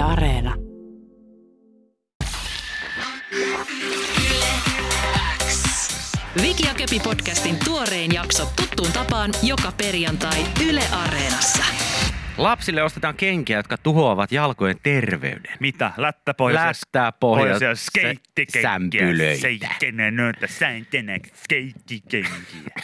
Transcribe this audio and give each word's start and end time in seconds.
Areena. 0.00 0.54
Viki 6.42 6.66
ja 6.66 6.74
Köpi 6.74 7.00
podcastin 7.00 7.56
tuorein 7.64 8.14
jakso 8.14 8.46
tuttuun 8.56 8.92
tapaan 8.92 9.30
joka 9.42 9.72
perjantai 9.78 10.44
Yle 10.68 10.82
Areenassa. 10.92 11.64
Lapsille 12.38 12.82
ostetaan 12.82 13.14
kenkiä, 13.14 13.56
jotka 13.56 13.76
tuhoavat 13.78 14.32
jalkojen 14.32 14.76
terveyden. 14.82 15.56
Mitä? 15.60 15.92
Lättäpohjaisia, 15.96 16.68
Lättää 16.68 17.12
pohjat, 17.12 17.44
pohjaisia 17.44 17.74
skeittikenkiä. 17.74 18.62
sämpylöitä. 18.62 19.40
Seitsemän 19.40 20.16
noita 20.16 20.46
sääntenä 20.46 21.18
skeittikenkiä. 21.44 22.74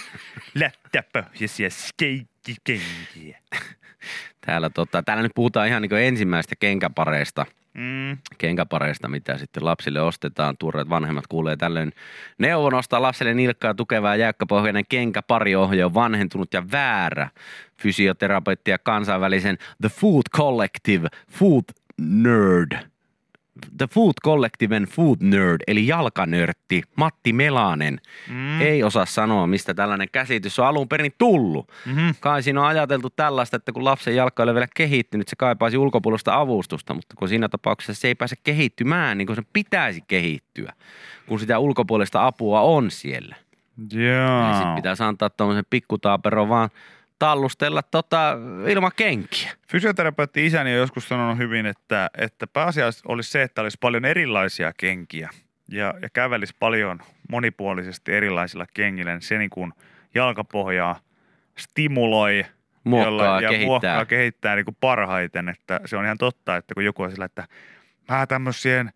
Lättäpohjaisia 0.60 1.70
skeittikenkiä. 1.70 3.38
Täällä, 4.46 4.70
tota, 4.70 5.02
täällä 5.02 5.22
nyt 5.22 5.32
puhutaan 5.34 5.68
ihan 5.68 5.82
niin 5.82 5.92
ensimmäistä 5.92 6.54
kenkäpareista, 6.56 7.46
Mm. 7.76 8.18
kenkäpareista, 8.38 9.08
mitä 9.08 9.38
sitten 9.38 9.64
lapsille 9.64 10.00
ostetaan. 10.00 10.56
Tuoreet 10.58 10.88
vanhemmat 10.88 11.26
kuulee 11.26 11.56
tällöin 11.56 11.92
neuvon 12.38 12.74
ostaa 12.74 13.02
lapselle 13.02 13.34
nilkkaa 13.34 13.74
tukevaa 13.74 14.16
jäykkäpohjainen 14.16 14.84
kenkäpariohje 14.88 15.84
on 15.84 15.94
vanhentunut 15.94 16.54
ja 16.54 16.64
väärä. 16.72 17.28
Fysioterapeutti 17.82 18.70
ja 18.70 18.78
kansainvälisen 18.78 19.58
The 19.80 19.88
Food 19.88 20.22
Collective 20.36 21.08
Food 21.30 21.64
Nerd 22.00 22.72
The 23.78 23.86
Food 23.86 24.12
Collectiven 24.24 24.84
Food 24.84 25.16
Nerd, 25.20 25.60
eli 25.66 25.86
jalkanörtti 25.86 26.82
Matti 26.96 27.32
Melanen, 27.32 28.00
mm. 28.28 28.60
ei 28.60 28.82
osaa 28.82 29.06
sanoa, 29.06 29.46
mistä 29.46 29.74
tällainen 29.74 30.08
käsitys 30.12 30.58
on 30.58 30.66
alun 30.66 30.88
perin 30.88 31.12
tullut. 31.18 31.72
Mm-hmm. 31.86 32.14
Kai 32.20 32.42
siinä 32.42 32.60
on 32.60 32.66
ajateltu 32.66 33.10
tällaista, 33.10 33.56
että 33.56 33.72
kun 33.72 33.84
lapsen 33.84 34.16
jalka 34.16 34.42
ei 34.42 34.44
ole 34.44 34.54
vielä 34.54 34.68
kehittynyt, 34.74 35.28
se 35.28 35.36
kaipaisi 35.36 35.76
ulkopuolista 35.76 36.40
avustusta, 36.40 36.94
mutta 36.94 37.14
kun 37.18 37.28
siinä 37.28 37.48
tapauksessa 37.48 38.00
se 38.00 38.08
ei 38.08 38.14
pääse 38.14 38.36
kehittymään 38.44 39.18
niin 39.18 39.26
kuin 39.26 39.36
se 39.36 39.42
pitäisi 39.52 40.02
kehittyä, 40.08 40.72
kun 41.26 41.40
sitä 41.40 41.58
ulkopuolista 41.58 42.26
apua 42.26 42.60
on 42.60 42.90
siellä. 42.90 43.36
Joo. 43.92 44.46
Eli 44.46 44.54
sitten 44.54 44.74
pitäisi 44.74 45.02
antaa 45.02 45.30
tuommoisen 45.30 45.64
pikkutaaperon 45.70 46.48
vaan 46.48 46.70
tallustella 47.18 47.82
tota, 47.82 48.36
ilman 48.68 48.92
kenkiä. 48.96 49.52
Fysioterapeutti 49.68 50.46
isäni 50.46 50.72
on 50.72 50.78
joskus 50.78 51.08
sanonut 51.08 51.38
hyvin, 51.38 51.66
että, 51.66 52.10
että 52.18 52.46
pääasia 52.46 52.86
olisi 53.08 53.30
se, 53.30 53.42
että 53.42 53.62
olisi 53.62 53.78
paljon 53.80 54.04
erilaisia 54.04 54.72
kenkiä 54.76 55.30
ja, 55.68 55.94
ja 56.02 56.08
kävelisi 56.12 56.54
paljon 56.58 57.00
monipuolisesti 57.30 58.12
erilaisilla 58.12 58.66
kengillä. 58.74 59.12
Niin 59.12 59.22
se 59.22 59.38
niin 59.38 59.50
kuin 59.50 59.72
jalkapohjaa 60.14 61.00
stimuloi 61.58 62.44
Muokkaa, 62.84 63.40
ja 63.40 63.48
kehittää. 63.48 63.66
muokkaa 63.66 64.04
kehittää 64.04 64.56
niin 64.56 64.64
kuin 64.64 64.76
parhaiten. 64.80 65.48
Että 65.48 65.80
se 65.84 65.96
on 65.96 66.04
ihan 66.04 66.18
totta, 66.18 66.56
että 66.56 66.74
kun 66.74 66.84
joku 66.84 67.02
on 67.02 67.10
sillä, 67.10 67.24
että 67.24 67.48
mä 68.08 68.26
tämmöisien 68.26 68.92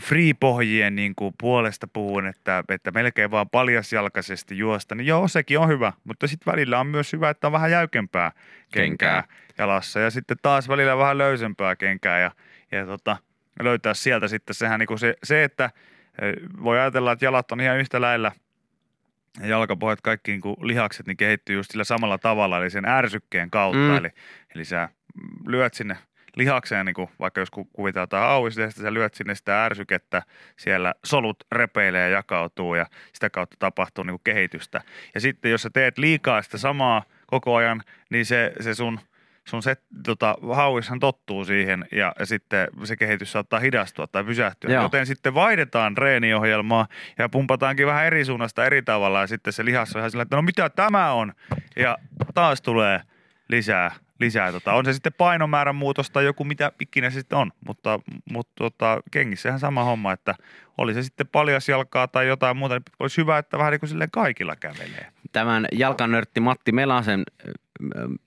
free-pohjien 0.00 0.94
niin 0.94 1.14
kuin 1.14 1.34
puolesta 1.40 1.88
puhun, 1.92 2.26
että, 2.26 2.64
että 2.68 2.90
melkein 2.90 3.30
vaan 3.30 3.48
paljasjalkaisesti 3.50 4.58
juosta, 4.58 4.94
niin 4.94 5.06
joo, 5.06 5.28
sekin 5.28 5.58
on 5.58 5.68
hyvä, 5.68 5.92
mutta 6.04 6.26
sitten 6.26 6.52
välillä 6.52 6.80
on 6.80 6.86
myös 6.86 7.12
hyvä, 7.12 7.30
että 7.30 7.46
on 7.46 7.52
vähän 7.52 7.70
jäykempää 7.70 8.32
kenkää, 8.72 9.22
Kenkää. 9.22 9.36
jalassa 9.58 10.00
ja 10.00 10.10
sitten 10.10 10.36
taas 10.42 10.68
välillä 10.68 10.96
vähän 10.96 11.18
löysempää 11.18 11.76
kenkää 11.76 12.20
ja, 12.20 12.30
ja 12.72 12.86
tota, 12.86 13.16
löytää 13.62 13.94
sieltä 13.94 14.28
sitten 14.28 14.54
sehän 14.54 14.80
niin 14.80 14.86
kuin 14.86 14.98
se, 14.98 15.14
se, 15.24 15.44
että 15.44 15.70
voi 16.62 16.78
ajatella, 16.80 17.12
että 17.12 17.24
jalat 17.24 17.52
on 17.52 17.60
ihan 17.60 17.78
yhtä 17.78 18.00
lailla 18.00 18.32
ja 19.40 19.46
jalkapohjat, 19.46 20.00
kaikki 20.00 20.30
niin 20.30 20.40
kuin 20.40 20.56
lihakset, 20.60 21.06
niin 21.06 21.16
kehittyy 21.16 21.56
just 21.56 21.70
sillä 21.70 21.84
samalla 21.84 22.18
tavalla, 22.18 22.58
eli 22.58 22.70
sen 22.70 22.84
ärsykkeen 22.84 23.50
kautta. 23.50 23.78
Mm. 23.78 23.96
Eli, 23.96 24.08
eli 24.54 24.64
sä 24.64 24.88
lyöt 25.46 25.74
sinne 25.74 25.96
lihakseen, 26.38 26.86
niin 26.86 26.94
kuin 26.94 27.10
vaikka 27.20 27.40
jos 27.40 27.50
ku- 27.50 27.68
kuvitellaan 27.72 28.28
hauista, 28.28 28.60
ja 28.60 28.70
sä 28.70 28.94
lyöt 28.94 29.14
sinne 29.14 29.34
sitä 29.34 29.64
ärsykettä, 29.64 30.22
siellä 30.56 30.94
solut 31.04 31.44
repeilee 31.52 32.08
ja 32.08 32.16
jakautuu, 32.16 32.74
ja 32.74 32.86
sitä 33.12 33.30
kautta 33.30 33.56
tapahtuu 33.58 34.04
niin 34.04 34.12
kuin 34.12 34.24
kehitystä. 34.24 34.80
Ja 35.14 35.20
sitten 35.20 35.50
jos 35.50 35.62
sä 35.62 35.70
teet 35.70 35.98
liikaa 35.98 36.42
sitä 36.42 36.58
samaa 36.58 37.02
koko 37.26 37.54
ajan, 37.54 37.82
niin 38.10 38.26
se, 38.26 38.52
se 38.60 38.74
sun 38.74 39.00
sun 39.48 39.62
se, 39.62 39.76
tota, 40.06 40.36
hauishan 40.54 41.00
tottuu 41.00 41.44
siihen 41.44 41.84
ja, 41.92 42.12
ja 42.18 42.26
sitten 42.26 42.68
se 42.84 42.96
kehitys 42.96 43.32
saattaa 43.32 43.60
hidastua 43.60 44.06
tai 44.06 44.24
pysähtyä. 44.24 44.70
Joo. 44.70 44.82
Joten 44.82 45.06
sitten 45.06 45.34
vaihdetaan 45.34 45.94
treeniohjelmaa 45.94 46.86
ja 47.18 47.28
pumpataankin 47.28 47.86
vähän 47.86 48.04
eri 48.06 48.24
suunnasta 48.24 48.66
eri 48.66 48.82
tavalla 48.82 49.20
ja 49.20 49.26
sitten 49.26 49.52
se 49.52 49.64
lihas 49.64 49.96
on 49.96 50.00
ihan 50.00 50.10
sillä, 50.10 50.22
että 50.22 50.36
no 50.36 50.42
mitä 50.42 50.70
tämä 50.70 51.12
on? 51.12 51.32
Ja 51.76 51.98
taas 52.34 52.62
tulee 52.62 53.00
lisää, 53.48 53.90
lisää 54.20 54.52
tota, 54.52 54.72
on 54.72 54.84
se 54.84 54.92
sitten 54.92 55.12
painomäärän 55.18 55.74
muutos 55.74 56.10
tai 56.10 56.24
joku 56.24 56.44
mitä 56.44 56.72
ikinä 56.80 57.10
se 57.10 57.14
sitten 57.20 57.38
on, 57.38 57.50
mutta, 57.66 58.00
mutta 58.32 58.52
tota, 58.58 59.00
kengissähän 59.10 59.60
sama 59.60 59.84
homma, 59.84 60.12
että 60.12 60.34
oli 60.78 60.94
se 60.94 61.02
sitten 61.02 61.28
paljas 61.28 61.68
jalkaa 61.68 62.08
tai 62.08 62.26
jotain 62.26 62.56
muuta, 62.56 62.74
niin 62.74 62.82
olisi 62.98 63.16
hyvä, 63.16 63.38
että 63.38 63.58
vähän 63.58 63.70
niin 63.70 63.80
kuin 63.80 63.90
silleen 63.90 64.10
kaikilla 64.10 64.56
kävelee. 64.56 65.06
tämän 65.32 65.66
jalkanörtti 65.72 66.40
Matti 66.40 66.72
Melasen 66.72 67.24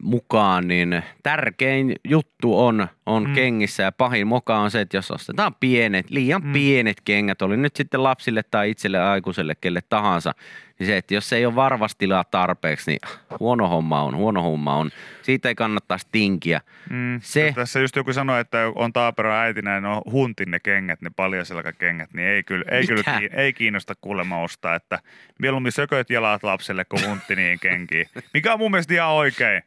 mukaan, 0.03 0.67
niin 0.67 1.03
tärkein 1.23 1.95
juttu 2.07 2.59
on, 2.59 2.87
on 3.15 3.27
Mm. 3.27 3.33
kengissä 3.33 3.83
ja 3.83 3.91
pahin 3.91 4.27
moka 4.27 4.57
on 4.59 4.71
se, 4.71 4.81
että 4.81 4.97
jos 4.97 5.11
ostetaan 5.11 5.55
pienet, 5.59 6.09
liian 6.09 6.41
Mm. 6.43 6.53
pienet 6.53 7.01
kengät, 7.05 7.41
oli 7.41 7.57
nyt 7.57 7.75
sitten 7.75 8.03
lapsille 8.03 8.43
tai 8.51 8.69
itselle 8.69 8.99
aikuiselle, 8.99 9.53
kelle 9.61 9.79
tahansa, 9.89 10.33
niin 10.79 10.87
se, 10.87 10.97
että 10.97 11.13
jos 11.13 11.33
ei 11.33 11.45
ole 11.45 11.55
varvastilaa 11.55 12.23
tarpeeksi, 12.23 12.91
niin 12.91 12.99
huono 13.39 13.67
homma 13.67 14.01
on, 14.01 14.15
huono 14.15 14.41
homma 14.41 14.75
on. 14.75 14.89
Siitä 15.21 15.49
ei 15.49 15.55
kannattaisi 15.55 16.07
tinkiä. 16.11 16.61
Mm. 16.89 17.19
Se- 17.23 17.45
Ja 17.47 17.53
Tässä 17.53 17.79
just 17.79 17.95
joku 17.95 18.13
sanoi, 18.13 18.41
että 18.41 18.57
on 18.75 18.93
Taapero 18.93 19.33
äitinä, 19.33 19.81
ne 19.81 19.87
on 19.87 20.01
huntin 20.11 20.51
ne 20.51 20.59
kengät, 20.59 21.01
ne 21.01 21.09
paljaselkäkengät, 21.15 22.13
niin 22.13 22.27
ei 22.27 22.43
kyllä, 22.43 22.65
ei, 22.71 22.87
kyllä 22.87 23.19
Mitä? 23.19 23.35
ei 23.41 23.53
kiinnosta 23.53 23.93
kuulemma 24.01 24.41
ostaa, 24.41 24.75
että 24.75 24.99
mieluummin 25.39 25.71
sököt 25.71 26.09
jalat 26.09 26.43
lapselle 26.43 26.85
kuin 26.85 27.05
huntti 27.09 27.35
niin 27.35 27.59
kenkiin. 27.59 28.05
Mikä 28.33 28.53
on 28.53 28.59
mun 28.59 28.71
mielestä 28.71 28.93
ihan 28.93 29.09
oikein. 29.11 29.61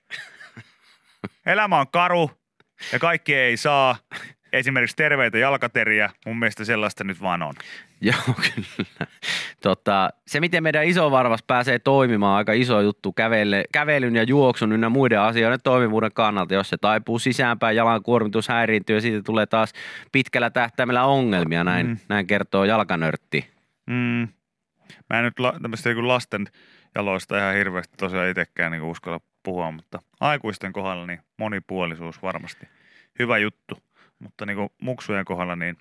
Elämä 1.46 1.80
on 1.80 1.86
karu 1.92 2.30
ja 2.92 2.98
kaikki 2.98 3.34
ei 3.34 3.56
saa. 3.56 3.96
Esimerkiksi 4.52 4.96
terveitä 4.96 5.38
jalkateriä, 5.38 6.10
mun 6.26 6.38
mielestä 6.38 6.64
sellaista 6.64 7.04
nyt 7.04 7.22
vaan 7.22 7.42
on. 7.42 7.54
Joo, 8.00 8.14
kyllä. 8.54 9.06
Tota, 9.62 10.10
se, 10.26 10.40
miten 10.40 10.62
meidän 10.62 10.84
iso 10.84 11.10
varvas 11.10 11.42
pääsee 11.46 11.78
toimimaan, 11.78 12.36
aika 12.36 12.52
iso 12.52 12.80
juttu 12.80 13.12
kävelle, 13.12 13.64
kävelyn 13.72 14.16
ja 14.16 14.22
juoksun 14.22 14.72
ynnä 14.72 14.88
muiden 14.88 15.20
asioiden 15.20 15.58
toimivuuden 15.64 16.10
kannalta. 16.14 16.54
Jos 16.54 16.68
se 16.68 16.76
taipuu 16.80 17.18
sisäänpäin, 17.18 17.76
jalan 17.76 18.02
kuormitus 18.02 18.48
häiriintyy 18.48 18.96
ja 18.96 19.00
siitä 19.00 19.22
tulee 19.22 19.46
taas 19.46 19.72
pitkällä 20.12 20.50
tähtäimellä 20.50 21.04
ongelmia, 21.04 21.64
näin, 21.64 21.86
Mm. 21.86 21.96
näin 22.08 22.26
kertoo 22.26 22.64
jalkanörtti. 22.64 23.50
Mm. 23.86 24.28
Mä 25.10 25.18
en 25.18 25.24
nyt 25.24 25.38
la, 25.38 25.54
tämmöistä 25.62 25.90
lasten 26.02 26.46
jaloista 26.94 27.38
ihan 27.38 27.54
hirveästi 27.54 27.96
tosiaan 27.96 28.28
itsekään 28.28 28.72
niin 28.72 28.82
uskalla 28.82 29.20
puhua, 29.44 29.70
mutta 29.70 29.98
aikuisten 30.20 30.72
kohdalla 30.72 31.06
niin 31.06 31.20
monipuolisuus 31.38 32.22
varmasti 32.22 32.68
hyvä 33.18 33.38
juttu. 33.38 33.82
Mutta 34.18 34.46
niin 34.46 34.56
kuin 34.56 34.68
muksujen 34.82 35.24
kohdalla 35.24 35.56
niin 35.56 35.76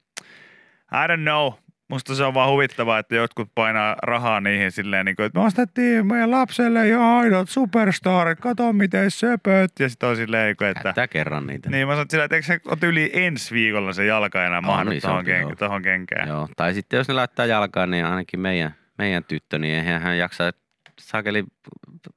I 0.91 1.07
don't 1.07 1.21
know. 1.21 1.53
Musta 1.89 2.15
se 2.15 2.23
on 2.23 2.33
vaan 2.33 2.49
huvittavaa, 2.49 2.99
että 2.99 3.15
jotkut 3.15 3.49
painaa 3.55 3.95
rahaa 4.03 4.41
niihin 4.41 4.71
silleen, 4.71 5.05
niin 5.05 5.15
kuin, 5.15 5.25
että 5.25 5.39
me 5.39 5.45
ostettiin 5.45 6.07
meidän 6.07 6.31
lapselle 6.31 6.87
jo 6.87 7.01
aidot 7.17 7.49
superstarit, 7.49 8.39
kato 8.39 8.73
miten 8.73 9.11
söpöt. 9.11 9.71
Ja 9.79 9.89
sitten 9.89 10.09
on 10.09 10.15
silleen, 10.15 10.45
niin 10.45 10.57
kuin, 10.57 10.67
että 10.69 10.83
Käyttää 10.83 11.07
kerran 11.07 11.47
niitä. 11.47 11.69
niin 11.69 11.87
mä 11.87 11.93
sanon 11.93 12.05
sillä, 12.09 12.23
että 12.23 12.35
eikö 12.35 12.45
se 12.45 12.87
yli 12.87 13.09
ensi 13.13 13.53
viikolla 13.53 13.93
se 13.93 14.05
jalka 14.05 14.45
enää 14.45 14.61
mahdu 14.61 14.89
niin, 14.89 15.01
se 15.01 15.07
tuohon, 15.07 15.19
on, 15.19 15.25
ken- 15.25 15.41
joo. 15.41 15.55
tuohon 15.55 15.81
kenkään. 15.81 16.27
Joo. 16.27 16.49
Tai 16.57 16.73
sitten 16.73 16.97
jos 16.97 17.07
ne 17.07 17.13
laittaa 17.13 17.45
jalkaan, 17.45 17.91
niin 17.91 18.05
ainakin 18.05 18.39
meidän, 18.39 18.75
meidän 18.97 19.23
tyttö, 19.23 19.59
niin 19.59 19.75
eihän 19.75 20.01
hän 20.01 20.17
jaksa 20.17 20.51
saakeli 20.99 21.43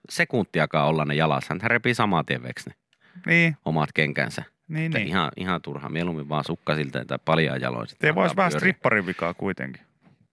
sekuntiakaan 0.08 0.88
olla 0.88 1.04
ne 1.04 1.14
jalassa. 1.14 1.56
Hän 1.62 1.70
repii 1.70 1.94
saman 1.94 2.26
tien 2.26 2.42
veksi 2.42 2.70
Niin, 3.26 3.56
omat 3.64 3.92
kenkänsä. 3.94 4.42
niin, 4.68 4.74
Niin. 4.78 4.92
niin. 4.92 5.06
Ihan, 5.08 5.30
ihan 5.36 5.62
turha. 5.62 5.88
Mieluummin 5.88 6.28
vaan 6.28 6.44
sukkasilta 6.44 7.04
tai 7.04 7.18
paljaa 7.24 7.56
jaloin. 7.56 7.88
Ettei 7.92 8.14
vois 8.14 8.36
vähän 8.36 8.52
stripparin 8.52 9.06
vikaa 9.06 9.34
kuitenkin. 9.34 9.82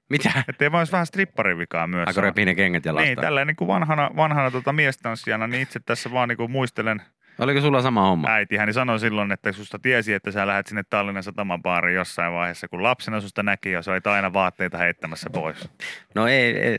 Mitä? 0.10 0.32
Ettei 0.50 0.72
vois 0.72 0.92
vähän 0.92 1.06
stripparin 1.06 1.58
vikaa 1.58 1.88
myös. 1.88 2.08
Aika 2.08 2.22
repii 2.22 2.46
ne 2.46 2.56
kengät 2.56 2.86
jalasta. 2.86 3.06
Niin, 3.06 3.18
tällä 3.18 3.46
niin 3.46 3.56
kuin 3.56 3.68
vanhana, 3.68 4.12
vanhana 4.16 4.52
tota 4.52 4.74
miestanssijana, 4.74 5.48
niin 5.48 5.62
itse 5.62 5.80
tässä 5.80 6.12
vaan 6.12 6.30
niin 6.30 6.38
kuin 6.38 6.52
muistelen, 6.52 7.02
Oliko 7.40 7.62
sulla 7.62 7.82
sama 7.82 8.02
homma? 8.02 8.30
äitihän 8.30 8.74
sanoi 8.74 9.00
silloin, 9.00 9.32
että 9.32 9.52
susta 9.52 9.80
tiesi, 9.80 10.14
että 10.14 10.32
sä 10.32 10.48
lähdet 10.48 10.68
sinne 10.68 10.84
Tallinnan 10.90 11.24
satamabaariin 11.24 11.96
jossain 11.96 12.34
vaiheessa, 12.34 12.68
kun 12.68 12.84
lapsena 12.84 13.22
susta 13.22 13.44
näki 13.44 13.72
ja 13.72 13.82
sä 13.82 13.92
olit 13.92 14.08
aina 14.08 14.34
vaatteita 14.34 14.78
heittämässä 14.78 15.30
pois. 15.30 15.70
No 16.16 16.28
ei, 16.28 16.58
ei 16.58 16.78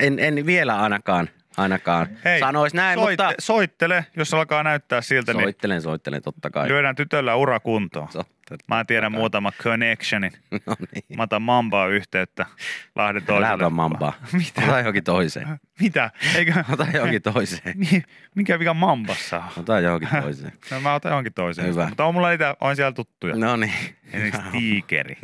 en, 0.00 0.18
en, 0.18 0.46
vielä 0.46 0.80
ainakaan 0.80 1.28
ainakaan 1.56 2.06
sanois 2.40 2.74
näin, 2.74 2.98
soitte, 2.98 3.24
mutta... 3.24 3.34
Soittele, 3.42 4.06
jos 4.16 4.34
alkaa 4.34 4.62
näyttää 4.62 5.00
siltä, 5.00 5.32
niin 5.32 5.42
Soittelen, 5.42 5.82
soittelen 5.82 6.22
totta 6.22 6.50
kai. 6.50 6.68
lyödään 6.68 6.96
tytöllä 6.96 7.34
ura 7.34 7.60
kuntoon. 7.60 8.08
Totta- 8.08 8.64
Mä 8.68 8.84
tiedän 8.84 9.08
totta 9.12 9.16
kai. 9.16 9.20
muutama 9.20 9.52
connectionin. 9.62 10.32
No 10.66 10.76
niin. 10.94 11.04
Mä 11.16 11.22
otan 11.22 11.42
Mambaa 11.42 11.86
yhteyttä 11.88 12.46
Lahden 12.96 13.22
toiselle. 13.22 13.54
ota 13.54 13.70
mambaa. 13.70 14.12
Mitä? 14.32 14.62
Ota 14.64 14.78
johonkin 14.78 15.04
toiseen. 15.04 15.48
Mitä? 15.80 16.10
Eikö? 16.34 16.64
Ota 16.72 16.86
johonkin 16.94 17.22
toiseen. 17.22 17.74
Niin, 17.78 18.04
Mikä 18.34 18.58
vika 18.58 18.74
Mambassa 18.74 19.36
on? 19.38 19.62
Ota 19.62 19.80
johonkin 19.80 20.08
toiseen. 20.22 20.52
No 20.70 20.80
mä 20.80 20.94
otan 20.94 21.10
johonkin 21.10 21.32
toiseen. 21.34 21.68
Hyvä. 21.68 21.86
Mutta 21.88 22.04
on 22.04 22.14
mulla 22.14 22.30
niitä, 22.30 22.56
on 22.60 22.76
siellä 22.76 22.92
tuttuja. 22.92 23.36
No 23.36 23.56
niin. 23.56 23.72
Esimerkiksi 24.12 24.42
tiikeri. 24.52 25.16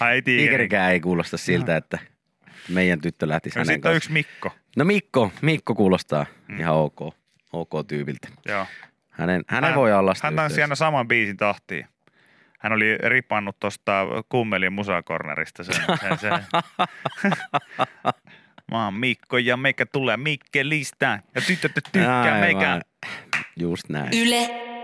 Ai 0.00 0.14
ei 0.14 0.22
tiikeri. 0.22 0.22
Tiikerikään 0.48 0.92
ei 0.92 1.00
kuulosta 1.00 1.36
siltä, 1.36 1.76
että 1.76 1.98
meidän 2.68 3.00
tyttö 3.00 3.28
lähtisi 3.28 3.58
No, 3.58 3.60
hänen 3.60 3.74
sitten 3.74 3.90
on 3.90 3.96
yksi 3.96 4.12
Mikko. 4.12 4.52
No 4.76 4.84
Mikko, 4.84 5.32
Mikko 5.42 5.74
kuulostaa 5.74 6.26
ihan 6.58 6.74
ok, 6.74 7.00
ok 7.52 7.70
tyypiltä. 7.88 8.28
Joo. 8.48 8.66
Hänen, 9.10 9.42
hänen 9.48 9.74
voi 9.74 9.92
olla 9.92 10.12
Hän 10.22 10.34
tanssi 10.36 10.42
yhteydessä. 10.54 10.62
aina 10.64 10.74
saman 10.74 11.08
biisin 11.08 11.36
tahtiin. 11.36 11.86
Hän 12.60 12.72
oli 12.72 12.98
ripannut 12.98 13.56
tuosta 13.60 13.92
kummelin 14.28 14.72
musakornerista 14.72 15.64
sen. 15.64 15.74
sen, 16.00 16.18
sen. 16.18 16.32
Mä 18.70 18.84
oon 18.84 18.94
Mikko 18.94 19.38
ja 19.38 19.56
meikä 19.56 19.86
tulee 19.86 20.16
Mikkelistä. 20.16 21.20
Ja 21.34 21.40
tytöt 21.40 21.72
tykkää 21.74 22.22
Aivan. 22.22 22.40
meikä. 22.40 22.80
Just 23.56 23.88
näin. 23.88 24.08
Yle. 24.14 24.75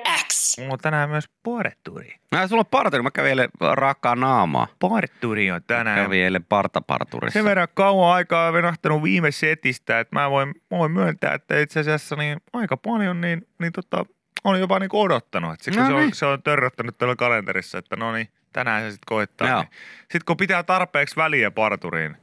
Mulla 0.58 0.72
on 0.72 0.78
tänään 0.78 1.10
myös 1.10 1.28
puoretturi. 1.42 2.16
Mä, 2.32 2.46
sulla 2.46 2.60
on 2.60 2.66
parturi, 2.66 3.02
mä 3.02 3.10
kävin 3.10 3.28
eilen 3.28 3.48
rakkaa 3.72 4.16
naamaa. 4.16 4.66
Puoretturi 4.78 5.50
on 5.50 5.60
tänään. 5.66 6.04
Kävin 6.04 6.22
eilen 6.24 6.44
partaparturissa. 6.44 7.32
Sen 7.38 7.44
verran 7.44 7.68
kauan 7.74 8.14
aikaa 8.14 8.52
venahtanut 8.52 9.02
viime 9.02 9.30
setistä, 9.30 10.00
että 10.00 10.16
mä 10.16 10.30
voin, 10.30 10.48
mä 10.48 10.78
voin 10.78 10.92
myöntää, 10.92 11.34
että 11.34 11.60
itse 11.60 11.80
asiassa 11.80 12.16
niin 12.16 12.40
aika 12.52 12.76
paljon 12.76 13.20
niin, 13.20 13.46
niin 13.58 13.72
tota, 13.72 14.04
olen 14.44 14.60
jopa 14.60 14.78
niin 14.78 14.90
odottanut. 14.92 15.52
Että 15.52 15.64
siksi 15.64 15.80
No 15.80 15.86
se, 15.86 15.92
on, 15.92 16.00
niin. 16.00 16.14
se 16.14 16.26
on 16.26 16.42
törröttänyt 16.42 16.98
tuolla 16.98 17.16
kalenterissa, 17.16 17.78
että 17.78 17.96
no 17.96 18.12
niin, 18.12 18.28
tänään 18.52 18.82
se 18.82 18.90
sitten 18.90 19.06
koittaa. 19.06 19.60
Niin. 19.60 19.70
Sitten 20.00 20.22
kun 20.26 20.36
pitää 20.36 20.62
tarpeeksi 20.62 21.16
väliä 21.16 21.50
parturiin, 21.50 22.16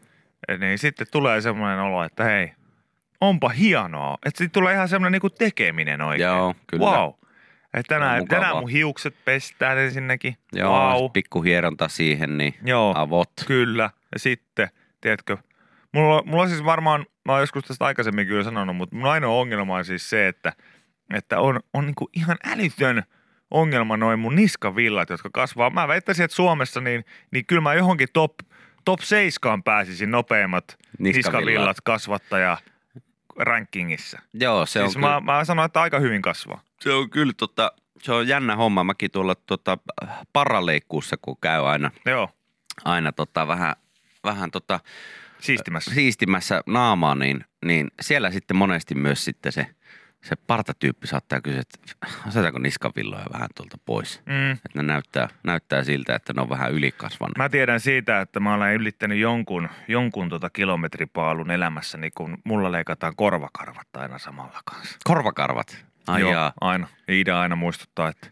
eh, 0.47 0.59
niin 0.59 0.77
sitten 0.77 1.07
tulee 1.11 1.41
semmoinen 1.41 1.79
olo, 1.79 2.03
että 2.03 2.23
hei, 2.23 2.51
onpa 3.21 3.49
hienoa. 3.49 4.17
Että 4.25 4.37
sitten 4.37 4.51
tulee 4.61 4.73
ihan 4.73 4.87
semmoinen 4.89 5.11
niinku 5.11 5.29
tekeminen 5.29 6.01
oikein. 6.01 6.27
Joo, 6.27 6.55
kyllä. 6.67 6.85
Wow. 6.85 7.13
On 7.77 7.83
tänään, 7.87 8.27
tänään 8.27 8.57
mun 8.57 8.69
hiukset 8.69 9.15
pestään 9.25 9.77
ensinnäkin. 9.77 10.37
Joo, 10.53 10.99
wow. 10.99 11.11
pikku 11.11 11.41
hieronta 11.41 11.87
siihen, 11.87 12.37
niin 12.37 12.53
Joo. 12.63 12.93
avot. 12.95 13.31
Kyllä. 13.47 13.89
Ja 14.13 14.19
sitten, 14.19 14.69
tiedätkö, 15.01 15.37
mulla, 15.91 16.23
mulla 16.25 16.43
on 16.43 16.49
siis 16.49 16.65
varmaan, 16.65 17.05
mä 17.25 17.31
oon 17.31 17.41
joskus 17.41 17.63
tästä 17.63 17.85
aikaisemmin 17.85 18.27
kyllä 18.27 18.43
sanonut, 18.43 18.75
mutta 18.75 18.95
mun 18.95 19.09
ainoa 19.09 19.41
ongelma 19.41 19.75
on 19.75 19.85
siis 19.85 20.09
se, 20.09 20.27
että, 20.27 20.53
että 21.13 21.39
on, 21.39 21.59
on 21.73 21.85
niinku 21.85 22.09
ihan 22.13 22.37
älytön 22.45 23.03
ongelma 23.51 23.97
noin 23.97 24.19
mun 24.19 24.35
niskavillat, 24.35 25.09
jotka 25.09 25.29
kasvaa. 25.33 25.69
Mä 25.69 25.87
väittäisin, 25.87 26.25
että 26.25 26.35
Suomessa 26.35 26.81
niin, 26.81 27.05
niin 27.31 27.45
kyllä 27.45 27.61
mä 27.61 27.73
johonkin 27.73 28.07
top, 28.13 28.33
top 28.85 28.99
7 28.99 29.63
pääsisin 29.63 30.11
nopeimmat 30.11 30.77
Niskavillat. 30.99 31.15
niskavillat 31.45 31.81
kasvattaja 31.83 32.57
rankingissa. 33.35 34.19
Joo, 34.33 34.65
se 34.65 34.79
on, 34.79 34.85
siis 34.85 34.95
kyllä, 34.95 35.21
mä, 35.21 35.33
mä 35.33 35.45
sanon, 35.45 35.65
että 35.65 35.81
aika 35.81 35.99
hyvin 35.99 36.21
kasvaa. 36.21 36.61
Se 36.83 36.93
on 36.93 37.09
kyllä 37.09 37.33
tota, 37.33 37.71
se 38.01 38.13
on 38.13 38.27
jännä 38.27 38.55
homma. 38.55 38.83
Mäkin 38.83 39.11
tuolla 39.11 39.35
tota, 39.35 39.77
paraleikkuussa, 40.33 41.17
kun 41.21 41.37
käy 41.41 41.69
aina, 41.69 41.91
Joo, 42.05 42.29
aina 42.85 43.11
tota, 43.11 43.47
vähän, 43.47 43.75
vähän 44.23 44.51
tota, 44.51 44.79
siistimässä. 45.39 45.93
siistimässä 45.93 46.63
naamaa, 46.65 47.15
niin, 47.15 47.45
niin 47.65 47.87
siellä 48.01 48.31
sitten 48.31 48.57
monesti 48.57 48.95
myös 48.95 49.25
sitten 49.25 49.51
se, 49.51 49.67
se 50.23 50.35
partatyyppi 50.35 51.07
saattaa 51.07 51.41
kysyä, 51.41 51.61
että 51.61 52.07
asetaanko 52.27 52.59
niskavilloja 52.59 53.25
vähän 53.33 53.49
tuolta 53.55 53.77
pois. 53.85 54.21
Mm. 54.25 54.51
Että 54.51 54.69
ne 54.73 54.83
näyttää, 54.83 55.29
näyttää 55.43 55.83
siltä, 55.83 56.15
että 56.15 56.33
ne 56.33 56.41
on 56.41 56.49
vähän 56.49 56.71
ylikasvaneet. 56.71 57.37
Mä 57.37 57.49
tiedän 57.49 57.79
siitä, 57.79 58.21
että 58.21 58.39
mä 58.39 58.53
olen 58.53 58.75
ylittänyt 58.75 59.17
jonkun, 59.17 59.69
jonkun 59.87 60.29
tota 60.29 60.49
kilometripaalun 60.49 61.51
elämässäni, 61.51 62.11
kun 62.11 62.37
mulla 62.43 62.71
leikataan 62.71 63.15
korvakarvat 63.15 63.87
aina 63.97 64.19
samalla 64.19 64.61
kanssa. 64.65 64.97
Korvakarvat. 65.03 65.88
Ai 66.09 66.21
Joo, 66.21 66.31
jaa. 66.31 66.53
aina. 66.61 66.87
Iida 67.09 67.41
aina 67.41 67.55
muistuttaa, 67.55 68.09
että... 68.09 68.27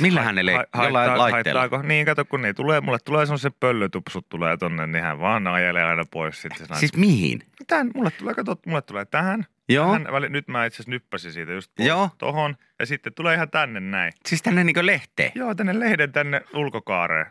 Millähän 0.00 0.34
ne 0.34 0.40
jollain 0.40 0.66
haittaa- 0.72 1.18
laitteella? 1.18 1.60
haittaako- 1.60 1.86
Niin, 1.86 2.06
kato, 2.06 2.24
kun 2.24 2.42
niin 2.42 2.54
tulee, 2.54 2.80
mulle 2.80 2.98
tulee 3.04 3.26
semmoiset 3.26 3.54
pöllötupsut 3.60 4.28
tulee 4.28 4.56
tonne, 4.56 4.86
niin 4.86 5.04
hän 5.04 5.20
vaan 5.20 5.46
ajelee 5.46 5.84
aina 5.84 6.04
pois 6.10 6.42
sitten. 6.42 6.66
Siis... 6.66 6.78
Siis 6.80 6.96
mihin? 6.96 7.42
Tän, 7.66 7.90
mulle 7.94 8.10
tulee, 8.10 8.34
kato, 8.34 8.56
mulle 8.66 8.82
tulee 8.82 9.04
tähän. 9.04 9.46
Joo. 9.68 9.86
tähän 9.86 10.12
väli, 10.12 10.28
nyt 10.28 10.48
mä 10.48 10.64
itse 10.66 10.76
asiassa 10.76 10.90
nyppäsin 10.90 11.32
siitä 11.32 11.52
just 11.52 11.72
pois, 11.76 11.88
Joo. 11.88 12.10
tohon. 12.18 12.56
Ja 12.78 12.86
sitten 12.86 13.14
tulee 13.14 13.34
ihan 13.34 13.50
tänne 13.50 13.80
näin. 13.80 14.12
Siis 14.26 14.42
tänne 14.42 14.64
niinku 14.64 14.86
lehteen. 14.86 15.32
Joo, 15.34 15.54
tänne 15.54 15.80
lehden 15.80 16.12
tänne 16.12 16.40
ulkokaareen. 16.54 17.26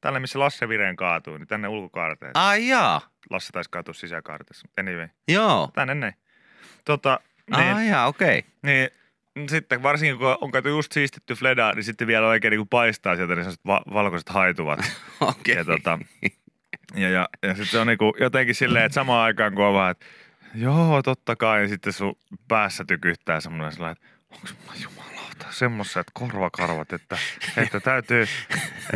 Tälle, 0.00 0.20
missä 0.20 0.38
Lasse 0.38 0.68
Viren 0.68 0.96
kaatui, 0.96 1.38
niin 1.38 1.48
tänne 1.48 1.68
ulkokaarteen. 1.68 2.32
Ai 2.34 2.68
jaa. 2.68 3.00
Lasse 3.30 3.52
taisi 3.52 3.70
kaatua 3.70 3.94
sisäkaartessa. 3.94 4.68
Anyway, 4.78 5.08
Joo. 5.28 5.70
tänne 5.74 5.94
näin. 5.94 6.14
Tota, 6.84 7.20
niin, 7.56 7.74
Ai 7.74 7.88
jaa, 7.88 8.06
okei. 8.06 8.38
Okay. 8.38 8.50
niin, 8.62 8.90
sitten 9.50 9.82
varsinkin 9.82 10.18
kun 10.18 10.38
on 10.40 10.50
käyty 10.50 10.68
just 10.68 10.92
siistitty 10.92 11.34
fleda, 11.34 11.72
niin 11.72 11.84
sitten 11.84 12.06
vielä 12.06 12.26
oikein 12.28 12.50
niin 12.50 12.58
kuin 12.58 12.68
paistaa 12.68 13.16
sieltä 13.16 13.34
niin 13.34 13.44
sellaiset 13.44 13.66
va- 13.66 13.82
valkoiset 13.94 14.28
haituvat. 14.28 14.80
Okei. 15.20 15.56
ja, 15.56 15.64
tota, 15.64 15.98
ja, 16.94 17.08
ja, 17.10 17.28
ja 17.42 17.48
sitten 17.48 17.66
se 17.66 17.78
on 17.78 17.86
niinku 17.86 18.14
jotenkin 18.20 18.54
silleen, 18.54 18.84
että 18.84 18.94
samaan 18.94 19.24
aikaan 19.24 19.54
kun 19.54 19.64
on 19.64 19.74
vaan, 19.74 19.90
että 19.90 20.06
joo, 20.54 21.02
totta 21.02 21.36
kai, 21.36 21.62
ja 21.62 21.68
sitten 21.68 21.92
sun 21.92 22.16
päässä 22.48 22.84
tykyttää 22.84 23.40
semmoinen 23.40 23.72
sellainen, 23.72 23.96
että 24.04 24.34
onko 24.34 24.48
mulla 24.60 24.74
jumalauta 24.82 25.09
semmoiset 25.50 26.06
korvakarvat, 26.12 26.92
että, 26.92 27.16
että 27.56 27.80
täytyy, 27.80 28.26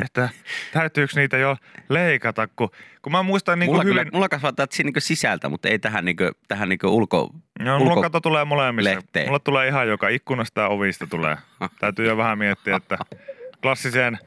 että 0.04 0.28
täytyykö 0.72 1.12
niitä 1.16 1.36
jo 1.36 1.56
leikata, 1.88 2.48
kun, 2.56 2.70
kun 3.02 3.12
mä 3.12 3.22
muistan 3.22 3.58
niin 3.58 3.70
mulla, 3.70 3.82
kuin 3.82 3.90
kyllä, 3.90 4.00
hyvin, 4.00 4.14
mulla 4.14 4.28
kasvaa 4.28 4.52
siinä 4.70 4.86
niinku 4.86 5.00
sisältä, 5.00 5.48
mutta 5.48 5.68
ei 5.68 5.78
tähän, 5.78 6.04
niinku, 6.04 6.24
tähän 6.48 6.68
niinku 6.68 6.88
ulko... 6.88 7.30
Joo, 7.64 7.78
mulla 7.78 7.92
ulko- 7.92 8.02
kato 8.02 8.20
tulee 8.20 8.44
molemmissa. 8.44 8.90
lehteen. 8.90 9.26
Mulla 9.26 9.38
tulee 9.38 9.68
ihan 9.68 9.88
joka 9.88 10.08
ikkunasta 10.08 10.60
ja 10.60 10.68
ovista 10.68 11.06
tulee. 11.06 11.36
Täytyy 11.80 12.06
jo 12.06 12.16
vähän 12.16 12.38
miettiä, 12.38 12.76
että 12.76 12.98
klassiseen 13.64 14.18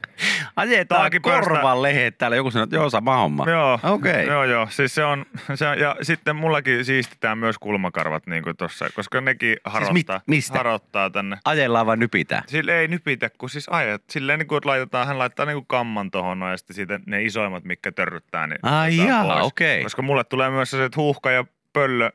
Ajetaan 0.56 1.10
korvan 1.22 1.82
lehet 1.82 2.18
täällä. 2.18 2.36
Joku 2.36 2.50
sanoo, 2.50 2.64
että 2.64 2.76
joo, 2.76 2.90
sama 2.90 3.16
homma. 3.16 3.44
Joo, 3.50 3.78
Okei. 3.82 4.26
joo, 4.26 4.44
joo. 4.44 4.66
Siis 4.70 4.94
se 4.94 5.04
on, 5.04 5.26
se 5.54 5.68
on, 5.68 5.78
ja 5.78 5.96
sitten 6.02 6.36
mullakin 6.36 6.84
siistitään 6.84 7.38
myös 7.38 7.58
kulmakarvat 7.58 8.26
niin 8.26 8.42
kuin 8.44 8.56
tossa, 8.56 8.86
koska 8.94 9.20
nekin 9.20 9.56
harottaa, 9.64 9.94
Siis 9.94 10.06
mit- 10.06 10.22
mistä? 10.26 10.58
harottaa 10.58 11.10
tänne. 11.10 11.36
Ajellaan 11.44 11.86
vai 11.86 11.96
nypitään? 11.96 12.42
Sille 12.46 12.80
ei 12.80 12.88
nypitä, 12.88 13.30
kun 13.38 13.50
siis 13.50 13.68
ajat. 13.68 14.02
Silleen 14.10 14.38
niin 14.38 14.46
kuin 14.46 14.56
että 14.56 14.68
laitetaan, 14.68 15.06
hän 15.06 15.18
laittaa 15.18 15.46
niin 15.46 15.56
kuin 15.56 15.66
kamman 15.66 16.10
tohon 16.10 16.38
noin, 16.38 16.50
ja 16.50 16.56
sitten 16.56 16.74
siitä 16.76 17.00
ne 17.06 17.22
isoimmat, 17.22 17.64
mitkä 17.64 17.92
törryttää, 17.92 18.46
niin 18.46 18.58
Ai 18.62 18.96
jaa, 18.96 19.42
okei. 19.42 19.82
Koska 19.82 20.02
mulle 20.02 20.24
tulee 20.24 20.50
myös 20.50 20.70
se 20.70 20.88
huuhka 20.96 21.30
ja 21.30 21.44
pöllö, 21.72 22.10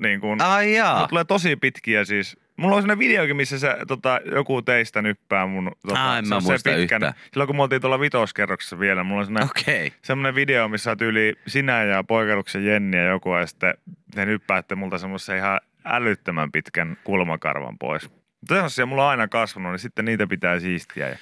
niin 0.00 0.20
kuin, 0.20 0.42
Ai 0.42 0.74
jaa. 0.74 1.08
Tulee 1.08 1.24
tosi 1.24 1.56
pitkiä 1.56 2.04
siis. 2.04 2.43
Mulla 2.56 2.76
on 2.76 2.82
sellainen 2.82 2.98
videokin, 2.98 3.36
missä 3.36 3.58
se, 3.58 3.76
tota, 3.88 4.20
joku 4.32 4.62
teistä 4.62 5.02
nyppää 5.02 5.46
mun... 5.46 5.72
Tota, 5.88 6.10
Ai, 6.10 6.18
en 6.18 6.26
se 6.26 6.34
mä 6.34 6.40
se 6.40 6.46
muista 6.46 6.70
pitkän- 6.70 6.80
yhtään. 6.80 7.14
Silloin 7.32 7.46
kun 7.46 7.56
me 7.56 7.62
oltiin 7.62 7.80
tuolla 7.80 8.00
vitoskerroksessa 8.00 8.78
vielä, 8.78 9.04
mulla 9.04 9.20
on 9.20 9.26
sellainen, 9.26 9.50
Okei. 9.60 9.92
semmoinen 10.02 10.34
video, 10.34 10.68
missä 10.68 10.90
oot 10.90 11.02
yli 11.02 11.34
sinä 11.46 11.84
ja 11.84 12.04
poikaruksen 12.04 12.64
Jenni 12.64 12.96
ja 12.96 13.04
joku, 13.04 13.34
ja 13.34 13.46
sitten 13.46 13.74
te 14.14 14.26
nyppäätte 14.26 14.74
multa 14.74 14.98
semmoisen 14.98 15.36
ihan 15.36 15.60
älyttömän 15.84 16.52
pitkän 16.52 16.96
kulmakarvan 17.04 17.78
pois. 17.78 18.10
Semmoisia 18.48 18.86
mulla 18.86 19.04
on 19.04 19.10
aina 19.10 19.28
kasvanut, 19.28 19.72
niin 19.72 19.78
sitten 19.78 20.04
niitä 20.04 20.26
pitää 20.26 20.60
siistiä. 20.60 21.08
Ja... 21.08 21.16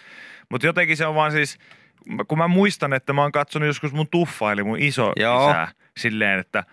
Mutta 0.49 0.67
jotenkin 0.67 0.97
se 0.97 1.07
on 1.07 1.15
vaan 1.15 1.33
siis, 1.33 1.59
kun 2.29 2.39
mä 2.39 2.49
muistan, 2.49 2.93
että 2.93 3.12
mä 3.12 3.23
oon 3.23 3.33
katsonut 3.33 3.67
joskus 3.67 3.93
mun 3.93 4.09
tuffa, 4.09 4.53
eli 4.53 4.65
mun 4.65 4.79
iso 4.79 5.12
Joo. 5.17 5.51
isää, 5.51 5.69
silleen, 5.97 6.39
että 6.39 6.65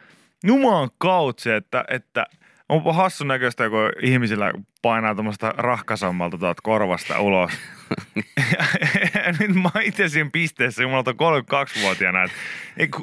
jumalan 0.44 0.90
kautsi, 0.98 1.52
että, 1.52 1.86
että 1.88 2.26
onpa 2.70 2.94
hassun 2.94 3.28
näköistä, 3.28 3.70
kun 3.70 3.92
ihmisillä 4.02 4.54
painaa 4.82 5.16
tuommoista 5.16 5.54
rahkasammalta 5.58 6.38
tuolta 6.38 6.62
korvasta 6.62 7.20
ulos. 7.20 7.52
nyt 9.40 9.56
mä 9.56 9.70
oon 9.76 9.84
itse 9.84 10.10
siinä 10.10 10.30
pisteessä, 10.34 10.84
kun 10.84 10.94
on 10.94 11.04
32-vuotiaana, 11.06 12.24
että 12.24 12.38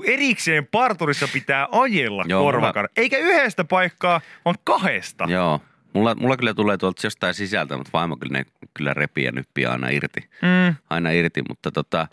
erikseen 0.04 0.66
parturissa 0.66 1.28
pitää 1.32 1.68
ajella 1.72 2.24
Joo, 2.28 2.42
korvakar. 2.42 2.88
Eikä 2.96 3.18
yhdestä 3.18 3.64
paikkaa, 3.64 4.20
vaan 4.44 4.56
kahdesta. 4.64 5.24
Joo. 5.28 5.60
Mulla, 5.92 6.14
mulla 6.14 6.36
kyllä 6.36 6.54
tulee 6.54 6.76
tuolta 6.76 7.06
jostain 7.06 7.34
sisältä, 7.34 7.76
mutta 7.76 7.90
vaimo 7.92 8.16
kyllä, 8.16 8.38
ne, 8.38 8.44
kyllä 8.74 8.94
repii 8.94 9.24
ja 9.24 9.32
nyppii 9.32 9.66
aina 9.66 9.88
irti. 9.88 10.20
Mm. 10.42 10.74
Aina 10.90 11.10
irti, 11.10 11.42
mutta 11.48 11.70
tota, 11.72 12.08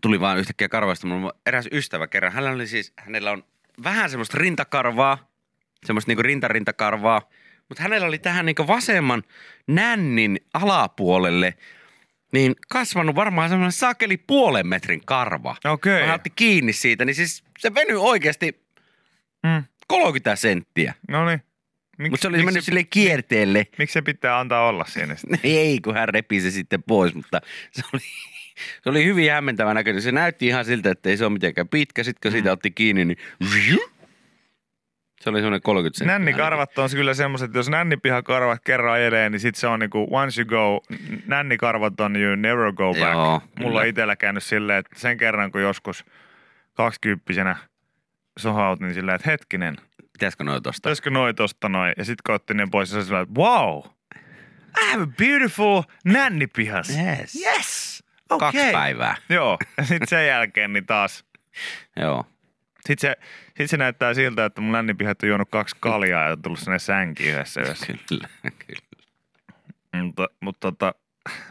tuli 0.00 0.20
vaan 0.20 0.38
yhtäkkiä 0.38 0.68
karvasta. 0.68 1.06
Mulla 1.06 1.26
on 1.26 1.32
eräs 1.46 1.68
ystävä 1.72 2.06
kerran. 2.06 2.32
Hänellä 2.32 2.54
oli 2.54 2.66
siis, 2.66 2.92
hänellä 2.96 3.30
on 3.30 3.44
vähän 3.84 4.10
semmoista 4.10 4.38
rintakarvaa, 4.38 5.31
semmoista 5.84 6.10
niinku 6.10 6.22
rintarintakarvaa, 6.22 7.30
mutta 7.68 7.82
hänellä 7.82 8.06
oli 8.06 8.18
tähän 8.18 8.46
niinku 8.46 8.66
vasemman 8.66 9.22
nännin 9.66 10.40
alapuolelle 10.54 11.54
niin 12.32 12.54
kasvanut 12.68 13.16
varmaan 13.16 13.48
semmoinen 13.48 13.72
sakeli 13.72 14.16
puolen 14.16 14.66
metrin 14.66 15.00
karva. 15.04 15.56
Okei. 15.64 16.06
Hän 16.06 16.14
otti 16.14 16.30
kiinni 16.36 16.72
siitä, 16.72 17.04
niin 17.04 17.14
siis 17.14 17.44
se 17.58 17.74
venyi 17.74 17.96
oikeasti 17.96 18.62
Mm. 19.46 19.64
30 19.88 20.36
senttiä. 20.36 20.94
No 21.08 21.26
niin. 21.26 21.42
Mutta 21.98 22.22
se 22.22 22.28
oli 22.28 22.42
mennyt 22.42 22.64
sille 22.64 22.84
kierteelle. 22.84 23.66
Miksi 23.78 23.92
se 23.92 24.02
pitää 24.02 24.38
antaa 24.38 24.68
olla 24.68 24.84
siinä 24.88 25.16
sitten? 25.16 25.40
Ei, 25.50 25.80
kun 25.80 25.94
hän 25.94 26.08
repi 26.08 26.40
se 26.40 26.50
sitten 26.50 26.82
pois, 26.82 27.14
mutta 27.14 27.40
se 27.70 27.82
oli, 27.92 28.02
se 28.82 28.90
oli 28.90 29.04
hyvin 29.04 29.32
hämmentävä 29.32 29.74
näköinen. 29.74 30.02
Se 30.02 30.12
näytti 30.12 30.46
ihan 30.46 30.64
siltä, 30.64 30.90
että 30.90 31.08
ei 31.10 31.16
se 31.16 31.24
ole 31.24 31.32
mitenkään 31.32 31.68
pitkä. 31.68 32.04
Sitten 32.04 32.20
kun 32.22 32.32
siitä 32.32 32.52
otti 32.52 32.70
kiinni, 32.70 33.04
niin 33.04 33.18
se 35.22 35.30
oli 35.30 35.38
semmoinen 35.38 35.62
30 35.62 35.98
senttiä. 35.98 36.18
Nännikarvat 36.18 36.78
on 36.78 36.88
kyllä 36.90 37.14
semmoiset, 37.14 37.46
että 37.46 37.58
jos 37.58 37.68
nännipihakarvat 37.68 38.60
kerran 38.64 39.00
elee, 39.00 39.30
niin 39.30 39.40
sit 39.40 39.54
se 39.54 39.66
on 39.66 39.80
niinku 39.80 40.06
once 40.10 40.40
you 40.40 40.48
go, 40.48 40.80
nännikarvat 41.26 42.00
on 42.00 42.16
you 42.16 42.36
never 42.36 42.72
go 42.72 42.86
back. 42.94 43.12
Joo, 43.12 43.40
Mulla 43.58 43.68
on 43.68 43.70
kyllä. 43.72 43.84
itsellä 43.84 44.16
käynyt 44.16 44.42
silleen, 44.42 44.78
että 44.78 45.00
sen 45.00 45.16
kerran 45.16 45.52
kun 45.52 45.60
joskus 45.62 46.04
kaksikymppisenä 46.74 47.56
sohaut, 48.38 48.80
niin 48.80 48.94
silleen, 48.94 49.14
että 49.16 49.30
hetkinen, 49.30 49.76
Pitäisikö 50.12 50.44
noin 50.44 50.62
tosta? 50.62 50.76
pitäisikö 50.86 51.10
noi 51.10 51.34
tosta 51.34 51.68
noin? 51.68 51.92
Ja 51.96 52.04
sit 52.04 52.22
kun 52.22 52.34
otti 52.34 52.54
ne 52.54 52.66
pois, 52.70 52.90
se 52.90 53.04
silleen, 53.04 53.22
että 53.22 53.40
wow, 53.40 53.82
I 54.82 54.90
have 54.92 55.02
a 55.02 55.06
beautiful 55.18 55.82
nännipihas. 56.04 56.88
Yes. 56.90 57.34
Yes! 57.46 58.02
Okay. 58.30 58.52
Kaksi 58.52 58.72
päivää. 58.72 59.16
Joo, 59.28 59.58
ja 59.76 59.84
sitten 59.84 60.08
sen 60.08 60.26
jälkeen 60.26 60.72
niin 60.72 60.86
taas 60.86 61.24
Joo. 61.96 62.24
Sitten 62.86 63.10
se, 63.10 63.16
sit 63.56 63.70
se 63.70 63.76
näyttää 63.76 64.14
siltä, 64.14 64.44
että 64.44 64.60
mun 64.60 64.72
lännipihat 64.72 65.22
on 65.22 65.28
juonut 65.28 65.50
kaksi 65.50 65.76
kaljaa 65.80 66.24
ja 66.24 66.32
on 66.32 66.42
tullut 66.42 66.58
sinne 66.58 66.78
sänkiin 66.78 67.34
yhdessä 67.34 67.60
yössä. 67.60 67.86
Kyllä, 68.08 68.28
kyllä. 68.42 68.82
Mutta, 70.02 70.28
mutta 70.40 70.60
tota, 70.60 70.94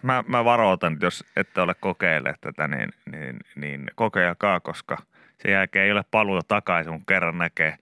mä, 0.04 0.24
mä 0.28 0.46
varoitan, 0.46 0.94
että 0.94 1.06
jos 1.06 1.24
ette 1.36 1.62
ole 1.62 1.74
kokeilleet 1.74 2.42
tätä, 2.42 2.68
niin, 2.68 2.90
niin, 3.12 3.40
niin 3.56 3.92
kokeilkaa, 3.96 4.60
koska 4.60 4.98
sen 5.42 5.52
jälkeen 5.52 5.86
ei 5.86 5.92
ole 5.92 6.04
paluuta 6.12 6.48
takaisin, 6.48 6.94
kun 6.94 7.06
kerran 7.06 7.38
näkee 7.38 7.78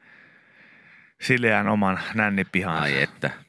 sileän 1.22 1.68
oman 1.68 2.00
nännipihan. 2.13 2.77
Ai 2.77 3.01
että. 3.01 3.49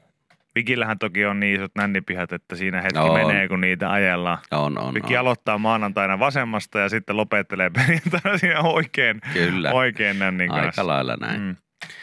Vikillähän 0.60 0.98
toki 0.98 1.24
on 1.26 1.40
niin 1.40 1.54
isot 1.54 1.72
nännipihat, 1.74 2.32
että 2.32 2.56
siinä 2.56 2.82
hetki 2.82 2.98
On. 2.98 3.26
menee, 3.26 3.48
kun 3.48 3.60
niitä 3.60 3.90
ajellaan. 3.92 4.38
On, 4.50 4.78
on, 4.78 4.94
Viki 4.94 5.14
on. 5.14 5.20
aloittaa 5.20 5.58
maanantaina 5.58 6.18
vasemmasta 6.18 6.78
ja 6.78 6.88
sitten 6.88 7.16
lopettelee 7.16 7.70
perjantaina 7.76 8.38
siinä 8.38 8.60
oikein, 8.60 9.20
Kyllä. 9.32 9.72
oikein 9.72 10.18
nännin 10.18 10.48
kanssa. 10.50 10.66
Aika 10.82 10.86
lailla 10.86 11.16
näin. 11.20 11.40
Mm. 11.40 11.56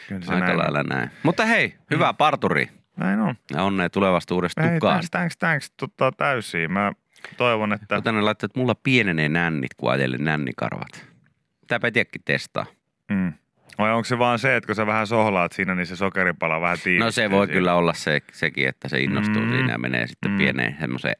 Kyllä 0.08 0.24
se 0.24 0.32
Aika 0.34 0.46
näin 0.46 0.58
lailla 0.58 0.82
näin. 0.82 1.10
Mutta 1.22 1.44
hei, 1.46 1.74
hyvä 1.90 2.12
parturi. 2.12 2.68
Näin 2.96 3.20
on. 3.20 3.34
Ja 3.54 3.62
onnea 3.62 3.90
tulevasta 3.90 4.34
uudesta 4.34 4.62
Hei, 4.62 4.74
tukaan. 4.74 4.92
thanks, 4.94 5.10
thanks, 5.10 5.36
thanks. 5.36 5.70
Tota, 5.76 6.12
täysiä. 6.16 6.68
Mä 6.68 6.92
toivon, 7.36 7.72
että... 7.72 7.96
Otan 7.96 8.14
ne 8.14 8.20
laittaa, 8.20 8.46
että 8.46 8.60
mulla 8.60 8.74
pienenee 8.74 9.28
nännit, 9.28 9.74
kun 9.76 9.92
ajelen 9.92 10.24
nännikarvat. 10.24 11.06
Täpä 11.66 11.90
tiedäkin 11.90 12.22
testaa. 12.24 12.66
Mm. 13.10 13.32
Vai 13.78 13.92
onko 13.92 14.04
se 14.04 14.18
vaan 14.18 14.38
se, 14.38 14.56
että 14.56 14.66
kun 14.66 14.74
sä 14.76 14.86
vähän 14.86 15.06
sohlaat 15.06 15.52
siinä, 15.52 15.74
niin 15.74 15.86
se 15.86 15.96
sokeripala 15.96 16.60
vähän 16.60 16.78
tiivistyy 16.84 17.04
No 17.06 17.10
se 17.10 17.30
voi 17.30 17.46
siinä? 17.46 17.58
kyllä 17.58 17.74
olla 17.74 17.94
se, 17.94 18.20
sekin, 18.32 18.68
että 18.68 18.88
se 18.88 19.00
innostuu 19.00 19.42
Mm. 19.42 19.50
siinä 19.50 19.72
ja 19.72 19.78
menee 19.78 20.06
sitten 20.06 20.30
Mm. 20.30 20.36
pieneen 20.38 20.76
semmoiseen 20.80 21.16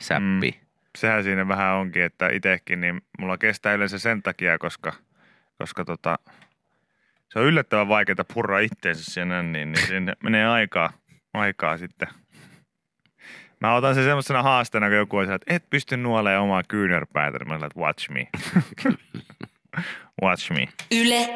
säppiin. 0.00 0.54
Sehän 0.98 1.24
siinä 1.24 1.48
vähän 1.48 1.74
onkin, 1.74 2.02
että 2.02 2.28
itekin, 2.32 2.80
niin 2.80 3.00
mulla 3.18 3.38
kestää 3.38 3.74
yleensä 3.74 3.98
sen 3.98 4.22
takia, 4.22 4.58
koska, 4.58 4.92
koska 5.58 5.84
tota, 5.84 6.18
se 7.28 7.38
on 7.38 7.44
yllättävän 7.44 7.88
vaikeaa 7.88 8.24
purra 8.34 8.58
itteensä 8.58 9.10
siinä, 9.12 9.42
niin, 9.42 9.72
niin 9.72 9.86
sinne 9.86 10.12
menee 10.22 10.46
aikaa, 10.46 10.92
aikaa 11.34 11.78
sitten. 11.78 12.08
Mä 13.60 13.74
otan 13.74 13.94
sen 13.94 14.04
semmoisena 14.04 14.42
haasteena, 14.42 14.86
kun 14.88 14.96
joku 14.96 15.16
on 15.16 15.32
että 15.32 15.54
et 15.54 15.70
pysty 15.70 15.96
nuoleen 15.96 16.40
omaa 16.40 16.62
kyynärpäätä, 16.68 17.38
niin 17.38 17.48
mä 17.48 17.54
sanon, 17.54 17.66
että 17.66 17.80
watch 17.80 18.10
me. 18.10 18.28
watch 20.22 20.50
me. 20.52 20.68
Yle 20.92 21.28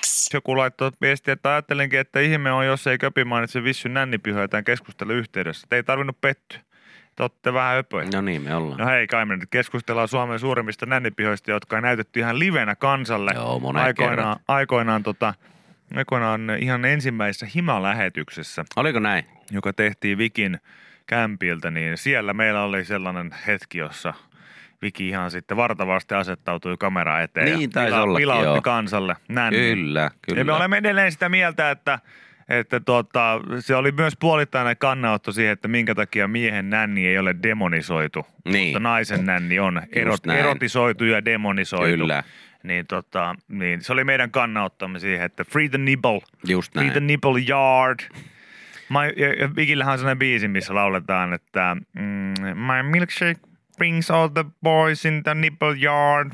X. 0.00 0.28
Joku 0.34 0.56
laittoi 0.56 0.90
viestiä, 1.00 1.32
että 1.32 1.50
ajattelinkin, 1.50 1.98
että 2.00 2.20
ihme 2.20 2.52
on, 2.52 2.66
jos 2.66 2.86
ei 2.86 2.98
köpi 2.98 3.24
mainitse 3.24 3.64
vissyn 3.64 3.94
nännipihoja 3.94 4.48
tämän 4.48 4.64
keskustelun 4.64 5.14
yhteydessä. 5.14 5.66
Te 5.70 5.76
ei 5.76 5.82
tarvinnut 5.82 6.20
pettyä. 6.20 6.60
Te 7.16 7.22
olette 7.22 7.52
vähän 7.52 7.74
höpöjä. 7.74 8.08
No 8.14 8.20
niin, 8.20 8.42
me 8.42 8.54
ollaan. 8.54 8.78
No 8.80 8.86
hei, 8.86 9.06
kai 9.06 9.26
me 9.26 9.36
nyt 9.36 9.48
keskustellaan 9.50 10.08
Suomen 10.08 10.38
suurimmista 10.38 10.86
nännipihoista, 10.86 11.50
jotka 11.50 11.76
on 11.76 11.82
näytetty 11.82 12.20
ihan 12.20 12.38
livenä 12.38 12.76
kansalle. 12.76 13.30
Joo, 13.34 13.60
monet 13.60 13.82
aikoinaan, 13.82 14.16
kerrat. 14.16 14.42
aikoinaan, 14.48 15.02
tota, 15.02 15.34
aikoinaan 15.96 16.50
ihan 16.60 16.84
ensimmäisessä 16.84 17.46
Hima-lähetyksessä, 17.54 18.64
Oliko 18.76 18.98
näin? 18.98 19.24
joka 19.50 19.72
tehtiin 19.72 20.18
Vikin 20.18 20.58
kämpiltä, 21.06 21.70
niin 21.70 21.96
siellä 21.98 22.34
meillä 22.34 22.62
oli 22.62 22.84
sellainen 22.84 23.34
hetki, 23.46 23.78
jossa 23.78 24.14
Viki 24.82 25.08
ihan 25.08 25.30
sitten 25.30 25.56
vartavasti 25.56 26.14
asettautui 26.14 26.76
kamera 26.78 27.20
eteen 27.22 27.58
Niin 27.58 27.70
ja 27.90 28.02
ollakin, 28.02 28.22
vilautti 28.22 28.44
joo. 28.44 28.60
kansalle. 28.62 29.16
Nänni. 29.28 29.58
Kyllä, 29.58 30.10
kyllä. 30.22 30.40
Ja 30.40 30.44
me 30.44 30.52
olemme 30.52 30.76
edelleen 30.76 31.12
sitä 31.12 31.28
mieltä, 31.28 31.70
että, 31.70 31.98
että 32.48 32.80
tota, 32.80 33.40
se 33.60 33.74
oli 33.76 33.92
myös 33.92 34.14
puolittainen 34.20 34.76
kannanotto 34.78 35.32
siihen, 35.32 35.52
että 35.52 35.68
minkä 35.68 35.94
takia 35.94 36.28
miehen 36.28 36.70
nänni 36.70 37.06
ei 37.06 37.18
ole 37.18 37.34
demonisoitu, 37.42 38.26
Niin. 38.44 38.66
mutta 38.68 38.80
naisen 38.80 39.26
nänni 39.26 39.58
on 39.58 39.82
erot, 39.92 40.26
erotisoitu 40.26 41.04
ja 41.04 41.24
demonisoitu. 41.24 41.96
Kyllä, 41.98 42.22
Niin, 42.62 42.86
tota, 42.86 43.34
niin 43.48 43.82
se 43.82 43.92
oli 43.92 44.04
meidän 44.04 44.30
kannanottamme 44.30 44.98
siihen, 44.98 45.26
että 45.26 45.44
free 45.44 45.68
the 45.68 45.78
nipple, 45.78 46.20
just 46.46 46.72
free 46.72 46.84
näin. 46.84 46.92
the 46.92 47.00
nipple 47.00 47.42
yard. 47.48 47.98
My, 48.90 49.12
ja, 49.16 49.34
ja 49.34 49.56
Vikillähän 49.56 49.92
on 49.92 49.98
sellainen 49.98 50.18
biisi, 50.18 50.48
missä 50.48 50.74
lauletaan, 50.74 51.32
että 51.32 51.76
mm, 51.94 52.02
my 52.54 52.90
milkshake 52.90 53.40
brings 53.78 54.10
all 54.10 54.28
the 54.28 54.44
boys 54.62 55.04
in 55.04 55.22
the 55.22 55.34
nipple 55.34 55.74
yard. 55.84 56.32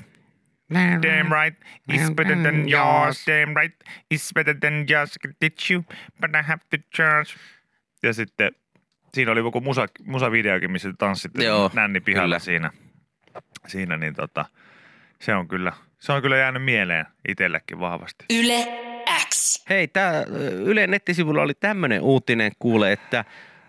Damn 1.03 1.33
right, 1.33 1.57
it's 1.89 2.11
better 2.11 2.43
than 2.43 2.69
yours. 2.69 3.27
Damn 3.27 3.55
right, 3.55 3.75
it's 4.11 4.33
better 4.35 4.55
than 4.61 4.87
yours. 4.89 5.19
Teach 5.41 5.71
you, 5.71 5.85
but 6.21 6.31
I 6.35 6.43
have 6.43 6.61
to 6.71 6.79
charge. 6.97 7.35
Ja 8.03 8.13
sitten 8.13 8.53
siinä 9.15 9.33
oli 9.33 9.41
joku 9.41 9.61
musa, 9.61 9.87
musavideokin, 10.05 10.71
missä 10.71 10.93
tanssitte 10.99 11.45
Joo, 11.45 11.71
nänni 11.75 12.01
pihalla 12.01 12.25
kyllä. 12.25 12.39
siinä. 12.39 12.71
Siinä 13.67 13.97
niin 13.97 14.15
tota, 14.15 14.45
se 15.21 15.35
on 15.35 15.49
kyllä, 15.49 15.73
se 15.99 16.13
on 16.13 16.23
kyllä 16.23 16.37
jäänyt 16.37 16.65
mieleen 16.65 17.07
itsellekin 17.29 17.81
vahvasti. 17.81 18.25
Yle 18.31 18.67
X. 19.29 19.65
Hei, 19.69 19.89
tää 19.89 20.25
Yle 20.65 20.87
nettisivulla 20.87 21.43
oli 21.43 21.55
tämmöinen 21.55 22.01
uutinen 22.01 22.53
kuule, 22.59 22.93
että 22.93 23.25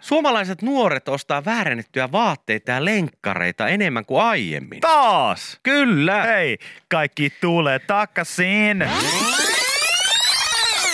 suomalaiset 0.06 0.62
nuoret 0.62 1.10
ostaa 1.10 1.46
väärennettyjä 1.46 2.12
vaatteita 2.12 2.72
ja 2.72 2.86
lenkkareita 2.86 3.68
enemmän 3.68 4.06
kuin 4.06 4.22
aiemmin. 4.22 4.82
Taas! 4.82 5.60
Kyllä! 5.64 6.24
Hei, 6.24 6.58
kaikki 6.88 7.30
tulee 7.42 7.80
takaisin. 7.80 8.86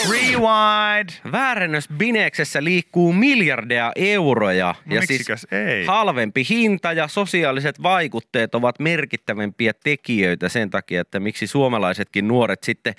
Rewind. 0.10 1.10
Väärennös 1.32 1.88
Bineksessä 1.98 2.64
liikkuu 2.64 3.14
miljardeja 3.14 3.92
euroja. 3.96 4.76
No 4.86 4.96
ja 4.96 5.02
siis 5.02 5.48
ei? 5.52 5.86
halvempi 5.86 6.46
hinta 6.50 6.94
ja 6.94 7.08
sosiaaliset 7.08 7.84
vaikutteet 7.84 8.56
ovat 8.56 8.80
merkittävimpiä 8.80 9.74
tekijöitä 9.84 10.50
sen 10.50 10.70
takia, 10.70 11.02
että 11.02 11.20
miksi 11.20 11.48
suomalaisetkin 11.48 12.28
nuoret 12.28 12.64
sitten 12.64 12.96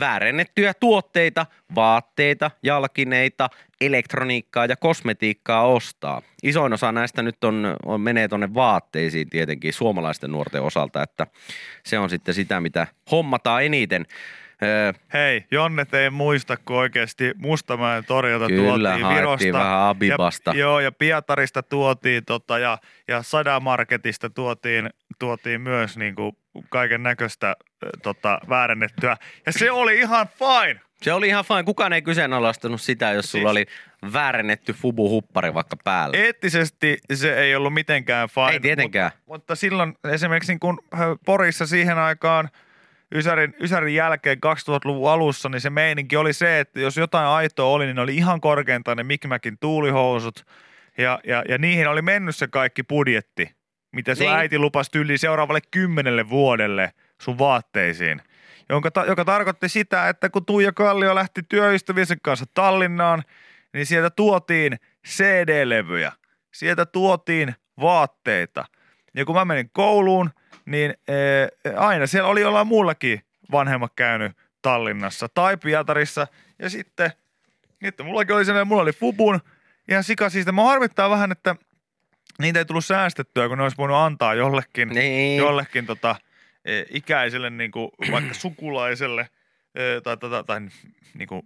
väärennettyjä 0.00 0.74
tuotteita, 0.74 1.46
vaatteita, 1.74 2.50
jalkineita, 2.62 3.50
elektroniikkaa 3.80 4.66
ja 4.66 4.76
kosmetiikkaa 4.76 5.66
ostaa. 5.66 6.22
Isoin 6.42 6.72
osa 6.72 6.92
näistä 6.92 7.22
nyt 7.22 7.44
on, 7.44 7.76
on 7.84 8.00
menee 8.00 8.28
tuonne 8.28 8.54
vaatteisiin 8.54 9.30
tietenkin 9.30 9.72
suomalaisten 9.72 10.30
nuorten 10.30 10.62
osalta, 10.62 11.02
että 11.02 11.26
se 11.84 11.98
on 11.98 12.10
sitten 12.10 12.34
sitä, 12.34 12.60
mitä 12.60 12.86
hommataan 13.10 13.64
eniten. 13.64 14.06
Hei, 15.12 15.44
Jonnet 15.50 15.94
ei 15.94 16.10
muista, 16.10 16.56
kun 16.56 16.76
oikeasti 16.76 17.32
Mustamäen 17.36 18.04
torilta 18.04 18.46
Kyllä, 18.46 18.90
tuotiin 18.90 19.08
Virosta. 19.16 19.52
vähän 19.52 19.78
Abibasta. 19.78 20.50
Ja, 20.50 20.58
joo, 20.60 20.80
ja 20.80 20.92
Pietarista 20.92 21.62
tuotiin 21.62 22.24
tota, 22.24 22.58
ja, 22.58 22.78
ja 23.08 23.22
Sadamarketista 23.22 24.30
tuotiin, 24.30 24.90
tuotiin 25.18 25.60
myös 25.60 25.96
niin 25.96 26.14
kuin 26.14 26.36
kaiken 26.68 27.02
näköistä 27.02 27.56
tota, 28.02 28.38
väärennettyä. 28.48 29.16
Ja 29.46 29.52
se 29.52 29.70
oli 29.70 29.98
ihan 29.98 30.28
fine. 30.28 30.80
Se 31.02 31.12
oli 31.12 31.28
ihan 31.28 31.44
fine. 31.44 31.62
Kukaan 31.64 31.92
ei 31.92 32.02
kyseenalaistanut 32.02 32.80
sitä, 32.80 33.12
jos 33.12 33.30
sulla 33.30 33.54
Siis- 33.54 33.68
oli 34.02 34.12
väärennetty 34.12 34.72
fubu-huppari 34.72 35.54
vaikka 35.54 35.76
päällä. 35.84 36.16
Eettisesti 36.18 36.98
se 37.14 37.34
ei 37.38 37.56
ollut 37.56 37.74
mitenkään 37.74 38.28
fine. 38.28 38.50
Ei 38.52 38.60
tietenkään. 38.60 39.10
Mutta, 39.14 39.24
mutta 39.26 39.54
silloin 39.54 39.94
esimerkiksi 40.12 40.52
niin 40.52 40.60
kun 40.60 40.78
Porissa 41.26 41.66
siihen 41.66 41.98
aikaan 41.98 42.48
Ysärin, 43.14 43.54
Ysärin 43.60 43.94
jälkeen 43.94 44.38
2000-luvun 44.46 45.10
alussa, 45.10 45.48
niin 45.48 45.60
se 45.60 45.70
meininki 45.70 46.16
oli 46.16 46.32
se, 46.32 46.60
että 46.60 46.80
jos 46.80 46.96
jotain 46.96 47.26
aitoa 47.26 47.66
oli, 47.70 47.84
niin 47.86 47.96
ne 47.96 48.02
oli 48.02 48.16
ihan 48.16 48.40
korkeintaan 48.40 48.96
ne 48.96 49.02
Mikmäkin 49.02 49.58
tuulihousut. 49.58 50.46
Ja, 50.98 51.20
ja, 51.24 51.44
ja 51.48 51.58
niihin 51.58 51.88
oli 51.88 52.02
mennyt 52.02 52.36
se 52.36 52.48
kaikki 52.48 52.82
budjetti, 52.82 53.56
mitä 53.92 54.14
sun 54.14 54.26
Niin. 54.26 54.36
äiti 54.36 54.58
lupasi 54.58 54.98
yli 54.98 55.18
seuraavalle 55.18 55.60
kymmenelle 55.70 56.28
vuodelle 56.28 56.92
sun 57.22 57.38
vaatteisiin. 57.38 58.22
Jonka, 58.68 58.90
ta- 58.90 59.04
joka 59.04 59.24
tarkoitti 59.24 59.68
sitä, 59.68 60.08
että 60.08 60.28
kun 60.30 60.46
Tuija 60.46 60.72
Kallio 60.72 61.14
lähti 61.14 61.42
työystäviensä 61.48 62.16
kanssa 62.22 62.46
Tallinnaan, 62.54 63.22
niin 63.72 63.86
sieltä 63.86 64.10
tuotiin 64.10 64.76
CD-levyjä, 65.08 66.12
sieltä 66.54 66.86
tuotiin 66.86 67.54
vaatteita. 67.80 68.64
Ja 69.14 69.24
kun 69.24 69.34
mä 69.34 69.44
menin 69.44 69.70
kouluun, 69.72 70.30
niin 70.64 70.94
ee, 71.08 71.48
aina 71.76 72.06
siellä 72.06 72.28
oli 72.28 72.40
jollain 72.40 72.66
muullakin 72.66 73.20
vanhemmat 73.52 73.92
käynyt 73.96 74.32
Tallinnassa 74.62 75.28
tai 75.34 75.56
Pietarissa. 75.56 76.26
Ja 76.58 76.70
sitten, 76.70 77.10
sitten 77.84 78.06
mullakin 78.06 78.36
oli 78.36 78.44
sellainen, 78.44 78.68
mulla 78.68 78.82
oli 78.82 78.92
Fubun 78.92 79.40
ihan 79.88 80.04
sikasiista. 80.04 80.52
Mä 80.52 80.62
harmittaa 80.64 81.10
vähän, 81.10 81.32
että 81.32 81.56
niitä 82.38 82.58
ei 82.58 82.64
tullut 82.64 82.84
säästettyä, 82.84 83.48
kun 83.48 83.58
ne 83.58 83.62
olisi 83.62 83.76
voinut 83.76 83.96
antaa 83.96 84.34
jollekin, 84.34 84.88
Niin. 84.88 85.36
jollekin 85.38 85.86
tota, 85.86 86.16
e, 86.64 86.82
ikäiselle 86.90 87.50
niin 87.50 87.70
kuin, 87.70 87.88
vaikka 88.10 88.34
sukulaiselle 88.34 89.28
e, 89.74 90.00
tai, 90.00 90.16
tai, 90.16 90.30
tai, 90.30 90.44
tai 90.44 90.60
niin 91.14 91.28
kuin, 91.28 91.42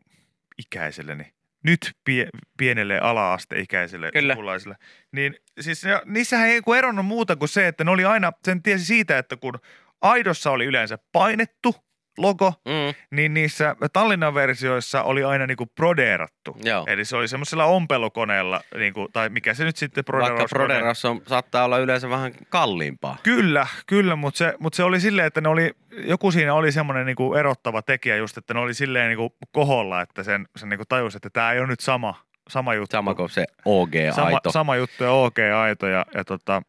ikäiselle, 0.59 1.15
niin 1.15 1.33
nyt 1.63 1.93
pie, 2.05 2.29
pienelle 2.57 2.99
ala-asteikäiselle 2.99 4.11
Kyllä. 4.13 4.35
sukulaiselle. 4.35 4.77
Niin 5.13 5.37
siis 5.61 5.85
ne, 5.85 6.01
niissähän 6.05 6.47
ei 6.47 6.53
niinku 6.53 6.75
eronnut 6.75 7.07
muuta 7.07 7.37
kuin 7.37 7.49
se, 7.49 7.69
että 7.69 7.85
ne 7.85 7.91
oli 7.91 8.05
aina, 8.05 8.33
sen 8.45 8.63
tiesi 8.63 8.85
siitä, 8.85 9.19
että 9.19 9.37
kun 9.37 9.55
Aidossa 10.01 10.51
oli 10.51 10.65
yleensä 10.65 10.99
painettu 11.13 11.75
logo, 12.23 12.55
Mm, 12.65 12.95
niin 13.17 13.35
niissä 13.35 13.77
Tallinnan 13.93 14.35
versioissa 14.35 15.03
oli 15.03 15.25
aina 15.25 15.47
niinku 15.47 15.67
prodeerattu. 15.67 16.57
joo. 16.65 16.85
Eli 16.89 17.05
se 17.05 17.17
oli 17.17 17.29
semmoisella 17.29 17.65
ompelukoneella, 17.65 18.61
niinku, 18.77 19.09
tai 19.13 19.29
mikä 19.29 19.55
se 19.55 19.65
nyt 19.65 19.77
sitten 19.77 20.05
Vaikka 20.13 20.45
proderaus 20.51 21.05
on, 21.05 21.23
saattaa 21.27 21.65
olla 21.65 21.79
yleensä 21.79 22.11
vähän 22.11 22.33
kalliimpaa. 22.49 23.17
Kyllä, 23.23 23.67
kyllä, 23.87 24.17
mutta 24.17 24.39
se, 24.39 24.55
mutta 24.59 24.77
se 24.77 24.83
oli 24.85 25.01
silleen, 25.01 25.27
että 25.27 25.41
ne 25.41 25.49
oli, 25.49 25.71
joku 25.91 26.31
siinä 26.31 26.55
oli 26.55 26.73
semmoinen 26.73 27.07
niinku 27.07 27.35
erottava 27.35 27.83
tekijä 27.83 28.17
just, 28.17 28.37
että 28.39 28.55
ne 28.55 28.61
oli 28.61 28.75
silleen 28.75 29.09
niinku 29.09 29.37
koholla, 29.53 30.03
että 30.03 30.23
sen, 30.23 30.47
sen 30.57 30.69
niinku 30.69 30.85
tajusi, 30.89 31.17
että 31.17 31.31
tämä 31.31 31.53
ei 31.53 31.59
ole 31.59 31.67
nyt 31.67 31.81
sama, 31.81 32.15
sama 32.49 32.75
juttu. 32.75 32.97
Sama 32.97 33.15
kuin 33.15 33.29
se 33.31 33.45
OG-aito. 33.65 34.15
sama, 34.15 34.41
sama 34.49 34.77
juttu 34.77 35.05
ja 35.05 35.11
OK-aito 35.13 35.87
ja, 35.87 36.07
ja 36.15 36.25
tota, 36.25 36.63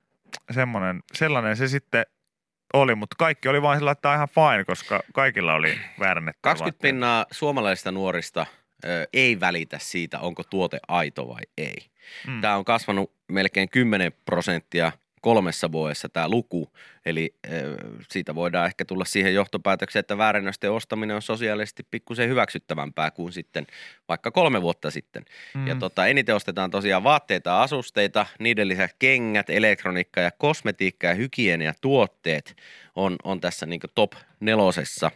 semmoinen, 0.52 1.00
sellainen 1.14 1.58
se 1.58 1.68
sitten 1.68 2.06
oli, 2.74 2.96
mutta 2.96 3.16
kaikki 3.20 3.48
oli 3.48 3.62
vaan 3.62 3.78
sillä, 3.78 3.92
että 3.92 4.16
ihan 4.16 4.28
fine, 4.30 4.66
koska 4.66 5.04
kaikilla 5.14 5.54
oli 5.54 5.80
väärennetty. 6.00 6.40
20 6.42 6.82
pinnaa 6.82 7.26
suomalaisista 7.32 7.92
nuorista 7.92 8.46
ö, 8.86 9.08
ei 9.14 9.40
välitä 9.40 9.78
siitä, 9.80 10.20
onko 10.20 10.44
tuote 10.44 10.80
aito 10.88 11.28
vai 11.28 11.42
ei. 11.58 11.78
Mm. 12.28 12.42
Tämä 12.42 12.56
on 12.56 12.66
kasvanut 12.66 13.14
melkein 13.32 13.70
10 13.70 14.12
prosenttia 14.26 14.92
kolmessa 15.22 15.72
vuodessa 15.72 16.10
tämä 16.10 16.30
luku, 16.30 16.72
eli 17.06 17.36
siitä 18.10 18.36
voidaan 18.36 18.66
ehkä 18.66 18.86
tulla 18.86 19.06
siihen 19.06 19.34
johtopäätökseen, 19.34 20.00
että 20.00 20.18
väärennösten 20.18 20.72
ostaminen 20.72 21.16
on 21.16 21.22
sosiaalisesti 21.22 21.84
pikkusen 21.92 22.30
hyväksyttävämpää 22.30 23.12
kuin 23.12 23.34
sitten 23.34 23.68
vaikka 24.10 24.32
kolme 24.32 24.62
vuotta 24.62 24.92
sitten. 24.92 25.26
Mm. 25.54 25.68
Ja 25.68 25.76
tota, 25.76 26.08
eniten 26.08 26.36
ostetaan 26.36 26.72
tosiaan 26.72 27.04
vaatteita 27.04 27.62
asusteita, 27.62 28.26
niiden 28.40 28.68
lisäksi 28.68 28.96
kengät, 29.00 29.50
elektroniikka 29.50 30.22
ja 30.22 30.32
kosmetiikka 30.32 31.08
ja 31.08 31.14
hygieniatuotteet 31.14 32.56
on, 32.96 33.16
on 33.24 33.42
tässä 33.42 33.66
niin 33.66 33.82
top 33.96 34.14
nelosessa, 34.40 35.12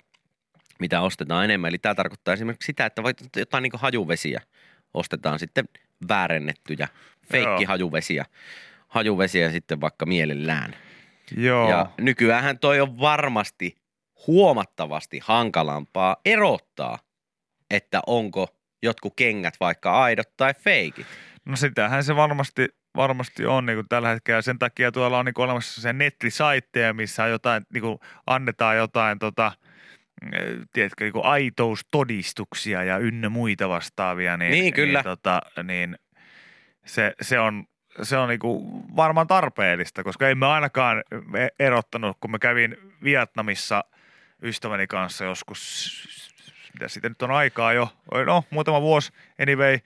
mitä 0.80 1.02
ostetaan 1.02 1.46
enemmän. 1.46 1.70
Eli 1.70 1.78
tämä 1.78 1.96
tarkoittaa 1.96 2.34
esimerkiksi 2.34 2.66
sitä, 2.66 2.86
että 2.86 3.04
vaikka 3.04 3.26
jotain 3.38 3.62
niin 3.62 3.72
hajuvesiä 3.76 4.42
ostetaan 4.94 5.40
sitten 5.40 5.66
väärennettyjä, 6.08 6.88
feikkihajuvesiä, 7.32 8.26
hajuvesiä 8.96 9.52
sitten 9.52 9.82
vaikka 9.82 10.06
mielellään. 10.06 10.76
Joo. 11.38 11.70
Ja 11.70 11.90
nykyäänhän 11.98 12.60
toi 12.60 12.82
on 12.82 13.00
varmasti 13.00 13.76
huomattavasti 14.28 15.20
hankalampaa 15.24 16.18
erottaa, 16.26 17.00
että 17.72 18.02
onko 18.08 18.48
jotkut 18.84 19.14
kengät 19.16 19.54
vaikka 19.60 20.04
aidot 20.04 20.38
tai 20.38 20.54
feikit. 20.54 21.08
No 21.46 21.56
sitähän 21.56 22.04
se 22.04 22.16
varmasti, 22.16 22.68
varmasti 22.96 23.46
on 23.46 23.66
niin 23.66 23.78
kuin 23.78 23.90
tällä 23.90 24.10
hetkellä. 24.10 24.42
Sen 24.42 24.60
takia 24.60 24.92
tuolla 24.92 25.20
on 25.20 25.26
niin 25.26 25.34
kuin 25.34 25.46
olemassa 25.46 25.82
se 25.82 25.94
nettisaitteja, 25.94 26.94
missä 26.94 27.28
jotain, 27.28 27.64
niin 27.74 27.82
kuin 27.82 28.00
annetaan 28.28 28.78
jotain 28.78 29.20
tota, 29.20 29.52
eh, 30.34 30.42
tiedätkö, 30.74 31.04
niin 31.04 31.14
kuin 31.14 31.26
aitoustodistuksia 31.26 32.84
ja 32.84 32.98
ynnä 32.98 33.30
muita 33.30 33.70
vastaavia. 33.70 34.38
Niin, 34.38 34.52
Niin, 34.52 34.74
kyllä. 34.74 35.00
Niin, 35.00 35.04
tota, 35.04 35.42
niin 35.64 35.96
se, 36.86 37.14
se 37.22 37.40
on, 37.40 37.66
se 38.04 38.18
on 38.18 38.30
niinku 38.30 38.82
varmaan 38.96 39.28
tarpeellista, 39.28 40.04
koska 40.04 40.30
emme 40.30 40.46
ainakaan 40.46 41.04
e- 41.38 41.66
erottanut, 41.66 42.18
kun 42.20 42.32
mä 42.32 42.40
kävin 42.40 42.78
Vietnamissa 43.04 43.84
ystäväni 44.42 44.88
kanssa 44.88 45.26
joskus, 45.26 45.92
mitä 46.74 46.88
siitä 46.88 47.10
nyt 47.10 47.22
on 47.22 47.32
aikaa 47.32 47.74
jo, 47.74 47.90
no 48.26 48.44
muutama 48.50 48.82
vuosi 48.82 49.12
anyway, 49.42 49.80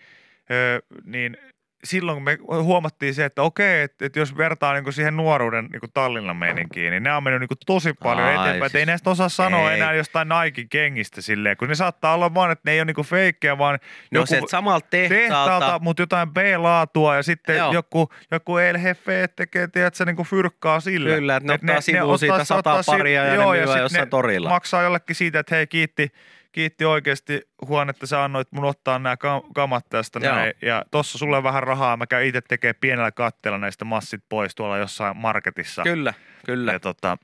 niin 1.04 1.38
silloin 1.84 2.16
kun 2.16 2.24
me 2.24 2.38
huomattiin 2.62 3.14
se, 3.14 3.26
että 3.26 3.42
okei, 3.42 3.82
että, 3.82 4.06
että 4.06 4.20
jos 4.20 4.38
vertaa 4.38 4.74
niin 4.74 4.94
siihen 4.94 5.18
nuoruuden 5.18 5.66
niin 5.66 5.92
Tallinnan 5.94 6.36
meininkiin, 6.38 6.92
niin 6.92 7.04
nämä 7.04 7.18
on 7.18 7.24
mennyt 7.24 7.40
niin 7.50 7.58
tosi 7.66 7.94
paljon 7.94 8.28
Ai 8.28 8.34
eteenpäin. 8.34 8.64
Että 8.66 8.78
ei 8.78 8.82
siis- 8.82 8.88
näistä 8.88 9.10
osaa 9.10 9.30
sanoa 9.30 9.72
ei. 9.72 9.78
enää 9.80 9.94
jostain 9.94 10.28
Nike-kengistä 10.30 11.22
silleen, 11.22 11.58
kun 11.58 11.68
ne 11.68 11.76
saattaa 11.76 12.14
olla 12.14 12.34
vaan, 12.34 12.52
että 12.52 12.62
ne 12.66 12.72
ei 12.72 12.80
ole 12.82 12.94
niin 12.98 13.06
feikkejä, 13.06 13.58
vaan 13.58 13.80
No 14.12 14.26
se 14.26 14.42
samalta 14.50 14.88
tehtaalta, 14.90 15.20
tehtaalta, 15.20 15.80
mutta 15.84 16.02
jotain 16.02 16.30
B-laatua 16.34 17.16
ja 17.16 17.24
sitten 17.24 17.58
Joo. 17.58 17.74
joku, 17.74 18.10
joku 18.32 18.54
LHF 18.58 19.06
tekee, 19.36 19.68
tiedätkö, 19.68 20.06
niin 20.06 20.18
fyrkkaa 20.26 20.80
sille. 20.80 21.16
Kyllä, 21.16 21.36
että 21.36 21.48
ne 21.48 21.54
Et 21.54 21.62
ottaa 21.64 21.82
sivuun 21.82 22.20
siitä 22.20 22.44
sata 22.44 22.82
paria 22.86 23.24
ja 23.24 23.30
ne 23.30 23.36
joo, 23.36 23.52
myyvät 23.52 23.70
sit 23.70 23.78
jossain 23.82 24.02
ne 24.02 24.06
torilla. 24.10 24.50
maksaa 24.50 24.84
jollekin 24.84 25.16
siitä, 25.16 25.40
että 25.40 25.56
hei 25.56 25.68
kiitti, 25.68 26.12
kiitti 26.52 26.86
oikeasti 26.86 27.42
Juan, 27.70 27.90
että 27.90 28.06
sä 28.06 28.24
annoit 28.24 28.52
mun 28.52 28.66
ottaa 28.66 29.00
nämä 29.00 29.18
kamat 29.56 29.86
tästä 29.90 30.20
Joo. 30.24 30.36
näin. 30.36 30.54
Ja 30.62 30.86
tossa 30.92 31.18
sulle 31.18 31.44
vähän 31.44 31.64
rahaa, 31.64 31.98
mä 31.98 32.08
käyn 32.08 32.28
itse 32.28 32.42
tekemään 32.42 32.76
pienellä 32.82 33.12
katteella 33.12 33.58
näistä 33.58 33.86
massit 33.86 34.24
pois 34.30 34.56
tuolla 34.56 34.78
jossain 34.78 35.18
marketissa. 35.18 35.84
kyllä, 35.84 36.14
kyllä. 36.46 36.72
Ja 36.74 36.80
tota, 36.80 37.18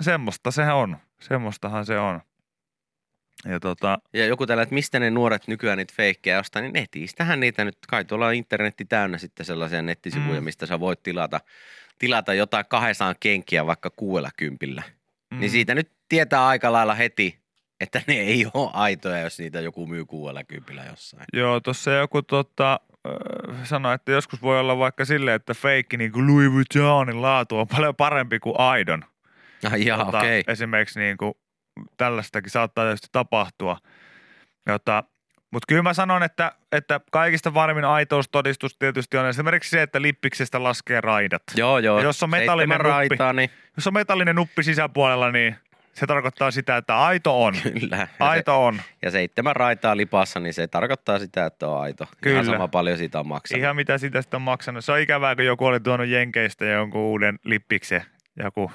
semmoista 0.00 0.50
se 0.50 0.62
on. 0.72 0.96
Semmoistahan 1.20 1.86
se 1.86 1.98
on. 1.98 2.20
Ja 3.44 3.60
tota, 3.60 3.98
Ja 4.12 4.26
joku 4.26 4.46
tällä, 4.46 4.62
että 4.62 4.74
mistä 4.74 4.98
ne 5.00 5.10
nuoret 5.10 5.48
nykyään 5.48 5.78
niitä 5.78 5.94
feikkejä 5.96 6.38
ostaa, 6.40 6.62
niin 6.62 6.72
netistähän 6.72 7.40
niitä 7.40 7.64
nyt, 7.64 7.78
kai 7.88 8.04
tuolla 8.04 8.26
on 8.26 8.34
internetti 8.34 8.84
täynnä 8.84 9.18
sitten 9.18 9.46
sellaisia 9.46 9.82
nettisivuja, 9.82 10.40
Mm. 10.40 10.44
mistä 10.44 10.66
sä 10.66 10.80
voit 10.80 11.02
tilata, 11.02 11.40
tilata 11.98 12.34
jotain 12.34 12.64
200 12.68 13.14
kenkiä 13.20 13.66
vaikka 13.66 13.90
kuudella 13.90 14.30
kympillä. 14.36 14.82
mm, 15.30 15.40
Niin 15.40 15.50
siitä 15.50 15.74
nyt 15.74 15.92
tietää 16.08 16.46
aika 16.46 16.72
lailla 16.72 16.94
heti, 16.94 17.38
että 17.80 18.02
ne 18.06 18.14
ei 18.14 18.46
ole 18.54 18.70
aitoja, 18.72 19.18
jos 19.18 19.38
niitä 19.38 19.60
joku 19.60 19.86
myy 19.86 20.04
kuudella 20.04 20.44
kympillä 20.44 20.84
jossain. 20.84 21.24
Joo, 21.32 21.60
tuossa 21.60 21.90
joku 21.90 22.22
tota, 22.22 22.80
sanoi, 23.64 23.94
että 23.94 24.12
joskus 24.12 24.42
voi 24.42 24.60
olla 24.60 24.78
vaikka 24.78 25.04
silleen, 25.04 25.36
että 25.36 25.54
feikki 25.54 25.96
niin 25.96 26.12
kuin 26.12 26.26
Louis 26.26 26.52
Vuittonin 26.52 27.22
laatu 27.22 27.58
on 27.58 27.68
paljon 27.68 27.96
parempi 27.96 28.38
kuin 28.38 28.54
aidon. 28.58 29.04
Ai 29.72 29.86
jaa, 29.86 30.04
Tota, 30.04 30.18
okei. 30.18 30.44
Esimerkiksi 30.46 31.00
niin 31.00 31.16
kuin, 31.16 31.34
tällaistakin 31.96 32.50
saattaa 32.50 32.84
tietysti 32.84 33.08
tapahtua. 33.12 33.76
Jota, 34.66 35.04
mutta 35.50 35.66
kyllä 35.68 35.82
mä 35.82 35.94
sanon, 35.94 36.22
että, 36.22 36.52
että 36.72 37.00
kaikista 37.12 37.54
varmin 37.54 37.84
aitoustodistus 37.84 38.76
tietysti 38.78 39.16
on 39.16 39.26
esimerkiksi 39.26 39.70
se, 39.70 39.82
että 39.82 40.02
lippiksestä 40.02 40.62
laskee 40.62 41.00
raidat. 41.00 41.42
Joo, 41.56 41.78
joo. 41.78 41.98
Ja 41.98 42.04
jos 42.04 42.22
on 42.22 42.30
metallinen 42.30 42.68
Seitsemän 42.78 43.00
nuppi. 43.00 43.08
raitaa, 43.08 43.32
niin 43.32 43.50
Jos 43.76 43.86
on 43.86 43.94
metallinen 43.94 44.36
nuppi 44.36 44.62
sisäpuolella, 44.62 45.32
niin 45.32 45.56
se 45.92 46.06
tarkoittaa 46.06 46.50
sitä, 46.50 46.76
että 46.76 46.98
aito 47.04 47.44
on. 47.44 47.54
kyllä. 47.62 47.96
Ja, 47.96 48.06
se, 48.06 48.12
Aito 48.18 48.64
on. 48.66 48.80
ja 49.02 49.10
seitsemän 49.10 49.56
raitaa 49.56 49.96
lipassa, 49.96 50.40
niin 50.40 50.54
se 50.54 50.66
tarkoittaa 50.66 51.18
sitä, 51.18 51.46
että 51.46 51.68
on 51.68 51.82
aito. 51.82 52.06
Kyllä. 52.20 52.34
Ihan 52.34 52.46
sama 52.54 52.68
paljon 52.68 52.98
siitä 52.98 53.20
on 53.20 53.26
maksanut. 53.28 53.62
Ihan 53.62 53.76
mitä 53.76 53.98
sitä 53.98 54.22
sitten 54.22 54.38
on 54.38 54.42
maksanut. 54.42 54.84
Se 54.84 54.92
on 54.92 55.00
ikävää, 55.00 55.36
kun 55.36 55.44
joku 55.44 55.66
oli 55.66 55.80
tuonut 55.80 56.06
Jenkeistä 56.08 56.64
jonkun 56.64 57.00
uuden 57.00 57.38
lippiksen. 57.44 58.02
Joku, 58.36 58.72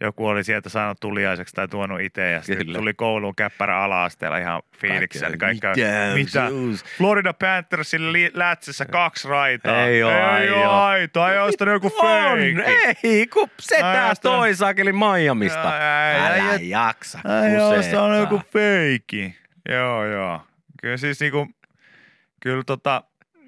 joku 0.00 0.26
oli 0.26 0.44
sieltä 0.44 0.68
saanut 0.68 1.00
tuliaiseksi 1.00 1.54
tai 1.54 1.68
tuonut 1.68 2.00
itse 2.00 2.30
ja 2.30 2.42
sitten 2.42 2.72
tuli 2.74 2.94
kouluun 2.94 3.34
käppärä 3.36 3.82
ala-asteella 3.82 4.38
ihan 4.38 4.62
fiiliksessä. 4.78 5.28
Niin 5.28 5.38
kaikki, 5.38 5.66
Mitä? 6.14 6.14
mitä? 6.14 6.48
Florida 6.98 7.32
Panthersille 7.32 8.12
li- 8.12 8.30
lätsässä 8.34 8.84
kaksi 8.84 9.28
raitaa. 9.28 9.86
Ei 9.86 10.02
oo 10.02 10.10
ei 10.10 10.16
aio. 10.22 10.56
oo 10.56 10.70
aito. 10.80 11.22
Ai 11.22 11.38
ostanut 11.38 11.72
joku 11.74 11.86
On, 11.98 12.26
fake. 12.56 12.96
ei, 13.02 13.26
kun 13.26 13.48
se 13.60 13.76
tää 13.80 14.10
ostanut- 14.10 14.36
toi 14.38 14.54
saakeli 14.54 14.92
Miamista. 14.92 15.72
Älä 16.26 16.58
jaksa. 16.60 17.18
Kusettaa. 17.22 17.68
ostanut 17.68 18.18
joku 18.18 18.40
feikki. 18.52 19.36
Joo, 19.68 20.04
joo. 20.06 20.40
Kyllä 20.80 20.96
siis 20.96 21.20
niinku, 21.20 21.48
kyllä 22.40 22.62
tota, 22.66 23.02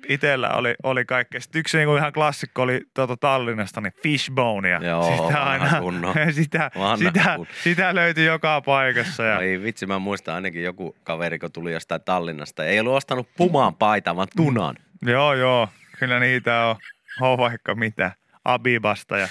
itellä 0.09 0.49
oli, 0.51 0.75
oli 0.83 1.05
kaikkea. 1.05 1.41
Sitten 1.41 1.61
yksi 1.61 1.77
niinku 1.79 1.97
ihan 1.97 2.13
klassikko 2.13 2.63
oli 2.63 2.81
tuota 2.95 3.17
Tallinnasta, 3.17 3.81
niin 3.81 3.93
fishbonea. 4.03 4.81
Joo, 4.83 5.17
sitä 5.27 5.43
aina, 5.43 5.71
sitä, 6.31 6.71
Vanha 6.79 6.97
sitä, 6.97 7.33
kun- 7.37 7.47
sitä 7.63 7.95
löytyi 7.95 8.27
joka 8.27 8.61
paikassa. 8.61 9.23
Ja, 9.23 9.41
Ei 9.41 9.63
vitsi, 9.63 9.87
mä 9.87 9.99
muistan 9.99 10.35
ainakin 10.35 10.63
joku 10.63 10.97
kaveri, 11.05 11.39
kun 11.39 11.53
tuli 11.53 11.73
jostain 11.73 12.01
Tallinnasta. 12.05 12.65
Ei 12.65 12.81
ollut 12.81 12.95
ostanut 12.95 13.29
pumaan 13.37 13.75
paitaa, 13.75 14.17
vaan 14.17 14.29
tunan. 14.37 14.75
Joo, 15.03 15.35
joo. 15.35 15.69
Kyllä 15.99 16.21
niitä 16.21 16.65
on. 16.65 16.77
On 17.21 17.39
vaikka 17.39 17.75
mitä. 17.75 18.13
Abibasta 18.45 19.19
ja 19.19 19.29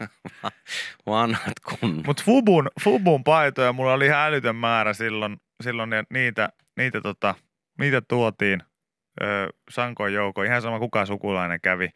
Vanhat 1.06 1.60
kun. 1.68 2.02
Mutta 2.06 2.22
Fubun, 2.24 2.70
Fubun 2.80 3.24
paitoja 3.24 3.72
mulla 3.72 3.92
oli 3.92 4.06
ihan 4.06 4.20
älytön 4.26 4.56
määrä 4.56 4.92
silloin, 4.92 5.36
silloin 5.62 5.92
ja 5.92 6.04
niitä, 6.10 6.48
niitä, 6.76 7.00
tota, 7.00 7.34
niitä 7.78 8.00
tuotiin, 8.08 8.62
ö, 9.22 9.48
sankoin 9.70 10.14
joukon, 10.14 10.46
ihan 10.46 10.62
sama 10.62 10.78
kuka 10.78 11.06
sukulainen 11.06 11.60
kävi. 11.60 11.88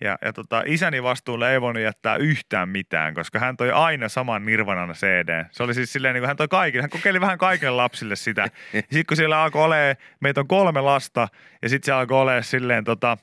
Ja, 0.00 0.18
ja 0.24 0.32
tota, 0.32 0.62
isäni 0.66 1.02
vastuulle 1.02 1.52
ei 1.52 1.60
voinut 1.60 1.82
jättää 1.82 2.16
yhtään 2.16 2.68
mitään, 2.68 3.14
koska 3.14 3.38
hän 3.38 3.56
toi 3.56 3.70
aina 3.70 4.08
saman 4.08 4.46
Nirvanan 4.46 4.94
CD. 4.94 5.44
Se 5.50 5.62
oli 5.62 5.74
siis 5.74 5.92
silleen, 5.92 6.14
niin 6.14 6.22
kuin 6.22 6.28
hän 6.28 6.36
toi 6.36 6.48
kaikille, 6.48 6.82
hän 6.82 6.90
kokeili 6.90 7.20
vähän 7.20 7.38
kaikille 7.38 7.70
lapsille 7.70 8.16
sitä. 8.16 8.46
Sitten 8.72 9.06
kun 9.08 9.16
siellä 9.16 9.42
alkoi 9.42 9.64
olemaan, 9.64 9.96
meitä 10.20 10.40
on 10.40 10.48
kolme 10.48 10.80
lasta, 10.80 11.28
ja 11.62 11.68
sitten 11.68 11.86
se 11.86 11.92
alkoi 11.92 12.20
olemaan 12.20 12.44
silleen 12.44 12.84
tota, 12.84 13.18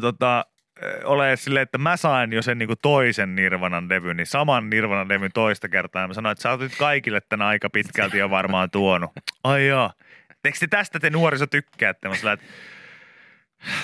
tota, 0.00 0.44
ole 1.04 1.36
silleen, 1.36 1.62
että 1.62 1.78
mä 1.78 1.96
sain 1.96 2.32
jo 2.32 2.42
sen 2.42 2.58
niinku 2.58 2.76
toisen 2.82 3.34
Nirvanan 3.34 3.88
levyn, 3.88 4.16
niin 4.16 4.26
saman 4.26 4.70
Nirvanan 4.70 5.08
levyn 5.08 5.30
toista 5.34 5.68
kertaa. 5.68 6.02
Ja 6.02 6.08
mä 6.08 6.14
sanoin, 6.14 6.32
että 6.32 6.42
sä 6.42 6.50
oot 6.50 6.60
nyt 6.60 6.76
kaikille 6.78 7.20
tänä 7.28 7.46
aika 7.46 7.70
pitkälti 7.70 8.18
jo 8.18 8.30
varmaan 8.30 8.70
tuonut. 8.70 9.10
Ai 9.44 9.66
joo. 9.66 9.90
Eikö 10.46 10.58
te 10.58 10.66
tästä 10.66 11.00
te 11.00 11.10
nuoriso 11.10 11.46
tykkäätte? 11.46 12.08
Mä 12.08 12.14
että 12.32 12.46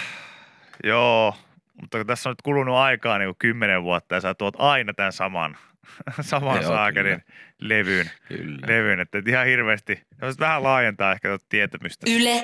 joo, 0.85 1.37
mutta 1.81 1.98
kun 1.98 2.07
tässä 2.07 2.29
on 2.29 2.33
nyt 2.33 2.42
kulunut 2.42 2.77
aikaa 2.77 3.18
niin 3.18 3.29
kuin 3.29 3.37
kymmenen 3.38 3.83
vuotta 3.83 4.14
ja 4.14 4.20
sä 4.20 4.35
tuot 4.35 4.55
aina 4.59 4.92
tämän 4.94 5.12
saman, 5.12 5.57
saman 6.20 6.62
Joo, 6.62 6.72
saakelin 6.72 7.22
levyn, 7.59 8.11
Kyllä. 8.29 8.66
levyn. 8.66 9.01
Että 9.01 9.18
et 9.18 9.29
ihan 9.29 9.46
hirveästi, 9.46 10.03
vähän 10.40 10.62
laajentaa 10.62 11.12
ehkä 11.12 11.29
tuota 11.29 11.46
tietämystä. 11.48 12.07
Yle 12.11 12.42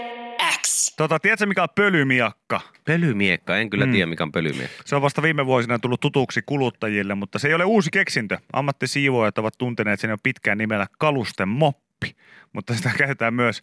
X. 0.62 0.94
Tota, 0.96 1.18
tiedätkö 1.18 1.46
mikä 1.46 1.62
on 1.62 1.68
pölymiakka? 1.74 2.61
Pölymiekka, 2.85 3.57
en 3.57 3.70
kyllä 3.70 3.87
Mm. 3.87 3.92
tiedä 3.92 4.07
mikä 4.07 4.24
on 4.24 4.33
pölymiekka. 4.33 4.83
Se 4.85 4.96
on 4.96 5.02
vasta 5.02 5.22
viime 5.22 5.46
vuosina 5.46 5.78
tullut 5.78 6.00
tutuksi 6.00 6.42
kuluttajille, 6.46 7.14
mutta 7.14 7.38
se 7.38 7.48
ei 7.48 7.54
ole 7.54 7.64
uusi 7.64 7.90
keksintö. 7.90 8.38
Ammattisiivoojat 8.52 9.38
ovat 9.38 9.54
tunteneet 9.59 10.00
sen 10.00 10.11
jo 10.11 10.16
pitkään 10.22 10.59
nimellä 10.59 10.87
kalusten 10.98 11.48
moppi, 11.48 12.16
mutta 12.52 12.74
sitä 12.74 12.90
käytetään 12.98 13.35
myös 13.35 13.62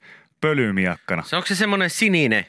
pölymiakkana. 0.50 1.24
Se 1.24 1.36
onko 1.36 1.48
se 1.48 1.56
semmoinen 1.56 1.90
sininen? 1.90 2.46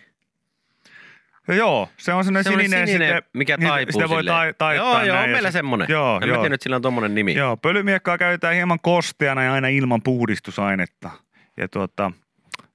Joo, 1.49 1.89
se 1.97 2.13
on 2.13 2.25
sellainen 2.25 2.45
Semmoinen 2.45 2.71
sininen, 2.71 2.89
sininen, 2.89 3.17
sitten, 3.17 3.31
mikä 3.33 3.57
niin, 3.57 3.69
taipuu 3.69 3.93
Sitä 3.93 4.09
voi 4.09 4.25
tai, 4.25 4.55
taittaa 4.59 4.75
Joo, 4.75 5.03
joo, 5.03 5.23
on 5.23 5.31
meillä 5.31 5.51
se- 5.51 5.53
semmoinen. 5.53 5.87
Joo, 5.91 6.21
en 6.23 6.29
joo. 6.29 6.37
mä 6.37 6.43
tiedä, 6.43 6.55
että 6.55 6.63
sillä 6.63 6.77
on 6.77 6.83
tommonen 6.83 7.15
nimi. 7.15 7.35
Joo, 7.35 7.57
pölymiekkaa 7.57 8.19
käytetään 8.19 8.55
hieman 8.55 8.79
kosteana 8.83 9.43
ja 9.45 9.53
aina 9.53 9.69
ilman 9.69 10.03
puhdistusainetta. 10.03 11.11
Ja 11.57 11.69
tuota, 11.69 12.13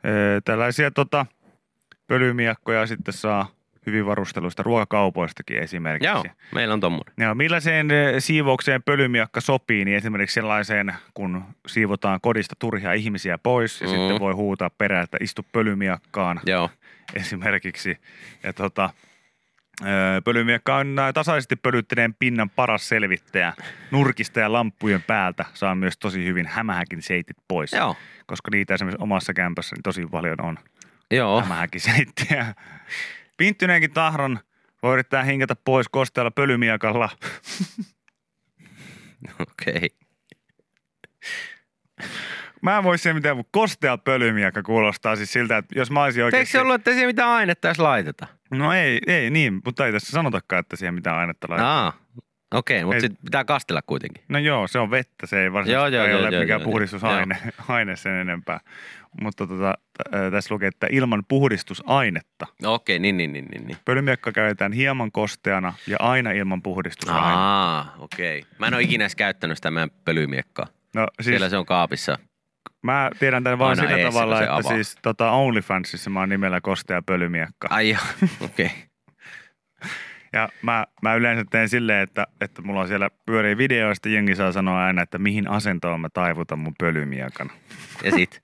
ö, 0.06 0.42
tällaisia 0.46 0.92
tota, 0.92 1.26
pölymiekkoja 2.08 2.88
sitten 2.88 3.14
saa 3.14 3.48
hyvin 3.86 4.06
varusteluista 4.06 4.64
ruokakaupoistakin 4.64 5.58
esimerkiksi. 5.60 6.08
Joo, 6.08 6.24
meillä 6.56 6.74
on 6.74 6.80
tommonen. 6.80 7.14
Ja 7.18 7.36
millaiseen 7.36 7.92
eh, 7.92 8.16
siivoukseen 8.20 8.84
pölymiakka 8.84 9.42
sopii, 9.42 9.86
niin 9.86 9.98
esimerkiksi 9.98 10.34
sellaiseen, 10.34 10.94
kun 11.14 11.44
siivotaan 11.68 12.20
kodista 12.22 12.56
turhia 12.60 12.94
ihmisiä 12.94 13.38
pois 13.38 13.82
ja 13.82 13.88
Mm. 13.88 13.94
sitten 13.94 14.20
voi 14.20 14.34
huutaa 14.34 14.70
perään, 14.70 15.04
että 15.04 15.18
istu 15.22 15.46
pölymiakkaan 15.52 16.40
Joo, 16.46 16.70
esimerkiksi. 17.22 17.98
Ja 18.44 18.54
tota, 18.54 18.90
ö, 19.82 19.86
pölymiakka 20.26 20.76
on 20.78 21.00
ä, 21.00 21.14
tasaisesti 21.14 21.56
pölyttäneen 21.56 22.14
pinnan 22.14 22.50
paras 22.50 22.90
selvittäjä. 22.90 23.54
Nurkista 23.92 24.40
ja 24.40 24.52
lamppujen 24.54 25.02
päältä 25.08 25.46
saa 25.54 25.76
myös 25.76 25.98
tosi 25.98 26.26
hyvin 26.26 26.48
hämähäkin 26.48 27.02
seitit 27.02 27.38
pois. 27.48 27.74
joo, 27.74 27.96
Koska 28.26 28.52
niitä 28.52 28.74
esimerkiksi 28.74 29.04
omassa 29.04 29.34
kämpässä 29.34 29.76
niin 29.76 29.84
tosi 29.84 30.06
paljon 30.12 30.42
on 30.42 30.58
joo. 31.12 31.42
hämähäkin 31.42 31.82
seittiä. 31.82 32.56
Pinttyneenkin 33.38 33.92
tahron 33.92 34.40
voi 34.84 34.94
yrittää 34.94 35.24
hinkata 35.24 35.56
pois 35.56 35.90
kostealla 35.90 36.32
pölymiakalla. 36.32 37.10
Okei. 39.52 39.90
Mä 42.62 42.78
en 42.78 42.84
voi 42.84 42.98
siihen 42.98 43.16
mitään, 43.16 43.38
mutta 43.38 43.50
kostea 43.52 43.98
pölymiakka 43.98 44.64
kuulostaa 44.64 45.16
siis 45.16 45.34
siltä, 45.34 45.58
että 45.58 45.80
jos 45.80 45.92
mä 45.92 46.04
olisin 46.04 46.20
Eikö 46.20 46.26
oikeasti... 46.26 46.52
se 46.52 46.60
ollut, 46.60 46.76
että 46.76 46.92
siihen 46.92 47.08
mitään 47.08 47.30
ainetta 47.30 47.68
edes 47.68 47.80
laiteta? 47.80 48.28
No 48.52 48.74
ei, 48.74 49.00
ei 49.08 49.30
niin, 49.30 49.62
mutta 49.66 49.86
ei 49.86 49.92
tässä 49.92 50.12
sanotakaan, 50.12 50.60
että 50.60 50.76
siihen 50.76 50.94
mitään 50.94 51.18
ainetta 51.18 51.48
laittaa. 51.50 51.86
Aa, 51.86 51.94
okei, 52.52 52.86
mutta 52.86 53.02
sitten 53.02 53.26
pitää 53.26 53.44
kastella 53.46 53.82
kuitenkin. 53.82 54.24
No 54.30 54.40
joo, 54.40 54.68
se 54.68 54.80
on 54.80 54.92
vettä, 54.92 55.28
se 55.28 55.44
ei 55.44 55.54
varsinaisesti 55.54 55.96
Joo, 55.96 56.02
joo, 56.02 56.06
ei 56.06 56.12
joo, 56.12 56.20
ole 56.20 56.36
joo, 56.36 56.42
mikään 56.42 56.62
joo, 56.62 56.70
puhdistusaine 56.72 57.38
aine 57.68 57.96
sen 57.96 58.14
enempää. 58.14 58.60
Mutta 59.22 59.48
tota, 59.48 59.74
tässä 60.32 60.54
lukee, 60.54 60.68
että 60.68 60.88
ilman 60.92 61.24
puhdistusainetta. 61.28 62.48
Okei, 62.66 63.00
niin, 63.00 63.18
niin, 63.18 63.34
niin, 63.34 63.46
niin. 63.46 63.68
niin. 63.68 63.78
Pölymiekka 63.86 64.32
käytetään 64.32 64.72
hieman 64.72 65.12
kosteana 65.12 65.74
ja 65.88 65.98
aina 66.00 66.32
ilman 66.32 66.62
puhdistusainetta. 66.62 67.34
Aa, 67.34 67.96
okei. 68.00 68.44
Mä 68.60 68.68
en 68.68 68.74
ole 68.74 68.82
ikinä 68.84 69.04
edes 69.04 69.16
käyttänyt 69.16 69.58
sitä 69.58 69.72
meidän 69.72 69.90
pölymiekkaa. 70.06 70.68
No 70.96 71.08
siis 71.22 71.26
Siellä 71.26 71.50
se 71.50 71.58
on 71.58 71.66
kaapissa. 71.66 72.18
mä 72.84 73.10
tiedän 73.20 73.44
tämän 73.44 73.60
vaan 73.60 73.76
sillä 73.76 73.98
tavalla, 74.10 74.38
se 74.38 74.44
että 74.44 74.56
avaa. 74.56 74.72
siis 74.74 74.96
tota 75.02 75.32
OnlyFansissa 75.32 76.10
mä 76.10 76.20
oon 76.20 76.30
nimellä 76.30 76.62
kostea 76.62 77.02
pölymiekka. 77.02 77.68
Ai 77.70 77.90
joo, 77.90 78.02
okei. 78.46 78.72
Ja 80.34 80.50
mä, 80.62 80.86
mä 81.02 81.16
yleensä 81.16 81.46
teen 81.50 81.70
silleen, 81.70 82.02
että, 82.02 82.28
että 82.42 82.62
mulla 82.62 82.82
on 82.82 82.88
siellä 82.88 83.10
pyörii 83.26 83.58
videoista, 83.58 84.10
jengi 84.10 84.36
saa 84.36 84.52
sanoa 84.52 84.86
aina, 84.86 85.02
että 85.02 85.18
mihin 85.18 85.48
asentoon 85.50 86.02
mä 86.02 86.10
taivutan 86.10 86.60
mun 86.60 86.74
pölymiekan. 86.80 87.52
Ja 88.04 88.12
sit 88.12 88.44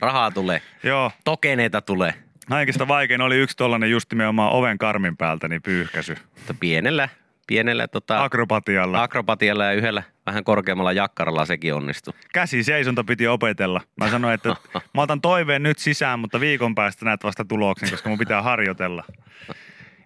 rahaa 0.00 0.30
tulee, 0.30 0.62
Joo, 0.82 1.12
tokeneita 1.24 1.80
tulee, 1.80 2.14
kaikista 2.48 2.88
vaikein 2.88 3.20
oli 3.20 3.36
yksi 3.36 3.56
tollanen 3.56 3.90
just 3.90 4.12
nimenomaan 4.12 4.52
oven 4.52 4.78
karmin 4.78 5.16
päältä, 5.16 5.48
niin 5.48 5.62
pyyhkäsy. 5.62 6.16
mutta 6.34 6.54
pienellä, 6.54 7.08
pienellä 7.46 7.88
tota, 7.88 8.24
Akrobatialla. 8.24 9.02
akrobatialla 9.02 9.64
ja 9.64 9.72
yhdellä 9.72 10.02
vähän 10.26 10.44
korkeammalla 10.44 10.92
jakkaralla 10.92 11.44
sekin 11.44 11.74
onnistui. 11.74 12.14
Käsi 12.32 12.62
seisonta 12.64 13.04
piti 13.04 13.26
opetella. 13.26 13.80
Mä 13.96 14.10
sanoin, 14.10 14.34
että 14.34 14.48
mä 14.94 15.02
otan 15.02 15.20
toiveen 15.20 15.62
nyt 15.62 15.78
sisään, 15.78 16.18
mutta 16.20 16.40
viikon 16.40 16.74
päästä 16.74 17.04
näet 17.04 17.24
vasta 17.24 17.44
tuloksen, 17.44 17.90
koska 17.90 18.08
mun 18.08 18.18
pitää 18.18 18.42
harjoitella. 18.42 19.04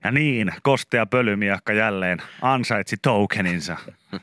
Ja 0.05 0.11
niin, 0.11 0.53
kostea 0.63 1.07
pölymiakka 1.07 1.73
jälleen 1.73 2.19
ansaitsi 2.43 2.97
tokeninsa. 3.03 3.77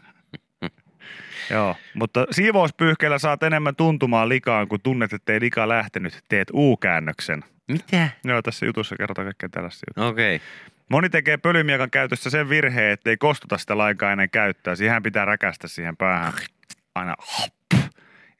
Joo, 1.52 1.76
mutta 1.94 2.26
siivouspyyhkeellä 2.32 3.20
saat 3.20 3.44
enemmän 3.44 3.76
tuntumaan 3.76 4.30
likaan, 4.30 4.68
kun 4.68 4.82
tunnet, 4.84 5.13
ettei 5.13 5.42
lika 5.42 5.70
lähtenyt. 5.70 6.24
Teet 6.28 6.48
U-käännöksen. 6.54 7.44
Mitä? 7.68 8.10
Joo, 8.24 8.42
tässä 8.42 8.66
jutussa 8.66 8.96
kerrotaan 8.96 9.26
kaikkea 9.26 9.50
tällaista 9.50 9.86
juttua. 9.90 10.08
Okei. 10.08 10.36
Okay. 10.36 10.48
Moni 10.90 11.10
tekee 11.10 11.38
pölymiakan 11.38 11.90
käytössä 11.90 12.30
sen 12.30 12.50
virheen, 12.50 12.92
ettei 12.92 13.18
kostuta 13.18 13.58
sitä 13.58 13.78
lainkaan 13.78 14.12
ennen 14.12 14.30
käyttöä. 14.30 14.76
Siihen 14.76 15.04
pitää 15.04 15.26
räkästä 15.26 15.68
siihen 15.68 15.98
päähän 15.98 16.34
aina 16.96 17.16
hop. 17.40 17.54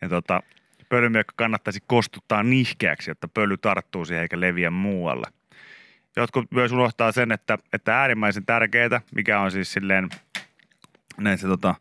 Ja 0.02 0.10
tota, 0.10 0.44
pölymiakka 0.90 1.34
kannattaisi 1.36 1.80
kostuttaa 1.88 2.44
nihkeäksi, 2.44 3.12
jotta 3.12 3.28
pöly 3.28 3.58
tarttuu 3.58 4.06
siihen 4.06 4.22
eikä 4.22 4.40
leviä 4.40 4.70
muualle. 4.70 5.28
Jotkut 6.18 6.52
myös 6.52 6.72
unohtaa 6.72 7.12
sen, 7.12 7.32
että, 7.32 7.58
että 7.74 8.00
äärimmäisen 8.00 8.46
tärkeää, 8.46 9.02
mikä 9.16 9.40
on 9.40 9.52
siis 9.52 9.74
silleen 9.74 10.10
näissä 11.18 11.48
tota, 11.48 11.76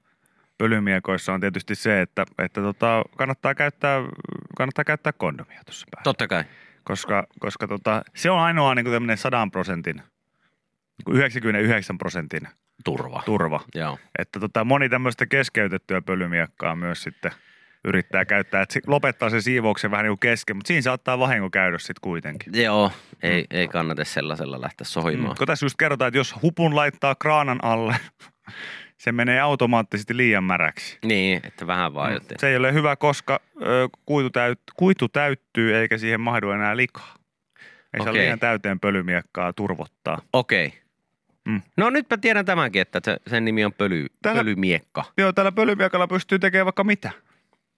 pölymiekoissa 0.59 1.33
on 1.33 1.41
tietysti 1.41 1.75
se, 1.75 2.01
että, 2.01 2.25
että 2.39 2.61
tota, 2.61 3.03
kannattaa, 3.17 3.55
käyttää, 3.55 4.01
kannattaa 4.57 4.85
käyttää 4.85 5.13
kondomia 5.13 5.61
tuossa 5.67 5.87
päällä 5.91 6.05
Totta 6.05 6.29
kai. 6.29 6.45
koska, 6.85 7.27
koska 7.41 7.69
tota, 7.69 8.03
se 8.15 8.31
on 8.31 8.41
ainoa 8.41 8.75
niin 8.75 8.91
tämmöinen 8.91 9.19
100 9.19 9.49
prosentin, 9.53 9.97
niin 9.97 11.17
99 11.17 11.99
prosentin 11.99 12.49
Turva. 12.85 13.23
turva. 13.27 13.61
Joo. 13.75 13.99
Että 14.19 14.41
tota, 14.41 14.65
moni 14.65 14.89
tämmöistä 14.89 15.27
keskeytettyä 15.27 16.03
pölymiekkaa 16.03 16.77
myös 16.77 17.03
sitten 17.03 17.33
yrittää 17.85 18.25
käyttää, 18.25 18.63
että 18.63 18.73
se 18.73 18.81
lopettaa 18.87 19.31
sen 19.31 19.43
siivouksen 19.43 19.91
vähän 19.91 20.05
niin 20.05 20.11
kuin 20.11 20.21
kesken, 20.21 20.57
mutta 20.57 20.69
siinä 20.69 20.83
saattaa 20.83 21.19
vahinko 21.19 21.51
käydä 21.51 21.79
sitten 21.79 22.01
kuitenkin. 22.01 22.63
Joo, 22.63 22.93
ei, 23.23 23.45
ei 23.51 23.69
kannata 23.69 24.05
sellaisella 24.05 24.61
lähteä 24.61 24.85
sohimaan. 24.85 25.35
Mm. 25.35 25.39
Kun 25.39 25.47
tässä 25.47 25.67
just 25.67 25.77
kerrotaan, 25.79 26.09
että 26.09 26.19
jos 26.19 26.43
hupun 26.43 26.77
laittaa 26.77 27.15
kraanan 27.15 27.65
alle, 27.65 27.97
se 29.03 29.13
menee 29.13 29.41
automaattisesti 29.41 30.17
liian 30.17 30.45
märäksi. 30.45 30.99
Niin, 31.05 31.41
että 31.45 31.67
vähän 31.67 31.95
vaan 31.95 32.13
Mm. 32.13 32.21
Se 32.39 32.49
ei 32.49 32.57
ole 32.57 32.73
hyvä, 32.73 32.97
koska 32.97 33.41
ö, 33.63 33.89
kuitu, 34.07 34.31
täyt, 34.31 34.61
kuitu 34.77 35.09
täyttyy 35.09 35.77
eikä 35.77 35.99
siihen 35.99 36.21
mahdu 36.21 36.51
enää 36.51 36.77
likaa. 36.77 37.15
Ei 37.95 38.01
saa 38.03 38.11
Okei. 38.11 38.23
liian 38.23 38.39
täyteen 38.39 38.81
pölymiekkaa 38.81 39.53
turvottaa. 39.53 40.19
Okei. 40.33 40.73
Mm. 41.49 41.63
No 41.77 41.91
nyt 41.91 42.07
mä 42.11 42.17
tiedän 42.17 42.45
tämänkin, 42.45 42.83
että 42.83 43.01
se, 43.05 43.17
sen 43.27 43.45
nimi 43.45 43.65
on 43.65 43.73
pöly, 43.73 44.07
Täällä- 44.23 44.41
pölymiekka. 44.41 45.05
Joo, 45.19 45.33
tällä 45.33 45.53
pölymiekalla 45.53 46.07
pystyy 46.07 46.39
tekemään 46.39 46.67
vaikka 46.67 46.85
mitä. 46.85 47.11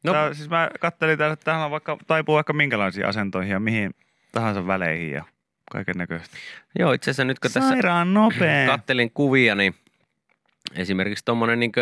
No. 0.05 0.13
Tää, 0.13 0.35
siis 0.35 0.51
mä 0.51 0.71
kattelin 0.81 1.19
täällä, 1.19 1.33
että 1.33 1.45
tähän 1.45 1.65
on 1.65 1.71
vaikka, 1.71 1.99
taipuu 2.07 2.35
vaikka 2.35 2.53
minkälaisiin 2.53 3.07
asentoihin 3.07 3.53
ja 3.53 3.61
mihin 3.61 3.91
tahansa 4.33 4.67
väleihin 4.67 5.11
ja 5.13 5.25
kaiken 5.73 5.97
näköistä. 5.97 6.37
joo, 6.79 6.93
itse 6.93 7.11
asiassa 7.11 7.25
nyt 7.25 7.39
kun 7.39 7.51
tässä 7.51 7.69
Sairaan 7.71 8.15
nopea. 8.15 8.67
kattelin 8.67 9.11
kuvia, 9.11 9.55
niin 9.55 9.75
esimerkiksi 10.75 11.25
tommonen, 11.25 11.61
niin 11.61 11.73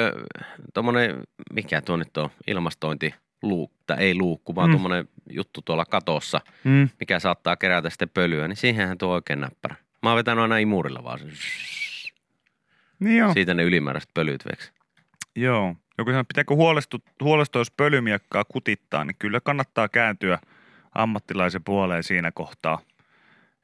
tommonen, 0.75 1.23
mikä 1.53 1.81
tuo 1.83 1.97
nyt 1.97 2.17
on, 2.17 2.31
ilmastointi, 2.47 3.15
luuk, 3.43 3.73
tai 3.87 3.97
ei 3.99 4.15
luukku, 4.15 4.55
vaan 4.55 4.69
Mm. 4.69 4.71
mm. 4.71 4.75
tuommoinen 4.81 5.09
juttu 5.31 5.63
tuolla 5.63 5.85
katossa, 5.85 6.41
mm. 6.65 6.89
mikä 7.01 7.19
saattaa 7.21 7.57
kerätä 7.57 7.91
sitten 7.91 8.09
pölyä, 8.09 8.49
niin 8.49 8.57
siihenhän 8.57 8.99
tuo 8.99 9.15
oikein 9.15 9.41
näppärä. 9.41 9.75
Mä 10.03 10.11
oon 10.11 10.17
vetänyt 10.17 10.43
aina 10.43 10.59
imurilla 10.59 11.05
vaan. 11.05 11.21
Niin 13.01 13.17
joo. 13.19 13.33
Siitä 13.33 13.55
ne 13.55 13.63
ylimääräiset 13.63 14.11
pölyt 14.15 14.45
veksi. 14.51 14.73
joo. 15.37 15.77
Joku 15.99 16.11
sanoo, 16.11 16.25
pitääkö 16.25 16.55
huolestu, 16.55 16.99
huolestua, 17.23 17.61
jos 17.61 17.71
pölymiekkaa 17.71 18.45
kutittaa, 18.45 19.05
niin 19.05 19.17
kyllä 19.19 19.41
kannattaa 19.41 19.89
kääntyä 19.89 20.39
ammattilaisen 20.95 21.65
puoleen 21.65 22.03
siinä 22.03 22.33
kohtaa. 22.33 22.79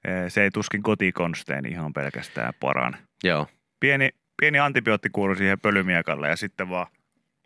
Ee, 0.04 0.30
Se 0.30 0.42
ei 0.42 0.50
tuskin 0.50 0.82
kotikonstein 0.82 1.66
ihan 1.66 1.92
pelkästään 1.92 2.52
parane. 2.60 2.96
Joo. 3.24 3.46
Pieni, 3.80 4.08
pieni 4.40 4.58
antibioottikuuru 4.58 5.34
siihen 5.34 5.60
pölymiekalle 5.60 6.28
ja 6.28 6.36
sitten 6.36 6.68
vaan 6.70 6.86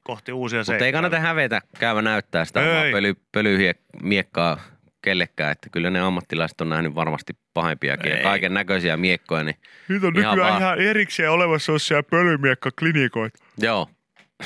kohti 0.05 0.33
uusia 0.33 0.61
Mutta 0.67 0.85
ei 0.85 0.93
kannata 0.93 1.21
hävetä 1.21 1.63
käydä 1.79 2.03
näyttää 2.03 2.45
sitä 2.45 2.83
Ei. 2.85 2.93
pöly, 2.93 3.15
pölymiekkaa 3.33 4.61
kellekään, 5.03 5.53
että 5.53 5.69
kyllä 5.73 5.91
ne 5.91 6.01
ammattilaiset 6.01 6.61
on 6.61 6.69
nähnyt 6.69 6.95
varmasti 6.95 7.33
pahempiakin 7.55 8.13
ja 8.13 8.23
kaiken 8.23 8.55
näköisiä 8.55 8.97
miekkoja, 8.97 9.45
niin 9.45 9.57
Nyt 9.89 10.05
on 10.05 10.19
Ihan 10.19 10.31
nykyään 10.37 10.51
vaan. 10.53 10.63
ihan 10.63 10.79
erikseen 10.79 11.31
olemassa 11.31 11.79
siellä 11.79 12.03
pölymiekka-klinikoita. 12.03 13.39
joo, 13.59 13.91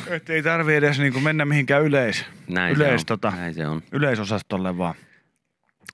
Että 0.06 0.32
ei 0.32 0.42
tarvii 0.42 0.76
edes 0.76 0.98
niinku 0.98 1.20
mennä 1.20 1.44
mihinkään 1.44 1.82
yleis, 1.82 2.24
näin, 2.48 2.76
Yleis- 2.76 3.00
se, 3.08 3.12
on. 3.12 3.18
tota- 3.18 3.36
näin 3.36 3.54
se 3.54 3.66
on. 3.66 3.82
yleisosastolle 3.92 4.78
vaan. 4.78 4.94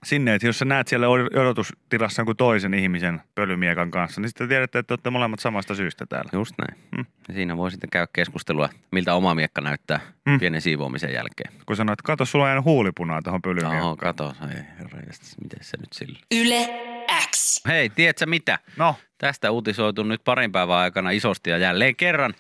Sinne, 0.05 0.35
että 0.35 0.47
jos 0.47 0.59
sä 0.59 0.65
näet 0.65 0.89
siellä 0.89 1.07
od- 1.07 1.39
odotustilassa 1.41 2.21
jonkun 2.21 2.37
toisen 2.37 2.75
ihmisen 2.75 3.21
pölymiekan 3.35 3.91
kanssa, 3.91 4.21
niin 4.21 4.29
sitten 4.29 4.49
tiedätte, 4.49 4.79
että 4.79 4.93
olette 4.95 5.11
molemmat 5.11 5.41
samasta 5.41 5.75
syystä 5.75 6.07
täällä. 6.07 6.31
Just 6.33 6.55
näin. 6.59 6.85
Mm. 6.97 7.05
Siinä 7.35 7.57
voi 7.57 7.71
sitten 7.71 7.91
käydä 7.91 8.07
keskustelua, 8.13 8.69
miltä 8.91 9.15
oma 9.15 9.35
miekka 9.35 9.61
näyttää 9.61 10.01
Mm. 10.27 10.39
pienen 10.41 10.61
siivoamisen 10.61 11.13
jälkeen. 11.13 11.53
Kun 11.67 11.77
sanoit, 11.77 11.99
että 12.01 12.07
kato, 12.07 12.25
sulla 12.25 12.45
on 12.45 12.49
jäänyt 12.49 12.65
huulipunaa 12.65 13.23
tuohon 13.23 13.43
pölymiekkaan. 13.43 13.79
Joo, 13.79 13.97
kato, 13.97 14.35
ei 14.43 14.63
herra, 14.79 14.99
miten 15.43 15.59
se 15.65 15.77
nyt 15.77 15.93
sillä. 15.93 16.19
Yle 16.31 16.69
X. 17.31 17.61
Hei, 17.69 17.89
tiedätkö 17.91 18.27
mitä? 18.27 18.59
No, 18.77 18.95
Tästä 19.19 19.51
uutisoitu 19.51 20.03
nyt 20.03 20.25
parin 20.25 20.53
päivän 20.53 20.77
aikana 20.77 21.11
isosti 21.11 21.51
ja 21.51 21.59
jälleen 21.59 21.97
kerran 21.97 22.35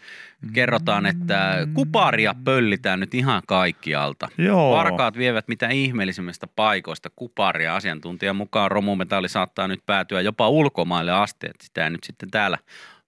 kerrotaan, 0.52 1.06
että 1.06 1.66
kuparia 1.74 2.34
pöllitään 2.44 3.00
nyt 3.00 3.14
ihan 3.14 3.42
kaikkialta. 3.46 4.28
joo. 4.38 4.76
Varkaat 4.76 5.16
vievät 5.18 5.48
mitä 5.48 5.68
ihmeellisimmistä 5.68 6.46
paikoista 6.46 7.10
kuparia. 7.16 7.76
Asiantuntijan 7.76 8.36
mukaan 8.36 8.70
romumetalli 8.70 9.28
saattaa 9.28 9.68
nyt 9.68 9.80
päätyä 9.86 10.20
jopa 10.20 10.48
ulkomaille 10.48 11.12
asti, 11.12 11.46
että 11.46 11.64
sitä 11.64 11.84
ei 11.84 11.90
nyt 11.90 12.04
sitten 12.04 12.30
täällä 12.30 12.58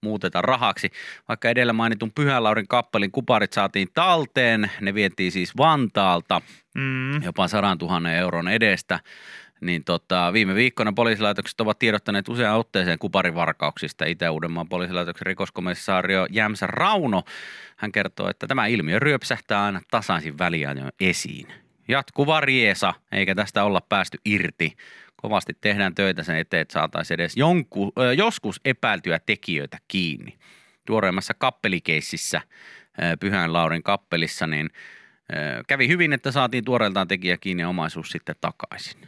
muuteta 0.03 0.43
rahaksi. 0.43 0.91
Vaikka 1.29 1.49
edellä 1.49 1.73
mainitun 1.73 2.13
Pyhälaurin 2.15 2.69
kappelin 2.69 3.13
kuparit 3.13 3.53
saatiin 3.53 3.89
talteen, 3.95 4.71
ne 4.81 4.95
vietiin 4.95 5.33
siis 5.33 5.57
Vantaalta 5.57 6.41
Mm. 6.75 7.23
jopa 7.23 7.49
100 7.49 7.77
000 7.81 8.13
euron 8.13 8.49
edestä. 8.49 9.01
Niin 9.61 9.85
tota, 9.85 10.33
viime 10.33 10.55
viikkoina 10.55 10.93
poliisilaitokset 10.93 11.61
ovat 11.61 11.79
tiedottaneet 11.79 12.29
useaan 12.29 12.59
otteeseen 12.59 12.99
kuparivarkauksista. 12.99 14.05
Itä-Uudenmaan 14.05 14.69
poliisilaitoksen 14.69 15.27
rikoskomissaario 15.27 16.27
Jämsä 16.31 16.67
Rauno, 16.67 17.23
hän 17.77 17.93
kertoo, 17.93 18.31
että 18.31 18.47
tämä 18.47 18.67
ilmiö 18.67 18.99
ryöpsähtää 18.99 19.65
aina 19.65 19.81
tasaisin 19.91 20.39
väliajoin 20.39 20.93
esiin. 21.01 21.47
Jatkuva 21.89 22.41
riesa, 22.41 22.95
eikä 23.13 23.35
tästä 23.35 23.65
olla 23.65 23.81
päästy 23.89 24.19
irti. 24.25 24.77
Kovasti 25.23 25.57
tehdään 25.61 25.95
töitä 25.95 26.23
sen 26.23 26.37
eteen, 26.37 26.61
että 26.61 26.73
saataisiin 26.73 27.21
edes 27.21 27.37
jonku, 27.37 27.93
joskus 28.17 28.61
epäiltyjä 28.65 29.19
tekijöitä 29.27 29.79
kiinni. 29.89 30.39
Tuoreimmassa 30.87 31.35
kappelikeississä, 31.39 32.41
Pyhän 33.21 33.53
Laurin 33.53 33.83
kappelissa, 33.83 34.47
niin 34.47 34.71
kävi 35.67 35.89
hyvin, 35.89 36.13
että 36.13 36.33
saatiin 36.33 36.65
tuoreeltaan 36.65 37.09
tekijä 37.09 37.37
kiinni 37.37 37.63
ja 37.63 37.69
omaisuus 37.69 38.11
sitten 38.11 38.37
takaisin. 38.41 39.01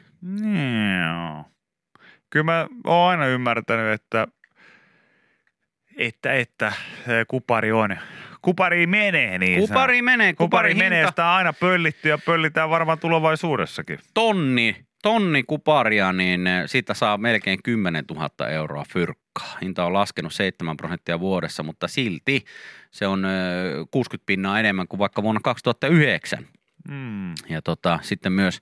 Joo. 1.01 1.45
Kyllä 2.31 2.45
mä 2.45 2.67
oon 2.87 3.11
aina 3.11 3.27
ymmärtänyt, 3.27 3.93
että, 3.93 4.29
että, 5.97 6.33
että 6.33 6.73
kupari 7.29 7.73
on. 7.73 7.97
Kupari 8.43 8.87
menee 8.87 9.39
niin 9.39 9.61
Kupari 9.61 10.03
menee, 10.03 10.33
kupari 10.33 10.75
kupari 10.75 10.91
menee, 10.91 11.07
sitä 11.07 11.27
on 11.27 11.33
aina 11.33 11.53
pöllitty 11.53 12.09
ja 12.09 12.19
pöllitään 12.19 12.71
varmaan 12.71 12.99
tulevaisuudessakin. 12.99 13.99
tonni, 14.15 14.85
tonni 15.03 15.43
kuparia, 15.43 16.13
niin 16.13 16.47
eh, 16.47 16.63
siitä 16.67 16.95
saa 16.95 17.19
melkein 17.19 17.63
10 17.63 18.05
000 18.11 18.49
euroa 18.49 18.85
fyrkkaa. 18.93 19.59
Hinta 19.63 19.85
on 19.85 19.93
laskenut 19.93 20.35
7 20.35 20.77
prosenttia 20.77 21.21
vuodessa, 21.21 21.63
mutta 21.63 21.89
silti 21.89 22.45
se 22.91 23.07
on 23.07 23.25
eh, 23.25 23.31
60 23.91 24.27
pinnaa 24.27 24.61
enemmän 24.61 24.89
kuin 24.89 24.99
vaikka 24.99 25.23
vuonna 25.23 25.41
2009. 25.45 26.47
Mm. 26.89 27.35
Ja 27.49 27.63
tota, 27.63 27.99
sitten 28.03 28.33
myös 28.33 28.61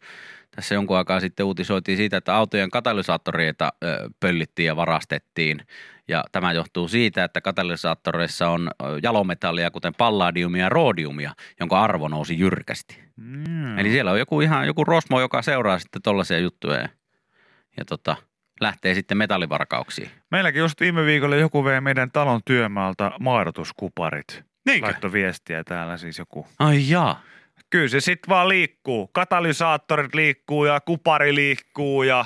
tässä 0.57 0.75
jonkun 0.75 0.97
aikaa 0.97 1.21
sitten 1.21 1.47
uutisoitiin 1.47 1.97
siitä, 1.97 2.17
että 2.17 2.35
autojen 2.35 2.71
katalysaattoreita 2.71 3.73
pöllittiin 4.21 4.67
ja 4.67 4.77
varastettiin. 4.77 5.67
Ja 6.09 6.25
tämä 6.33 6.53
johtuu 6.53 6.89
siitä, 6.89 7.25
että 7.25 7.41
katalysaattoreissa 7.41 8.49
on 8.49 8.71
jalometallia, 9.03 9.71
kuten 9.71 9.95
palladiumia 9.95 10.63
ja 10.63 10.69
roodiumia, 10.69 11.33
jonka 11.61 11.81
arvo 11.81 12.09
nousi 12.09 12.39
jyrkästi. 12.39 13.03
Mm. 13.17 13.79
Eli 13.79 13.91
siellä 13.91 14.11
on 14.11 14.19
joku 14.19 14.41
ihan 14.41 14.67
joku 14.67 14.85
rosmo, 14.85 15.21
joka 15.21 15.43
seuraa 15.43 15.79
sitten 15.79 16.03
tollaisia 16.03 16.39
juttuja 16.39 16.77
ja, 16.77 16.89
ja 17.77 17.85
tota, 17.85 18.17
lähtee 18.61 18.95
sitten 18.95 19.19
metallivarkauksiin. 19.19 20.11
Meilläkin 20.31 20.61
just 20.61 20.81
viime 20.81 21.05
viikolla 21.05 21.37
joku 21.37 21.65
vei 21.65 21.81
meidän 21.81 22.11
talon 22.11 22.41
työmaalta 22.45 23.13
maadotuskuparit. 23.21 24.43
Laitto 24.81 25.13
viestiä 25.13 25.65
täällä 25.65 25.97
siis 25.97 26.19
joku. 26.19 26.47
Ai 26.59 26.89
jaa. 26.89 27.23
Kyllä 27.71 27.89
se 27.89 28.01
sit 28.01 28.21
vaan 28.29 28.49
liikkuu. 28.49 29.07
Katalysaattorit 29.13 30.15
liikkuu 30.15 30.65
ja 30.65 30.81
kupari 30.81 31.35
liikkuu 31.35 32.03
ja 32.03 32.25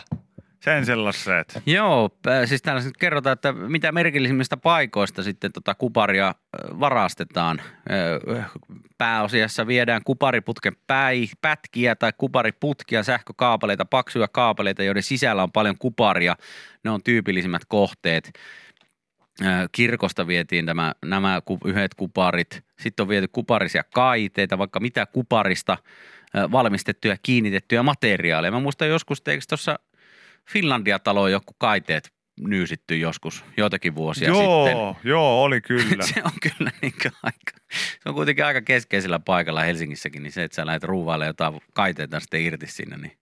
sen 0.61 0.87
sellaiset. 0.87 1.62
Joo, 1.66 2.11
pä- 2.28 2.46
siis 2.46 2.62
täällä 2.62 2.83
nyt 2.83 2.96
kerrotaan, 2.96 3.33
että 3.33 3.52
mitä 3.52 3.92
merkillisimmistä 3.92 4.57
paikoista 4.57 5.22
sitten 5.22 5.52
tota 5.52 5.74
kuparia 5.74 6.28
ö, 6.28 6.81
varastetaan. 6.81 7.61
Ö, 7.90 8.42
Pääosiassa 8.98 9.66
viedään 9.66 10.00
kupariputken 10.05 10.76
päi, 10.87 11.26
pätkiä 11.40 11.96
tai 11.96 12.12
kupariputkia, 12.18 13.02
sähkökaapeleita, 13.02 13.85
paksuja 13.85 14.28
kaapeleita, 14.28 14.83
joiden 14.83 15.02
sisällä 15.02 15.42
on 15.42 15.52
paljon 15.52 15.78
kuparia. 15.78 16.37
Ne 16.85 16.90
on 16.90 17.02
tyypillisimmät 17.02 17.62
kohteet. 17.68 18.33
Kirkosta 19.73 20.27
vietiin 20.27 20.66
tämä, 20.66 20.92
nämä 21.05 21.42
yhdet 21.64 21.95
kuparit. 21.95 22.62
Sitten 22.81 23.05
on 23.05 23.09
viety 23.09 23.29
kuparisia 23.29 23.83
kaiteita, 23.95 24.59
vaikka 24.59 24.81
mitä 24.81 25.07
kuparista 25.07 25.79
valmistettuja, 26.53 27.16
kiinnitettyjä 27.23 27.83
materiaaleja. 27.83 28.53
Mä 28.53 28.61
muistan 28.61 28.88
joskus, 28.88 29.23
eikö 29.27 29.45
tuossa 29.49 29.79
Finlandia-taloon 30.51 31.33
joku 31.33 31.55
kaiteet 31.59 32.12
nyysitty 32.40 32.97
joskus 32.97 33.45
joitakin 33.57 33.95
vuosia 33.95 34.29
joo, 34.29 34.66
sitten. 34.66 35.11
joo, 35.11 35.42
oli 35.42 35.61
kyllä. 35.61 36.07
Se 36.14 36.23
on 36.25 36.33
kyllä 36.42 36.71
niin 36.83 36.95
aika, 37.23 37.53
se 38.03 38.09
on 38.09 38.14
kuitenkin 38.14 38.45
aika 38.45 38.61
keskeisellä 38.61 39.18
paikalla 39.18 39.62
Helsingissäkin, 39.62 40.23
niin 40.23 40.33
se, 40.33 40.45
että 40.45 40.55
sä 40.55 40.66
lähdet 40.66 40.85
ruuvailemaan 40.85 41.29
jotain 41.29 41.61
kaiteita 41.73 42.21
sitten 42.21 42.40
irti 42.40 42.66
sinne, 42.66 42.97
niin 42.97 43.18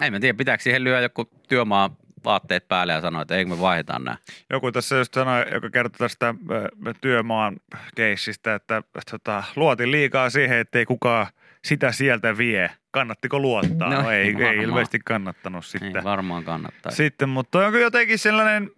ei 0.00 0.10
mä 0.10 0.20
tiedä, 0.20 0.36
pitääkö 0.36 0.62
siihen 0.62 0.84
lyödä 0.84 1.02
joku 1.02 1.24
työmaa 1.48 1.96
vaatteet 2.28 2.68
päälle 2.68 2.92
ja 2.92 3.00
sanoa, 3.00 3.22
että 3.22 3.36
eikö 3.36 3.50
me 3.50 3.60
vaihdetaan 3.60 4.04
nämä. 4.04 4.16
Joku 4.50 4.72
tässä 4.72 4.96
just 4.96 5.14
sanoi, 5.14 5.44
joka 5.52 5.70
kertoi 5.70 5.98
tästä 5.98 6.34
ö, 6.50 6.94
työmaan 7.00 7.56
keissistä, 7.96 8.54
että 8.54 8.82
tota, 9.10 9.44
luotin 9.56 9.90
liikaa 9.90 10.30
siihen, 10.30 10.58
ettei 10.58 10.84
kukaan 10.86 11.26
sitä 11.64 11.92
sieltä 11.92 12.38
vie. 12.38 12.70
Kannattiko 12.90 13.38
luottaa? 13.38 13.90
No, 13.90 14.02
No, 14.02 14.10
ei, 14.10 14.34
ei 14.38 14.56
ilmeisesti 14.56 14.98
kannattanut 15.04 15.64
sitten. 15.66 15.96
Ei 15.96 16.04
varmaan 16.04 16.44
kannattaa. 16.44 16.92
Sitten, 16.92 17.28
mutta 17.28 17.66
onko 17.66 17.78
jotenkin 17.78 18.18
sellainen 18.18 18.70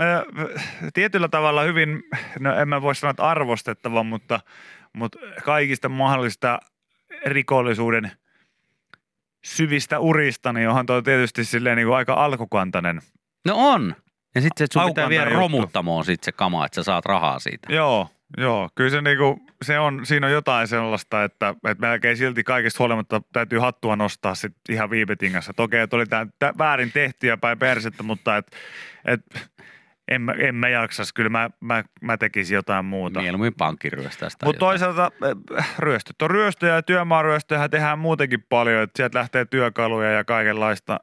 ö, 0.00 0.26
tietyllä 0.94 1.28
tavalla 1.28 1.62
hyvin, 1.62 2.02
no 2.38 2.54
en 2.54 2.68
mä 2.68 2.82
voi 2.82 2.94
sanoa, 2.94 3.10
että 3.10 3.28
arvostettava, 3.28 4.02
mutta, 4.02 4.40
mutta 4.92 5.18
kaikista 5.44 5.88
mahdollista 5.88 6.60
rikollisuuden 7.26 8.10
syvistä 9.46 9.98
urista, 9.98 10.52
niin 10.52 10.68
onhan 10.68 10.86
tuo 10.86 11.02
tietysti 11.02 11.44
silleen 11.44 11.76
niin 11.76 11.86
kuin 11.86 11.96
aika 11.96 12.14
alkukantainen. 12.14 13.00
No 13.46 13.54
on. 13.56 13.96
Ja 14.34 14.40
sitten 14.40 14.58
se, 14.58 14.64
että 14.64 14.80
sun 14.80 14.88
pitää 14.88 15.08
vielä 15.08 15.24
juttu. 15.24 15.38
romuttamoon 15.38 16.04
sit 16.04 16.22
se 16.22 16.32
kama, 16.32 16.66
että 16.66 16.74
sä 16.76 16.82
saat 16.82 17.06
rahaa 17.06 17.38
siitä. 17.38 17.72
Joo, 17.72 18.08
joo. 18.38 18.68
Kyllä 18.74 18.90
se, 18.90 19.02
niinku, 19.02 19.38
se 19.62 19.78
on, 19.78 20.06
siinä 20.06 20.26
on 20.26 20.32
jotain 20.32 20.68
sellaista, 20.68 21.24
että, 21.24 21.54
että 21.68 21.86
melkein 21.86 22.16
silti 22.16 22.44
kaikista 22.44 22.78
huolimatta 22.78 23.22
täytyy 23.32 23.58
hattua 23.58 23.96
nostaa 23.96 24.34
sit 24.34 24.56
ihan 24.68 24.90
viipetingassa. 24.90 25.50
Että 25.50 25.62
okei, 25.62 25.80
että 25.80 25.96
oli 25.96 26.06
tämä 26.06 26.52
väärin 26.58 26.92
tehty 26.92 27.26
ja 27.26 27.36
päin 27.36 27.58
persettä, 27.58 28.02
mutta 28.02 28.36
et, 28.36 28.46
et, 29.04 29.50
en, 30.08 30.22
mä, 30.22 30.32
en 30.32 30.54
mä 30.54 30.68
jaksas. 30.68 31.12
Kyllä 31.12 31.30
mä, 31.30 31.50
mä, 31.60 31.84
mä 32.00 32.16
tekisin 32.16 32.54
jotain 32.54 32.84
muuta. 32.84 33.20
Mieluummin 33.20 33.54
pankkiryöstästä. 33.54 34.46
Mutta 34.46 34.58
toisaalta 34.58 35.10
äh, 35.58 35.74
ryöstöt 35.78 36.22
on 36.22 36.30
ryöstöjä 36.30 36.74
ja 36.74 36.82
työmaaryöstöjä 36.82 37.68
tehdään 37.68 37.98
muutenkin 37.98 38.42
paljon. 38.48 38.82
Että 38.82 38.96
sieltä 38.96 39.18
lähtee 39.18 39.44
työkaluja 39.44 40.10
ja 40.10 40.24
kaikenlaista 40.24 41.00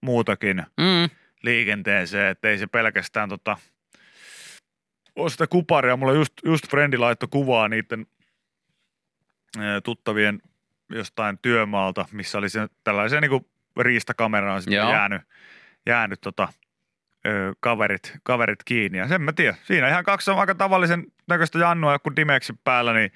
muutakin 0.00 0.62
Mm. 0.76 1.10
liikenteeseen, 1.42 2.30
että 2.30 2.48
ei 2.48 2.58
se 2.58 2.66
pelkästään 2.66 3.28
tota, 3.28 3.56
ole 5.16 5.30
sitä 5.30 5.46
kuparia. 5.46 5.96
Mulla 5.96 6.12
just, 6.12 6.32
just 6.44 6.68
frendi 6.68 6.96
laittoi 6.96 7.28
kuvaa 7.32 7.68
niiden 7.68 8.06
ää, 9.58 9.80
tuttavien 9.80 10.42
jostain 10.90 11.38
työmaalta, 11.38 12.04
missä 12.12 12.38
oli 12.38 12.48
se, 12.48 12.68
tällaisia 12.84 13.20
niin 13.20 13.46
riistakameraan 13.80 14.62
sitten 14.62 14.76
Joo. 14.76 14.90
jäänyt, 14.92 15.22
jäänyt 15.86 16.20
tota, 16.20 16.48
ö, 17.26 17.52
kaverit, 17.60 18.12
kaverit 18.22 18.64
kiinni. 18.64 18.98
Ja 18.98 19.08
sen 19.08 19.22
mä 19.22 19.32
tiedän. 19.32 19.56
Siinä 19.64 19.88
ihan 19.88 20.04
kaksi 20.04 20.30
aika 20.30 20.54
tavallisen 20.54 21.06
näköistä 21.28 21.58
jannua, 21.58 21.98
kun 21.98 22.16
Dimeksi 22.16 22.52
päällä, 22.64 22.92
niin 22.92 23.12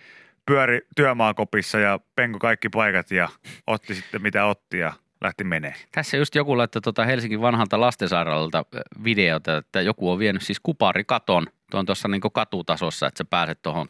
pyöri 0.47 0.81
työmaakopissa 0.97 1.79
ja 1.79 2.01
penko 2.17 2.39
kaikki 2.39 2.69
paikat 2.69 3.11
ja 3.11 3.29
otti 3.67 3.95
sitten 3.95 4.23
mitä 4.23 4.45
otti 4.45 4.79
ja 4.79 4.93
lähti 5.21 5.45
menee. 5.45 5.75
Tässä 5.93 6.17
just 6.17 6.35
joku 6.35 6.59
laittoi 6.59 6.83
tuota 6.83 7.05
Helsingin 7.05 7.41
vanhalta 7.41 7.81
lastensairaalalta 7.81 8.65
videota, 9.05 9.57
että 9.57 9.81
joku 9.81 10.11
on 10.11 10.19
vienyt 10.19 10.43
siis 10.43 10.61
kuparikaton. 10.63 11.47
Tuo 11.71 11.81
on 11.81 11.87
tuossa 11.87 12.09
niin 12.09 12.21
katutasossa, 12.33 13.07
että 13.07 13.19
sä 13.19 13.25
pääset 13.25 13.63
tuohon 13.63 13.89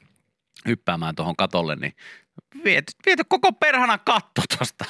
hyppäämään 0.68 1.14
tuohon 1.14 1.36
katolle, 1.36 1.76
niin 1.76 1.92
viety, 2.64 2.92
viety 3.06 3.22
koko 3.28 3.52
perhana 3.52 3.98
katto 3.98 4.42
tuosta. 4.58 4.84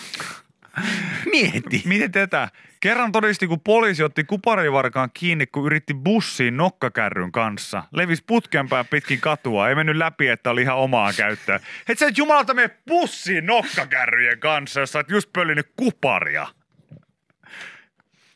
Mieti. 1.31 1.83
Miten 1.85 2.13
tätä? 2.13 2.49
Kerran 2.81 3.13
todisti, 3.13 3.47
kun 3.47 3.61
poliisi 3.61 4.03
otti 4.03 4.25
kuparivarkaan 4.25 5.11
kiinni, 5.15 5.47
kun 5.47 5.67
yritti 5.67 5.95
bussiin 5.95 6.57
nokkakärryn 6.57 7.33
kanssa. 7.33 7.83
Levis 7.93 8.23
putkenpään 8.23 8.87
pitkin 8.87 9.21
katua, 9.21 9.69
ei 9.69 9.75
mennyt 9.75 9.97
läpi, 9.97 10.29
että 10.29 10.51
oli 10.51 10.63
ihan 10.63 10.77
omaa 10.77 11.13
käyttöä. 11.13 11.61
Et 11.89 11.99
sä 11.99 12.07
et 12.07 12.19
jumalauta 12.19 12.55
mene 12.55 12.71
bussiin 12.89 13.47
nokkakärryjen 13.47 14.39
kanssa, 14.39 14.81
jos 14.81 14.93
sä 14.93 14.99
oot 14.99 15.11
just 15.11 15.33
pöllinyt 15.33 15.73
kuparia. 15.77 16.47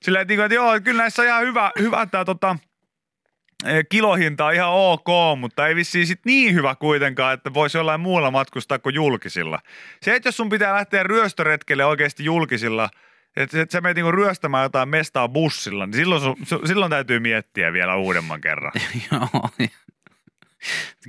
Silleen, 0.02 0.30
että, 0.30 0.54
joo, 0.54 0.80
kyllä 0.80 1.02
näissä 1.02 1.22
on 1.22 1.28
ihan 1.28 1.42
hyvä, 1.42 1.70
hyvä 1.78 2.06
tää 2.06 2.24
tota, 2.24 2.56
kilohinta 3.88 4.46
on 4.46 4.54
ihan 4.54 4.70
ok, 4.72 5.08
mutta 5.38 5.66
ei 5.68 5.74
vissiin 5.76 6.06
sit 6.06 6.20
niin 6.24 6.54
hyvä 6.54 6.74
kuitenkaan, 6.74 7.34
että 7.34 7.54
voisi 7.54 7.78
jollain 7.78 8.00
muulla 8.00 8.30
matkustaa 8.30 8.78
kuin 8.78 8.94
julkisilla. 8.94 9.58
Se, 10.02 10.14
että 10.14 10.28
jos 10.28 10.36
sun 10.36 10.48
pitää 10.48 10.74
lähteä 10.74 11.02
ryöstöretkelle 11.02 11.84
oikeasti 11.84 12.24
julkisilla, 12.24 12.88
että 13.36 13.60
et 13.62 13.70
sä 13.70 13.80
menet 13.80 13.96
niinku 13.96 14.12
ryöstämään 14.12 14.62
jotain 14.62 14.88
mestaa 14.88 15.28
bussilla, 15.28 15.86
niin 15.86 15.94
silloin, 15.94 16.20
sun, 16.20 16.36
su- 16.40 16.66
silloin 16.66 16.90
täytyy 16.90 17.20
miettiä 17.20 17.72
vielä 17.72 17.96
uudemman 17.96 18.40
kerran. 18.40 18.72
Joo. 19.12 19.28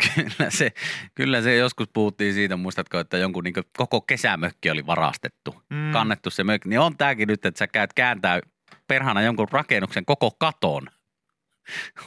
Kyllä 0.06 0.50
se, 0.50 0.72
kyllä 1.16 1.42
se 1.42 1.56
joskus 1.56 1.88
puhuttiin 1.94 2.34
siitä, 2.34 2.56
muistatko, 2.58 3.00
että 3.00 3.18
jonkun 3.18 3.44
niin 3.44 3.54
koko 3.78 4.02
kesämökki 4.02 4.70
oli 4.70 4.86
varastettu, 4.86 5.56
Mm. 5.70 5.92
kannettu 5.92 6.30
se 6.30 6.44
mökki. 6.44 6.70
Niin 6.70 6.80
on 6.80 6.98
tääkin 6.98 7.28
nyt, 7.28 7.46
että 7.46 7.60
sä 7.60 7.68
käyt 7.68 7.94
kääntää 7.94 8.40
perhana 8.88 9.22
jonkun 9.22 9.48
rakennuksen 9.52 10.06
koko 10.06 10.32
katon. 10.32 10.88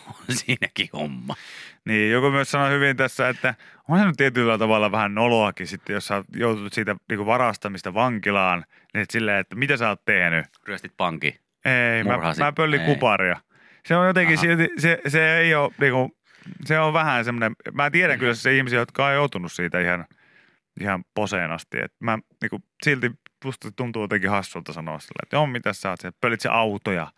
On 0.09 0.37
siinäkin 0.37 0.89
homma. 0.93 1.35
Niin, 1.85 2.13
joku 2.13 2.31
myös 2.31 2.51
sanoi 2.51 2.71
hyvin 2.71 2.97
tässä, 2.97 3.29
että 3.29 3.55
on 3.89 3.99
se 3.99 4.05
nyt 4.05 4.17
tietyllä 4.17 4.59
tavalla 4.59 4.93
vähän 4.93 5.15
noloakin 5.15 5.67
sitten, 5.67 5.95
jos 5.95 6.07
sä 6.07 6.25
joutut 6.37 6.73
siitä 6.73 6.97
niinku 7.09 7.27
varastamista 7.27 7.95
vankilaan, 7.95 8.65
niin 8.95 9.07
silleen, 9.11 9.39
että 9.39 9.57
mitä 9.57 9.77
sä 9.77 9.89
oot 9.89 10.05
tehnyt? 10.05 10.47
Ryöstit 10.67 10.93
pankin. 10.97 11.35
Ei, 11.65 12.05
mä, 12.05 12.13
Murhasit? 12.13 12.45
mä 12.45 12.53
pöllin 12.53 12.81
Ei. 12.81 12.87
kuparia. 12.87 13.41
Se 13.87 13.97
on 13.97 14.07
jotenkin 14.07 14.39
Aha. 14.39 14.43
silti, 14.43 14.69
se, 14.79 15.01
se 15.09 15.37
ei 15.39 15.55
ole 15.55 15.73
niinku, 15.81 16.17
se 16.65 16.79
on 16.79 16.93
vähän 16.93 17.25
semmoinen, 17.25 17.53
mä 17.73 17.91
tiedän 17.91 18.19
kyllä 18.19 18.35
se 18.35 18.57
ihmisiä, 18.57 18.79
jotka 18.79 19.07
on 19.07 19.15
joutunut 19.15 19.53
siitä 19.53 19.81
ihan, 19.81 20.05
ihan 20.81 21.05
poseen 21.15 21.51
asti. 21.51 21.79
Et 21.81 21.93
mä 22.01 22.19
niinku, 22.43 22.61
silti 22.83 23.11
musta 23.45 23.73
tuntuu 23.77 24.03
jotenkin 24.03 24.31
hassulta 24.31 24.73
sanoa 24.73 24.99
sillä, 24.99 25.21
että 25.23 25.41
on 25.41 25.51
mitä 25.51 25.73
sä 25.73 25.91
oot, 25.91 26.01
pöllit 26.21 26.41
se 26.41 26.49
autoja, 26.49 27.13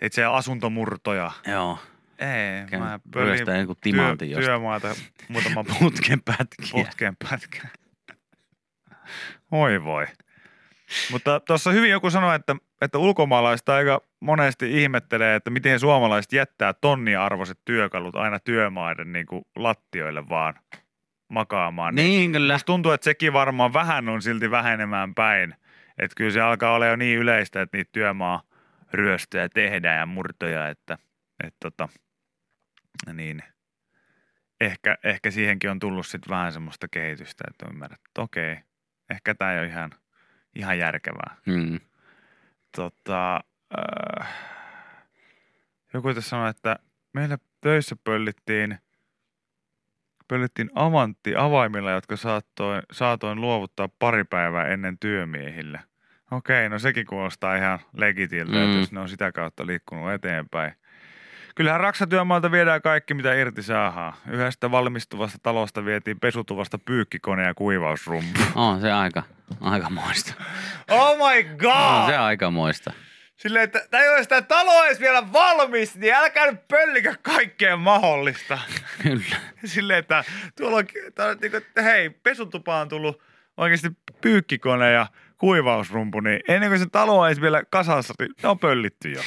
et 0.00 0.12
se 0.12 0.24
asuntomurtoja. 0.24 1.30
Joo. 1.46 1.78
Ei, 2.18 2.66
Käyn 2.66 2.82
mä 2.82 3.00
ryöstää 3.14 3.56
joku 3.56 3.74
timantin 3.80 4.30
työ, 4.30 4.38
työmaata 4.38 4.88
muutama 5.28 5.64
Putken 5.78 6.22
pätkiä. 6.22 6.70
putken 6.72 7.16
pätkä. 7.16 7.68
Oi 9.50 9.84
voi. 9.84 10.06
Mutta 11.10 11.40
tuossa 11.40 11.70
hyvin 11.70 11.90
joku 11.90 12.10
sanoi, 12.10 12.36
että, 12.36 12.56
että 12.80 12.98
ulkomaalaiset 12.98 13.68
aika 13.68 14.00
monesti 14.20 14.82
ihmettelee, 14.82 15.34
että 15.34 15.50
miten 15.50 15.80
suomalaiset 15.80 16.32
jättää 16.32 16.72
tonnia-arvoiset 16.72 17.58
työkalut 17.64 18.16
aina 18.16 18.38
työmaiden 18.38 19.12
niin 19.12 19.26
kuin 19.26 19.44
lattioille 19.56 20.28
vaan 20.28 20.54
makaamaan. 21.28 21.94
Niin 21.94 22.32
kyllä. 22.32 22.54
Musta 22.54 22.66
tuntuu, 22.66 22.92
että 22.92 23.04
sekin 23.04 23.32
varmaan 23.32 23.72
vähän 23.72 24.08
on 24.08 24.22
silti 24.22 24.50
vähenemään 24.50 25.14
päin. 25.14 25.54
Että 25.98 26.14
kyllä 26.16 26.30
se 26.30 26.40
alkaa 26.40 26.72
olla 26.74 26.86
jo 26.86 26.96
niin 26.96 27.18
yleistä, 27.18 27.62
että 27.62 27.76
niitä 27.76 27.90
työmaa 27.92 28.42
ryöstöjä 28.92 29.48
tehdään 29.48 29.98
ja 29.98 30.06
murtoja, 30.06 30.68
että, 30.68 30.98
että 31.44 31.56
tota, 31.60 31.88
niin 33.12 33.42
ehkä, 34.60 34.98
ehkä 35.04 35.30
siihenkin 35.30 35.70
on 35.70 35.78
tullut 35.78 36.06
sitten 36.06 36.30
vähän 36.30 36.52
semmoista 36.52 36.88
kehitystä, 36.88 37.44
että 37.50 37.66
ymmärrät, 37.70 38.00
että 38.08 38.22
okei, 38.22 38.56
ehkä 39.10 39.34
tämä 39.34 39.52
ei 39.52 39.58
ole 39.58 39.66
ihan, 39.66 39.90
ihan 40.54 40.78
järkevää. 40.78 41.36
Mm. 41.46 41.80
Tota, 42.76 43.40
äh, 43.78 44.28
joku 45.94 46.14
tässä 46.14 46.30
sanoi, 46.30 46.50
että 46.50 46.76
meillä 47.12 47.38
töissä 47.60 47.96
pöllittiin, 48.04 48.78
pöllittiin 50.28 50.70
avantti 50.74 51.36
avaimilla, 51.36 51.90
jotka 51.90 52.16
saattoin, 52.16 52.82
saatoin 52.92 53.40
luovuttaa 53.40 53.88
pari 53.98 54.24
päivää 54.24 54.66
ennen 54.66 54.98
työmiehille. 54.98 55.80
Okei, 56.30 56.68
no 56.68 56.78
sekin 56.78 57.06
kuulostaa 57.06 57.56
ihan 57.56 57.78
legitiltä, 57.96 58.52
mm. 58.52 58.64
Että 58.64 58.78
jos 58.78 58.92
ne 58.92 59.00
on 59.00 59.08
sitä 59.08 59.32
kautta 59.32 59.66
liikkunut 59.66 60.12
eteenpäin. 60.12 60.72
Kyllähän 61.54 61.80
Raksatyömaalta 61.80 62.52
viedään 62.52 62.82
kaikki, 62.82 63.14
mitä 63.14 63.34
irti 63.34 63.62
saadaan. 63.62 64.12
Yhdestä 64.30 64.70
valmistuvasta 64.70 65.38
talosta 65.42 65.84
vietiin 65.84 66.20
pesutuvasta 66.20 66.78
pyykkikone 66.78 67.42
ja 67.42 67.54
kuivausrumpu. 67.54 68.40
On 68.54 68.80
se 68.80 68.92
aika, 68.92 69.22
aika 69.60 69.90
moista. 69.90 70.34
Oh 70.90 71.16
my 71.16 71.44
god! 71.44 72.02
On 72.02 72.06
se 72.06 72.16
aika 72.16 72.50
moista. 72.50 72.92
Silleen, 73.36 73.64
että 73.64 73.80
tämä 73.90 74.02
ei 74.02 74.08
ole 74.08 74.22
sitä 74.22 74.42
taloa 74.42 74.86
edes 74.86 75.00
vielä 75.00 75.32
valmis, 75.32 75.96
niin 75.96 76.14
älkää 76.14 76.46
nyt 76.46 76.68
pöllikö 76.68 77.14
kaikkea 77.22 77.76
mahdollista. 77.76 78.58
Kyllä. 79.02 79.36
Silleen, 79.64 79.98
että 79.98 80.24
tuolla 80.56 80.76
on, 80.76 80.86
on 81.30 81.36
niinku, 81.40 81.56
että 81.56 81.82
hei, 81.82 82.10
pesutupa 82.10 82.80
on 82.80 82.88
tullut 82.88 83.22
oikeasti 83.56 83.88
pyykkikone 84.20 84.92
ja 84.92 85.06
kuivausrumpu, 85.38 86.20
niin 86.20 86.40
ennen 86.48 86.70
kuin 86.70 86.78
se 86.78 86.86
talo 86.92 87.26
edes 87.26 87.40
vielä 87.40 87.62
kasassa, 87.70 88.14
niin 88.18 88.30
ne 88.42 88.48
on 88.48 88.58
pöllitty 88.58 89.08
jo. 89.10 89.20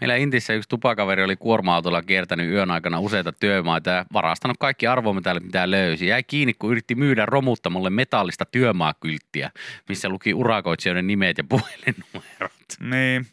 Meillä 0.00 0.16
Intissä 0.16 0.52
yksi 0.52 0.68
tupakaveri 0.68 1.24
oli 1.24 1.36
kuorma-autolla 1.36 2.02
kiertänyt 2.02 2.50
yön 2.50 2.70
aikana 2.70 3.00
useita 3.00 3.32
työmaita 3.32 3.90
ja 3.90 4.04
varastanut 4.12 4.56
kaikki 4.60 4.86
arvometallit, 4.86 5.44
mitä 5.44 5.70
löysi. 5.70 6.06
Jäi 6.06 6.22
kiinni, 6.22 6.54
kun 6.54 6.70
yritti 6.70 6.94
myydä 6.94 7.26
romuttamolle 7.26 7.90
metallista 7.90 8.44
työmaakylttiä, 8.44 9.50
missä 9.88 10.08
luki 10.08 10.34
urakoitsijoiden 10.34 11.06
nimet 11.06 11.38
ja 11.38 11.44
puhelinnumerot. 11.48 12.52
Niin. 12.80 13.26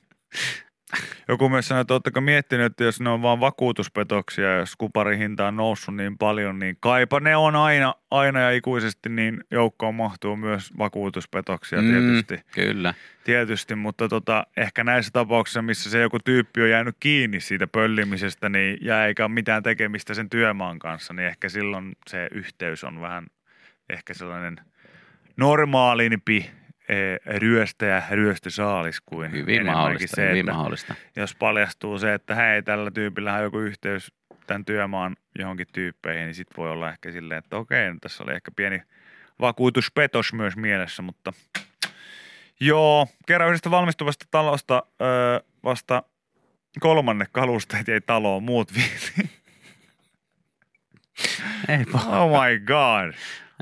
Joku 1.27 1.49
myös 1.49 1.67
sanoi, 1.67 1.81
että 1.81 1.93
oletteko 1.93 2.21
miettinyt, 2.21 2.65
että 2.65 2.83
jos 2.83 3.01
ne 3.01 3.09
on 3.09 3.21
vaan 3.21 3.39
vakuutuspetoksia, 3.39 4.57
jos 4.57 4.75
kuparin 4.75 5.19
hinta 5.19 5.47
on 5.47 5.55
noussut 5.55 5.95
niin 5.95 6.17
paljon, 6.17 6.59
niin 6.59 6.77
kaipa 6.79 7.19
ne 7.19 7.35
on 7.35 7.55
aina, 7.55 7.95
aina 8.11 8.39
ja 8.39 8.51
ikuisesti, 8.51 9.09
niin 9.09 9.43
joukkoon 9.51 9.95
mahtuu 9.95 10.35
myös 10.35 10.77
vakuutuspetoksia 10.77 11.79
tietysti. 11.81 12.35
Mm, 12.35 12.43
kyllä. 12.53 12.93
Tietysti, 13.23 13.75
mutta 13.75 14.07
tota, 14.07 14.47
ehkä 14.57 14.83
näissä 14.83 15.11
tapauksissa, 15.11 15.61
missä 15.61 15.89
se 15.89 16.01
joku 16.01 16.19
tyyppi 16.19 16.61
on 16.61 16.69
jäänyt 16.69 16.95
kiinni 16.99 17.39
siitä 17.39 17.67
pöllimisestä, 17.67 18.49
niin 18.49 18.77
ja 18.81 19.05
eikä 19.05 19.25
ole 19.25 19.31
mitään 19.33 19.63
tekemistä 19.63 20.13
sen 20.13 20.29
työmaan 20.29 20.79
kanssa, 20.79 21.13
niin 21.13 21.27
ehkä 21.27 21.49
silloin 21.49 21.91
se 22.07 22.27
yhteys 22.31 22.83
on 22.83 23.01
vähän 23.01 23.27
ehkä 23.89 24.13
sellainen 24.13 24.55
normaalimpi 25.37 26.51
eh, 26.89 27.19
ryöstäjä, 27.25 28.03
ryöstösaalis 28.11 29.01
kuin 29.05 29.31
Hyvin 29.31 29.65
mahdollista, 29.65 30.15
se, 30.15 30.29
hyvin 30.29 30.39
että 30.39 30.53
mahdollista. 30.53 30.95
jos 31.15 31.35
paljastuu 31.35 31.99
se, 31.99 32.13
että 32.13 32.35
hei, 32.35 32.63
tällä 32.63 32.91
tyypillä 32.91 33.33
on 33.33 33.43
joku 33.43 33.59
yhteys 33.59 34.13
tämän 34.47 34.65
työmaan 34.65 35.15
johonkin 35.39 35.67
tyyppeihin, 35.73 36.25
niin 36.25 36.35
sitten 36.35 36.57
voi 36.57 36.71
olla 36.71 36.89
ehkä 36.89 37.11
silleen, 37.11 37.37
että 37.37 37.57
okei, 37.57 37.89
no 37.89 37.97
tässä 38.01 38.23
oli 38.23 38.33
ehkä 38.33 38.51
pieni 38.55 38.81
vakuutuspetos 39.41 40.33
myös 40.33 40.55
mielessä, 40.57 41.01
mutta 41.01 41.33
joo, 42.59 43.07
kerran 43.27 43.49
yhdestä 43.49 43.71
valmistuvasta 43.71 44.25
talosta 44.31 44.83
öö, 45.01 45.39
vasta 45.63 46.03
kolmanne 46.79 47.25
kalusteet 47.31 47.87
jäi 47.87 48.01
taloon, 48.01 48.43
muut 48.43 48.73
vietiin. 48.73 49.29
Ei 51.67 51.85
paha. 51.91 52.19
Oh 52.19 52.31
my 52.31 52.59
god. 52.59 53.13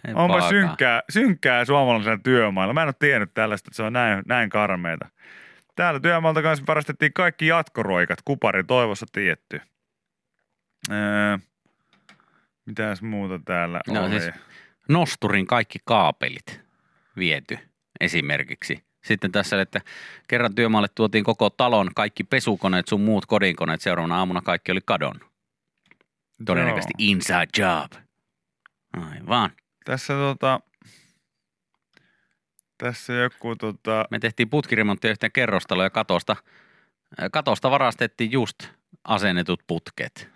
Ei 0.08 0.14
Onpa 0.14 0.50
synkkää, 0.50 1.02
synkkää 1.10 1.66
suomalaisella 1.66 2.18
työmaalla. 2.24 2.74
Mä 2.74 2.82
en 2.82 2.88
ole 2.88 2.96
tiennyt 3.00 3.34
tällaista, 3.34 3.70
että 3.70 3.76
se 3.76 3.84
on 3.84 3.94
näin, 3.94 4.24
näin 4.28 4.50
karmeita. 4.50 5.10
Täällä 5.76 6.00
työmaalta 6.00 6.42
kanssa 6.42 6.66
varastettiin 6.68 7.14
kaikki 7.14 7.48
jatkoroikat, 7.48 8.20
kupari 8.26 8.64
toivossa 8.64 9.06
tietty. 9.12 9.62
Öö, 10.92 11.38
mitäs 12.66 13.02
muuta 13.02 13.40
täällä 13.46 13.82
No 13.88 14.06
oli? 14.06 14.20
siis- 14.22 14.36
Nosturin 14.90 15.48
kaikki 15.48 15.80
kaapelit 15.86 16.62
viety 17.18 17.60
esimerkiksi. 18.00 18.84
Sitten 19.04 19.32
tässä, 19.32 19.62
että 19.62 19.82
kerran 20.28 20.56
työmaalle 20.56 20.88
tuotiin 20.96 21.24
koko 21.24 21.50
talon 21.50 21.90
kaikki 21.96 22.24
pesukoneet, 22.24 22.88
sun 22.88 23.02
muut 23.02 23.26
kodinkoneet. 23.26 23.82
Seuraavana 23.82 24.18
aamuna 24.18 24.42
kaikki 24.42 24.72
oli 24.72 24.80
kadonnut. 24.86 25.28
Todennäköisesti 26.46 26.94
Joo. 27.00 27.12
inside 27.12 27.48
job. 27.58 27.92
Aivan. 28.94 29.52
Tässä 29.88 30.14
tota... 30.14 30.60
Tässä 32.78 33.14
joku 33.14 33.56
tota... 33.56 34.06
Me 34.12 34.20
tehtiin 34.20 34.50
putkiremonttia 34.50 35.12
yhteen 35.12 35.32
kerrostalo 35.32 35.84
ja 35.84 35.90
katosta, 35.90 36.36
katosta 37.32 37.72
varastettiin 37.72 38.32
just 38.32 38.56
asennetut 39.04 39.64
putket. 39.68 40.30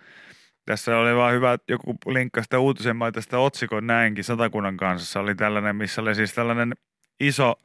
Tässä 0.66 0.98
oli 0.98 1.16
vaan 1.16 1.34
hyvä, 1.34 1.58
joku 1.68 1.96
linkkasi 2.08 2.44
sitä 2.44 2.60
uutisen, 2.60 2.98
mä 2.98 3.12
tästä 3.12 3.40
otsikon 3.40 3.88
näinkin 3.88 4.24
Satakunnan 4.24 4.78
kanssa. 4.78 5.12
Se 5.12 5.20
oli 5.20 5.36
tällainen, 5.36 5.76
missä 5.76 6.02
oli 6.02 6.16
siis 6.16 6.34
tällainen 6.34 6.74
iso, 7.20 7.56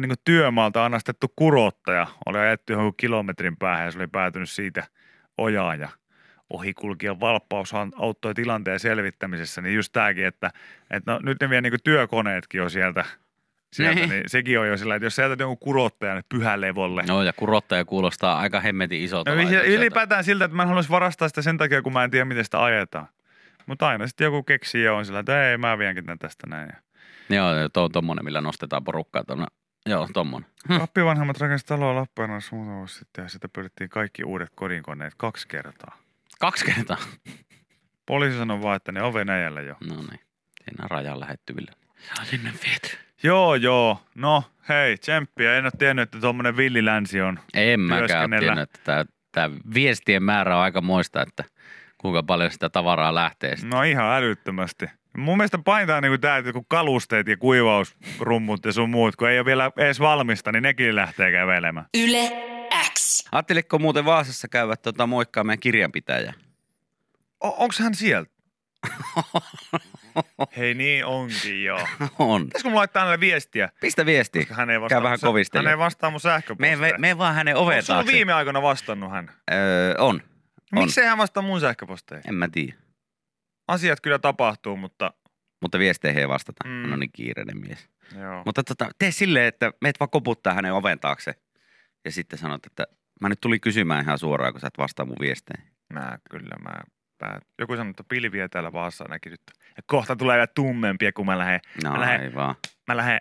niin 0.00 0.14
työmaalta 0.24 0.84
annastettu 0.84 1.32
kurottaja 1.36 2.06
oli 2.26 2.38
ajettu 2.38 2.72
johonkin 2.72 2.96
kilometrin 2.96 3.56
päähän 3.56 3.84
ja 3.84 3.90
se 3.90 3.98
oli 3.98 4.06
päätynyt 4.06 4.50
siitä 4.50 4.86
ojaan 5.38 5.80
ja 5.80 5.88
ohikulkijan 6.50 7.20
valppaus 7.20 7.72
auttoi 7.96 8.34
tilanteen 8.34 8.80
selvittämisessä, 8.80 9.60
niin 9.60 9.74
just 9.74 9.92
tämäkin, 9.92 10.26
että, 10.26 10.50
että 10.90 11.12
no, 11.12 11.20
nyt 11.22 11.40
ne 11.40 11.50
vielä 11.50 11.60
niin 11.60 11.74
työkoneetkin 11.84 12.62
on 12.62 12.70
sieltä, 12.70 13.04
sieltä 13.72 14.00
Niin. 14.00 14.08
niin 14.08 14.22
sekin 14.26 14.60
on 14.60 14.68
jo 14.68 14.76
sillä, 14.76 14.94
että 14.94 15.06
jos 15.06 15.16
sieltä 15.16 15.42
joku 15.42 15.56
kurottajan 15.56 16.22
pyhälevolle, 16.28 17.02
No 17.08 17.22
ja 17.22 17.32
kurottaja 17.32 17.84
kuulostaa 17.84 18.38
aika 18.38 18.60
hemmetin 18.60 19.02
isolta. 19.02 19.30
No, 19.30 19.36
laitokselta. 19.36 19.66
ylipäätään 19.66 20.24
siltä, 20.24 20.44
että 20.44 20.56
mä 20.56 20.62
en 20.62 20.68
haluaisi 20.68 20.90
varastaa 20.90 21.28
sitä 21.28 21.42
sen 21.42 21.58
takia, 21.58 21.82
kun 21.82 21.92
mä 21.92 22.04
en 22.04 22.10
tiedä, 22.10 22.24
miten 22.24 22.44
sitä 22.44 22.64
ajetaan. 22.64 23.08
Mutta 23.66 23.88
aina 23.88 24.06
sitten 24.06 24.24
joku 24.24 24.42
keksii 24.42 24.84
ja 24.84 24.94
on 24.94 25.06
sillä, 25.06 25.18
että 25.18 25.50
ei, 25.50 25.58
mä 25.58 25.78
vienkin 25.78 26.06
tän 26.06 26.18
tästä 26.18 26.46
näin. 26.46 26.72
Joo, 27.28 27.48
tuo 27.72 27.84
on 27.84 27.92
tommonen, 27.92 28.24
millä 28.24 28.40
nostetaan 28.40 28.84
porukkaa. 28.84 29.24
Tuonne. 29.24 29.46
Joo, 29.86 30.08
tommonen. 30.12 30.50
Appivanhemmat 30.80 31.38
rakensi 31.38 31.66
taloa 31.66 31.94
Lappeenrannassa 31.94 32.56
muutama 32.56 32.78
vuosi 32.78 32.98
sitten 32.98 33.22
ja 33.22 33.28
sitä 33.28 33.48
pyydettiin 33.48 33.90
kaikki 33.90 34.24
uudet 34.24 34.48
kodinkoneet 34.54 35.12
kaksi 35.16 35.48
kertaa. 35.48 35.98
Kaksi 36.40 36.64
kertaa. 36.64 36.96
Poliisi 38.06 38.38
sanoi 38.38 38.62
vaan, 38.62 38.76
että 38.76 38.92
ne 38.92 39.02
on 39.02 39.14
Venäjällä 39.14 39.60
jo. 39.60 39.74
No 39.88 39.94
niin, 39.94 40.20
siinä 40.64 40.88
rajan 40.88 41.20
lähettyvillä. 41.20 41.72
Saa 42.14 42.24
sinne 42.24 42.52
viety. 42.64 42.96
Joo, 43.22 43.54
joo. 43.54 44.02
No, 44.14 44.44
hei, 44.68 44.96
tsemppiä. 44.96 45.58
En 45.58 45.64
ole 45.64 45.72
tiennyt, 45.78 46.02
että 46.02 46.20
tuommoinen 46.20 46.56
villilänsi 46.56 47.20
on. 47.20 47.38
En 47.54 47.80
mäkään 47.80 48.32
ole 48.32 48.40
tiennyt, 48.40 48.62
että 48.62 48.78
tämä, 48.84 49.04
tämä 49.32 49.56
viestien 49.74 50.22
määrä 50.22 50.56
on 50.56 50.62
aika 50.62 50.80
moista, 50.80 51.22
että 51.22 51.44
kuinka 51.98 52.22
paljon 52.22 52.50
sitä 52.50 52.68
tavaraa 52.68 53.14
lähtee. 53.14 53.56
sitten. 53.56 53.70
No 53.70 53.82
ihan 53.82 54.16
älyttömästi. 54.16 54.86
Mun 55.16 55.36
mielestä 55.36 55.58
paintaa 55.58 56.00
niin 56.00 56.20
tämä, 56.20 56.36
että 56.36 56.52
kun 56.52 56.64
kalusteet 56.68 57.28
ja 57.28 57.36
kuivausrummut 57.36 58.64
ja 58.64 58.72
sun 58.72 58.90
muut, 58.90 59.16
kun 59.16 59.28
ei 59.28 59.38
ole 59.38 59.46
vielä 59.46 59.70
edes 59.76 60.00
valmista, 60.00 60.52
niin 60.52 60.62
nekin 60.62 60.96
lähtee 60.96 61.32
kävelemään. 61.32 61.86
Yle 61.94 62.30
X. 62.98 63.24
Ajattelitko 63.32 63.78
muuten 63.78 64.04
Vaasassa 64.04 64.48
käydä 64.48 64.76
tota, 64.76 65.06
moikkaa 65.06 65.44
meidän 65.44 65.60
kirjanpitäjää? 65.60 66.32
O- 67.44 67.64
onks 67.64 67.78
hän 67.78 67.94
sieltä? 67.94 68.30
Hei 70.56 70.74
niin 70.74 71.04
onkin 71.04 71.64
joo. 71.64 71.86
On. 72.18 72.44
Pitäisikö 72.44 72.68
mulla 72.68 72.78
laittaa 72.78 73.00
hänelle 73.02 73.20
viestiä? 73.20 73.68
Pistä 73.80 74.06
viesti. 74.06 74.38
Koska 74.38 74.54
hän 74.54 74.70
ei 74.70 74.80
vastaa, 74.80 74.96
Käy 74.96 75.02
vähän 75.02 75.18
mun 75.22 75.44
sä-. 75.44 75.58
Hän 75.58 75.66
ei 75.66 75.78
vastaa 75.78 76.10
mun 76.10 76.16
Me, 76.16 76.20
sähköpostiin. 76.20 76.80
me, 76.80 76.92
me 76.98 77.18
vaan 77.18 77.34
hänen 77.34 77.56
oveen 77.56 77.76
Onko 77.78 77.86
sulla 77.86 77.96
taakse. 77.98 78.12
viime 78.12 78.32
aikoina 78.32 78.62
vastannut 78.62 79.10
hän? 79.10 79.30
Öö, 79.52 79.94
on. 79.98 80.22
On. 80.76 80.82
Miksei 80.82 81.06
hän 81.06 81.18
vastaa 81.18 81.42
mun 81.42 81.60
sähköposteihin? 81.60 82.28
En 82.28 82.34
mä 82.34 82.48
tiedä. 82.52 82.74
Asiat 83.68 84.00
kyllä 84.00 84.18
tapahtuu, 84.18 84.76
mutta 84.76 85.12
Mutta 85.62 85.78
viesteihin 85.78 86.20
ei 86.20 86.28
vastata. 86.28 86.64
Mm. 86.68 86.70
Mm. 86.70 86.90
No 86.90 86.96
niin 86.96 87.12
kiireinen 87.12 87.58
mies. 87.60 87.88
joo. 88.20 88.42
Mutta 88.46 88.62
tota, 88.64 88.88
tee 88.98 89.10
silleen, 89.10 89.46
että 89.46 89.72
meet 89.80 90.00
vaan 90.00 90.10
koputtaa 90.10 90.54
hänen 90.54 90.72
oven 90.72 91.00
taakse. 91.00 91.34
Ja 92.04 92.12
sitten 92.12 92.38
sanot, 92.38 92.66
että 92.66 92.86
mä 93.20 93.28
nyt 93.28 93.40
tulin 93.40 93.60
kysymään 93.60 94.04
ihan 94.04 94.18
suoraan, 94.18 94.52
kun 94.52 94.60
sä 94.60 94.66
et 94.66 94.78
vastaa 94.78 95.06
mun 95.06 95.16
viesteihin. 95.20 95.72
Mä 95.92 96.18
kyllä, 96.30 96.56
mä 96.62 96.80
päät... 97.18 97.42
Joku 97.58 97.76
sanoi, 97.76 97.90
että 97.90 98.04
pilviä 98.04 98.48
täällä 98.48 98.72
Vaassa 98.72 99.04
näki 99.08 99.30
nyt. 99.30 99.40
Ja 99.76 99.82
kohta 99.86 100.16
tulee 100.16 100.34
vielä 100.34 100.46
tummempia, 100.46 101.12
kun 101.12 101.26
mä 101.26 101.38
lähden, 101.38 101.60
No 101.84 101.90
Mä 101.92 102.00
lähden- 102.00 102.32
mä 102.88 102.96
lähden, 102.96 103.20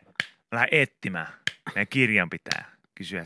mä 0.52 0.56
lähden 0.56 0.70
etsimään. 0.72 1.28
Meidän 1.76 1.88
kirjan 1.88 2.30
pitää 2.30 2.66
kysyä. 2.96 3.26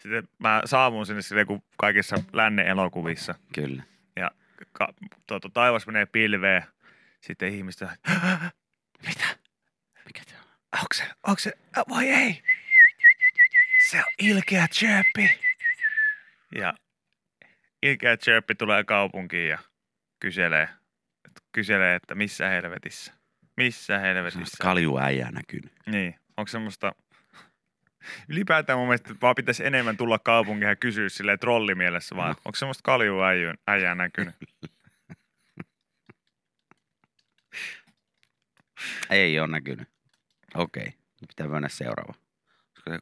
Sitten 0.00 0.28
mä 0.38 0.62
saavun 0.64 1.06
sinne 1.06 1.22
silleen, 1.22 1.46
kun 1.46 1.62
kaikissa 1.76 2.16
lännen 2.32 2.66
elokuvissa. 2.66 3.34
Kyllä. 3.54 3.82
Ja 4.16 4.30
ka, 4.72 4.94
tuota, 5.26 5.48
taivas 5.48 5.86
menee 5.86 6.06
pilveen. 6.06 6.62
Sitten 7.20 7.54
ihmistä, 7.54 7.96
mitä? 9.06 9.24
Mikä 10.06 10.22
se 10.26 10.34
on? 10.36 10.42
Onko 10.72 10.92
se, 10.94 11.04
onko 11.26 11.38
se, 11.38 11.52
vai 11.90 12.08
ei? 12.08 12.42
Se 13.90 13.98
on 13.98 14.04
ilkeä 14.18 14.68
chirppi. 14.68 15.40
Ja 16.54 16.74
ilkeä 17.82 18.16
chirppi 18.16 18.54
tulee 18.54 18.84
kaupunkiin 18.84 19.48
ja 19.48 19.58
kyselee, 20.20 20.68
kyselee, 21.52 21.94
että 21.94 22.14
missä 22.14 22.48
helvetissä. 22.48 23.12
Missä 23.56 23.98
helvetissä. 23.98 24.56
kaljuäijää 24.62 25.30
näkynyt. 25.30 25.72
Niin, 25.86 26.14
onko 26.36 26.48
semmoista... 26.48 26.92
Ylipäätään 28.28 28.78
mun 28.78 28.88
mielestä 28.88 29.14
vaan 29.22 29.34
pitäisi 29.34 29.66
enemmän 29.66 29.96
tulla 29.96 30.18
kaupunkiin 30.18 30.68
ja 30.68 30.76
kysyä 30.76 31.08
silleen 31.08 31.38
trollimielessä 31.38 32.16
vaan. 32.16 32.36
Onko 32.44 32.56
semmoista 32.56 32.82
kaljuäijää 32.84 33.54
äijää 33.66 33.94
näkynyt? 33.94 34.34
Ei 39.10 39.40
ole 39.40 39.48
näkynyt. 39.48 39.88
Okei. 40.54 40.84
Nyt 40.84 41.28
Pitää 41.28 41.48
mennä 41.48 41.68
seuraava. 41.68 42.29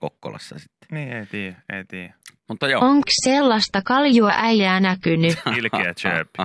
Kokkolassa 0.01 0.59
sitten? 0.59 0.89
Niin, 0.93 1.13
ei 1.13 1.27
tiedä, 1.27 1.57
ei 1.73 1.85
tiedä. 1.85 2.15
Mutta 2.49 2.69
joo. 2.69 2.85
Onks 2.85 3.13
sellaista 3.25 3.83
kaljua 3.83 4.33
äijää 4.35 4.81
näkynyt? 4.81 5.39
Ilkeä 5.59 5.95
chirppi. 5.95 6.43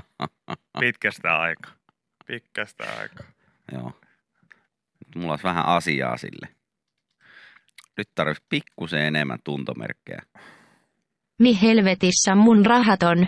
Pitkästä 0.79 1.35
aikaa. 1.37 1.71
Pitkästä 2.27 2.83
aikaa. 2.99 3.27
Joo. 3.71 3.91
Nyt 5.05 5.15
mulla 5.15 5.33
olisi 5.33 5.43
vähän 5.43 5.65
asiaa 5.65 6.17
sille. 6.17 6.47
Nyt 7.97 8.09
tarvitsisi 8.15 8.45
pikkusen 8.49 9.01
enemmän 9.01 9.39
tuntomerkkejä. 9.43 10.21
Mi 11.39 11.61
helvetissä 11.61 12.35
mun 12.35 12.65
rahat 12.65 13.03
on? 13.03 13.27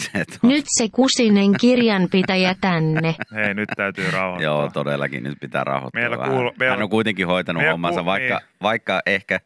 Se, 0.00 0.03
että 0.03 0.03
on- 0.03 0.03
Nyt 0.42 0.64
se 0.78 0.88
kusinen 0.92 1.52
kirjanpitäjä 1.60 2.54
tänne. 2.60 3.14
Hei, 3.34 3.54
nyt 3.54 3.68
täytyy 3.76 4.10
rauhoittaa. 4.10 4.44
Joo, 4.44 4.70
todellakin 4.72 5.22
nyt 5.22 5.38
pitää 5.40 5.64
rahoittaa 5.64 6.00
Meillä 6.00 6.18
vähän. 6.18 6.32
kuulu- 6.34 6.54
meillä- 6.58 6.74
Hän 6.76 6.82
on 6.82 6.90
kuitenkin 6.90 7.26
hoitanut 7.26 7.60
meillä 7.60 7.72
hommansa, 7.72 8.00
kuul- 8.00 8.04
vaikka, 8.06 8.38
niin. 8.38 8.48
vaikka 8.62 9.00
ehkä, 9.06 9.40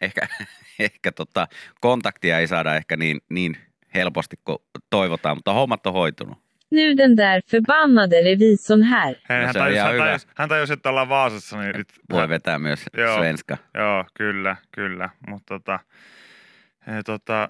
ehkä, 0.00 0.20
ehkä 0.78 1.12
tota, 1.12 1.48
kontaktia 1.80 2.38
ei 2.38 2.46
saada 2.46 2.76
ehkä 2.76 2.96
niin, 2.96 3.20
niin 3.28 3.56
helposti 3.94 4.36
kuin 4.44 4.58
toivotaan, 4.90 5.36
mutta 5.36 5.52
hommat 5.52 5.86
on 5.86 5.92
hoitunut. 5.92 6.38
Nu 6.72 6.96
den 6.96 7.16
där 7.16 7.40
förbannade 7.50 8.20
revisorn 8.24 8.82
här. 8.82 9.14
Hei, 9.28 9.40
No 9.40 9.46
hän, 9.46 9.54
tajus, 9.54 9.78
hän, 9.78 9.92
hyvä. 9.94 10.04
tajus, 10.04 10.26
hän 10.36 10.48
tajus, 10.48 10.70
että 10.70 10.88
ollaan 10.88 11.08
Vaasassa, 11.08 11.58
niin 11.60 11.76
nyt... 11.76 11.88
Voi 12.10 12.28
vetää 12.28 12.58
myös 12.58 12.84
Joo. 12.96 13.16
svenska. 13.18 13.56
Joo, 13.74 14.04
kyllä, 14.14 14.56
kyllä. 14.72 15.10
Mutta 15.28 15.54
tota, 15.58 15.80
eh, 16.88 17.04
tota, 17.06 17.48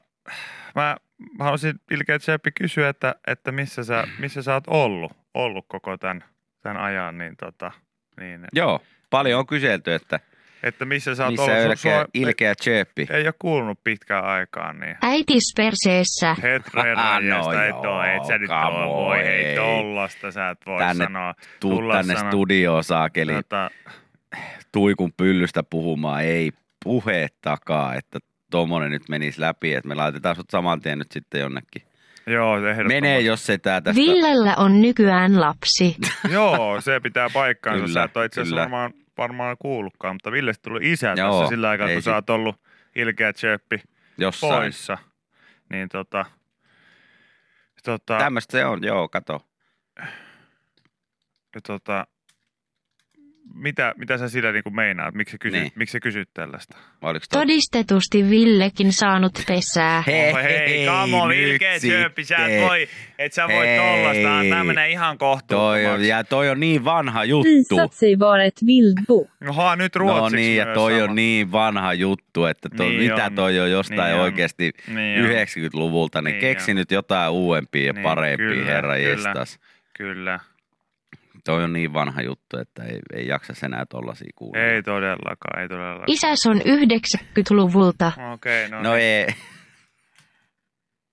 mä, 0.75 0.97
mä 1.39 1.45
haluaisin 1.45 1.75
Ilkeä 1.91 2.19
Tseppi 2.19 2.51
kysyä, 2.53 2.89
että, 2.89 3.15
että 3.27 3.53
missä, 3.53 3.85
sä, 3.85 4.05
missä 4.19 4.43
sä 4.43 4.55
oot 4.55 4.65
ollut, 4.67 5.13
ollut 5.35 5.65
koko 5.69 5.97
tämän, 5.97 6.25
tämän 6.63 6.77
ajan, 6.83 7.19
niin, 7.19 7.37
tota, 7.37 7.73
niin 8.21 8.45
Joo, 8.53 8.81
paljon 9.11 9.39
on 9.39 9.47
kyselty, 9.47 9.95
että 9.95 10.21
että 10.63 10.85
missä 10.85 11.15
sä 11.15 11.25
oot 11.25 11.33
missä 11.33 11.43
ollut. 11.45 11.63
Ilkeä, 11.65 11.77
sua 11.77 12.05
ilkeä 12.15 12.55
chöppi. 12.55 13.07
ei, 13.11 13.17
ei 13.17 13.27
ole 13.27 13.35
kuulunut 13.39 13.85
pitkään 13.85 14.25
aikaan, 14.25 14.81
niin 14.81 14.97
Äitis 15.03 15.53
perseessä. 15.57 16.37
Hetre 16.43 16.83
No 16.95 17.53
et, 17.53 17.69
joo, 17.69 17.91
oo, 17.93 18.03
et 18.03 18.25
sä 18.27 18.39
nyt 18.39 18.51
oo, 18.51 18.95
voi 19.07 19.19
hei 19.19 19.45
ei. 19.45 19.57
tollasta, 19.57 20.31
sä 20.31 20.51
et 20.51 20.59
voi 20.67 20.79
Tänne 20.79 21.05
sanoa. 21.05 21.35
Tuu 21.61 21.71
tulla 21.71 21.95
tänne 21.95 22.15
sanoa- 22.15 22.31
studioon 22.31 22.85
saakeli 22.85 23.33
Tota, 23.35 23.71
tuikun 24.73 25.13
pyllystä 25.17 25.63
puhumaan. 25.63 26.25
Ei 26.25 26.53
puheet 26.85 27.35
takaa, 27.41 27.95
että 27.95 28.19
tuommoinen 28.51 28.91
nyt 28.91 29.09
menisi 29.09 29.41
läpi, 29.41 29.75
että 29.75 29.89
me 29.89 29.95
laitetaan 29.95 30.37
sut 30.37 30.51
saman 30.51 30.81
tien 30.81 30.99
nyt 30.99 31.13
sitten 31.13 31.41
jonnekin. 31.41 31.83
joo, 32.27 32.57
ehdottomasti. 32.57 32.85
Menee, 33.01 33.21
jos 33.21 33.47
se 33.47 33.59
tää 33.59 33.81
tästä... 33.81 34.01
Villellä 34.03 34.55
on 34.57 34.81
nykyään 34.81 35.41
lapsi. 35.41 35.97
Joo, 36.33 36.81
se 36.81 37.01
pitää 37.01 37.29
paikkaansa. 37.33 37.81
Kyllä, 37.85 37.95
sä 37.95 38.03
et 38.05 38.17
ole 38.17 38.25
itse 38.25 38.41
asiassa 38.41 38.61
varmaan, 38.61 38.93
varmaan 39.19 39.57
kuullutkaan, 39.59 40.15
mutta 40.15 40.33
Villestä 40.33 40.63
tuli 40.71 40.93
isä 40.93 41.15
Joo, 41.17 41.39
tässä 41.41 41.49
sillä 41.49 41.69
aikaa, 41.69 41.87
kun 41.87 41.95
sit- 41.97 42.05
sä 42.05 42.15
oot 42.15 42.31
ollut 42.31 42.57
ilkeä 42.97 43.33
chöppi 43.33 43.81
Jossain. 44.19 44.53
poissa. 44.55 44.99
Niin 45.71 45.89
tota, 45.89 46.25
tota, 47.85 48.19
Tämmöistä 48.19 48.53
se 48.53 48.65
on, 48.65 48.85
joo, 48.85 49.09
kato. 49.09 49.47
tota 51.67 52.07
mitä, 53.55 53.95
mitä 53.97 54.19
sä 54.19 54.29
sillä 54.29 54.53
niinku 54.53 54.71
meinaat? 54.71 55.15
Miksi 55.15 55.33
sä 55.33 55.39
kysyt, 55.41 55.61
Niin. 55.61 55.73
miksi 55.75 55.93
sä 55.93 56.01
kysyt 56.01 56.29
tällaista? 56.35 56.77
Oliko 57.03 57.25
toi? 57.33 57.41
Todistetusti 57.43 58.31
Villekin 58.31 58.93
saanut 58.93 59.33
pesää. 59.49 60.03
Hei, 60.07 60.33
hei, 60.33 60.87
nyt 61.29 61.39
ilkeä 61.53 61.79
chöppi, 61.79 62.25
sä 62.25 62.37
et 62.47 62.61
voi, 62.63 62.89
et 63.19 63.33
sä 63.33 63.49
voi 63.49 63.67
tollasta, 63.77 64.51
tää 64.51 64.65
menee 64.65 64.91
ihan 64.91 65.19
Toi 65.19 65.27
on, 65.29 65.37
kohtuuttomaksi. 65.37 66.09
ja 66.09 66.25
toi 66.25 66.51
on 66.51 66.61
niin 66.61 66.85
vanha 66.85 67.25
juttu. 67.25 67.77
Visat 67.77 67.93
sig 67.93 68.19
vara 68.19 68.45
ett 68.45 68.61
vildbo. 68.67 69.27
Noha, 69.41 69.77
nyt 69.77 69.95
No 69.95 69.99
ruotsiksi 69.99 70.37
niin, 70.37 70.57
ja 70.57 70.67
toi 70.75 70.93
sama. 70.93 71.05
on 71.05 71.15
niin 71.17 71.53
vanha 71.53 71.95
juttu, 71.95 72.45
että 72.45 72.69
toi, 72.77 72.89
Niin 72.89 73.11
mitä 73.13 73.25
on. 73.27 73.35
toi 73.35 73.61
on 73.61 73.71
jostain 73.71 74.13
Niin 74.13 74.21
oikeasti 74.21 74.71
Niin 74.89 75.23
on. 75.25 75.31
90-luvulta, 75.31 76.23
niin, 76.23 76.33
Niin 76.33 76.41
keksi 76.41 76.71
on. 76.73 76.77
nyt 76.77 76.91
jotain 76.91 77.31
uudempia 77.33 77.87
ja 77.87 77.93
Niin, 77.93 78.03
parempia, 78.03 78.47
kyllä, 78.49 78.65
herra 78.65 78.95
kyllä. 78.97 79.45
Kyllä, 79.97 80.41
Toi 81.45 81.65
on 81.65 81.73
niin 81.73 81.93
vanha 81.93 82.23
juttu, 82.23 82.59
että 82.59 82.85
ei, 82.85 82.99
ei 83.13 83.27
jaksa 83.27 83.53
enää 83.67 83.87
tollasia 83.87 84.31
kuulla. 84.37 84.59
ei 84.63 84.83
todellakaan, 84.83 85.63
ei 85.63 85.69
todellakaan. 85.69 86.05
Isäs 86.07 86.47
on 86.47 86.61
90-luvulta. 86.61 88.13
Okei, 88.33 88.69
no, 88.69 88.83
No 88.83 88.95
niin. 88.95 89.03
ei. 89.05 89.27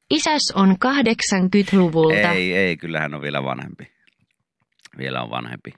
Isäs 0.10 0.42
on 0.56 0.72
80-luvulta. 0.86 2.32
Ei, 2.32 2.54
ei, 2.54 2.78
kyllä 2.78 3.00
hän 3.00 3.14
on 3.14 3.22
vielä 3.22 3.44
vanhempi. 3.44 3.92
Vielä 4.98 5.22
on 5.22 5.30
vanhempi. 5.30 5.72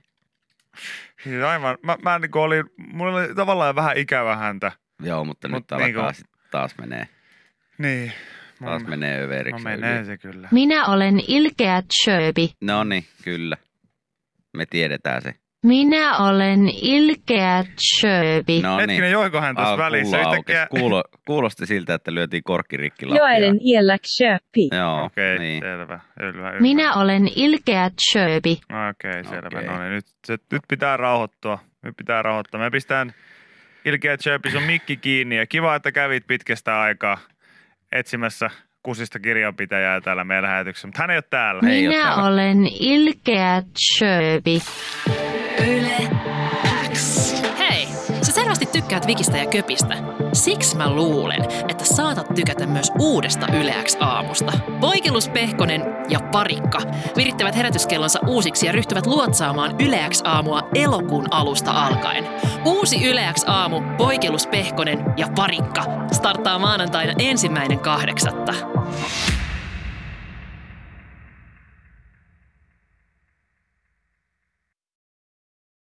Siis 1.24 1.44
aivan, 1.44 1.78
mä, 1.84 1.98
mä 2.04 2.20
niin 2.20 2.38
olin, 2.38 2.64
mulla 2.94 3.18
oli 3.20 3.36
tavallaan 3.36 3.76
vähän 3.76 3.98
ikävä 3.98 4.36
häntä. 4.36 4.72
Joo, 5.04 5.26
mutta 5.26 5.48
Mut 5.48 5.58
nyt 5.58 5.72
alkaa 5.72 5.88
niinku- 5.88 6.14
sit 6.14 6.28
taas 6.52 6.78
menee, 6.78 7.08
Niin. 7.78 8.12
taas 8.66 8.82
Mun- 8.82 8.90
menee 8.90 9.18
No 9.20 9.26
överiksi. 9.26 9.64
menee 9.64 10.06
se 10.06 10.18
kyllä. 10.18 10.48
Minä 10.52 10.86
olen 10.86 11.22
ilkeä 11.28 11.84
Tjöbi. 12.04 12.52
No 12.62 12.84
niin, 12.84 13.06
kyllä. 13.24 13.58
Me 14.58 14.66
tiedetään 14.70 15.22
se. 15.22 15.34
Minä 15.66 16.18
olen 16.18 16.60
ilkeä 16.82 17.64
Tjöbi. 17.64 18.62
No 18.62 18.78
niin. 18.78 18.90
Hetkinen, 18.90 19.12
joiko 19.12 19.42
hän 19.42 19.56
tuossa 19.56 19.78
välissä? 19.78 20.22
Yhtäkkiä... 20.22 20.68
Kuulo, 20.70 21.04
kuulosti 21.28 21.66
siltä, 21.66 21.94
että 21.94 22.14
lyötiin 22.14 22.44
korkkirikki 22.44 23.06
Jag 23.06 23.16
är 23.16 23.20
lattiaan. 23.20 23.44
en 23.44 23.60
elak 23.64 24.02
köpik. 24.18 24.74
Joo, 24.74 25.06
Okei, 25.06 25.36
okay, 25.36 25.46
niin. 25.46 25.64
selvä. 25.64 26.00
Ylvä, 26.20 26.50
ylvä. 26.50 26.60
Minä 26.60 26.94
olen 26.94 27.30
ilkeä 27.36 27.90
Tjöbi. 27.90 28.60
Okei, 28.90 29.12
okay, 29.12 29.24
selvä. 29.24 29.60
Okay. 29.60 29.66
No 29.66 29.80
niin, 29.80 29.92
nyt, 29.92 30.06
se, 30.28 30.38
nyt 30.52 30.62
pitää 30.68 30.98
rauhoittua. 30.98 31.60
Nyt 31.84 31.98
pitää 31.98 32.22
rauhoittua. 32.22 32.60
Me 32.60 32.72
pistään 32.72 33.14
Ilkeä 33.86 34.18
Chirpis 34.18 34.56
on 34.56 34.64
mikki 34.64 34.98
kiinni 34.98 35.38
ja 35.38 35.46
kiva, 35.46 35.76
että 35.76 35.92
kävit 35.92 36.28
pitkästä 36.28 36.82
aikaa 36.82 37.18
etsimässä 37.92 38.50
kusista 38.84 39.20
kirjanpitäjää 39.20 40.02
täällä 40.02 40.24
meidän 40.24 40.44
lähetyksessä, 40.44 40.88
mutta 40.88 41.02
hän 41.04 41.10
ei 41.10 41.18
ole 41.18 41.24
täällä. 41.30 41.70
Ei 41.70 41.88
oo 41.88 41.92
Minä 41.92 42.04
täällä. 42.04 42.24
olen 42.24 42.58
ilkeä 42.80 43.64
Tjöbi. 43.98 44.60
Yle 45.68 46.19
tykkäät 48.90 49.08
Vikistä 49.08 49.38
ja 49.38 49.46
Köpistä. 49.46 49.98
Siksi 50.34 50.78
mä 50.78 50.90
luulen, 50.94 51.46
että 51.70 51.86
saatat 51.86 52.28
tykätä 52.36 52.66
myös 52.66 52.92
uudesta 53.00 53.48
Yle 53.54 53.76
X 53.84 53.98
aamusta. 54.00 54.52
Poikelus 54.80 55.30
Pehkonen 55.30 55.86
ja 56.10 56.20
Parikka 56.20 56.80
virittävät 57.18 57.56
herätyskellonsa 57.56 58.20
uusiksi 58.28 58.66
ja 58.66 58.72
ryhtyvät 58.72 59.06
luotsaamaan 59.06 59.76
Yle 59.82 60.00
X 60.10 60.22
aamua 60.24 60.70
elokuun 60.76 61.26
alusta 61.32 61.72
alkaen. 61.72 62.28
Uusi 62.66 63.06
Yle 63.06 63.34
X 63.34 63.44
aamu, 63.48 63.82
Poikelus 63.98 64.48
Pehkonen 64.48 65.06
ja 65.18 65.28
Parikka 65.36 65.84
starttaa 66.12 66.60
maanantaina 66.60 67.14
ensimmäinen 67.20 67.80
kahdeksatta. 67.80 68.54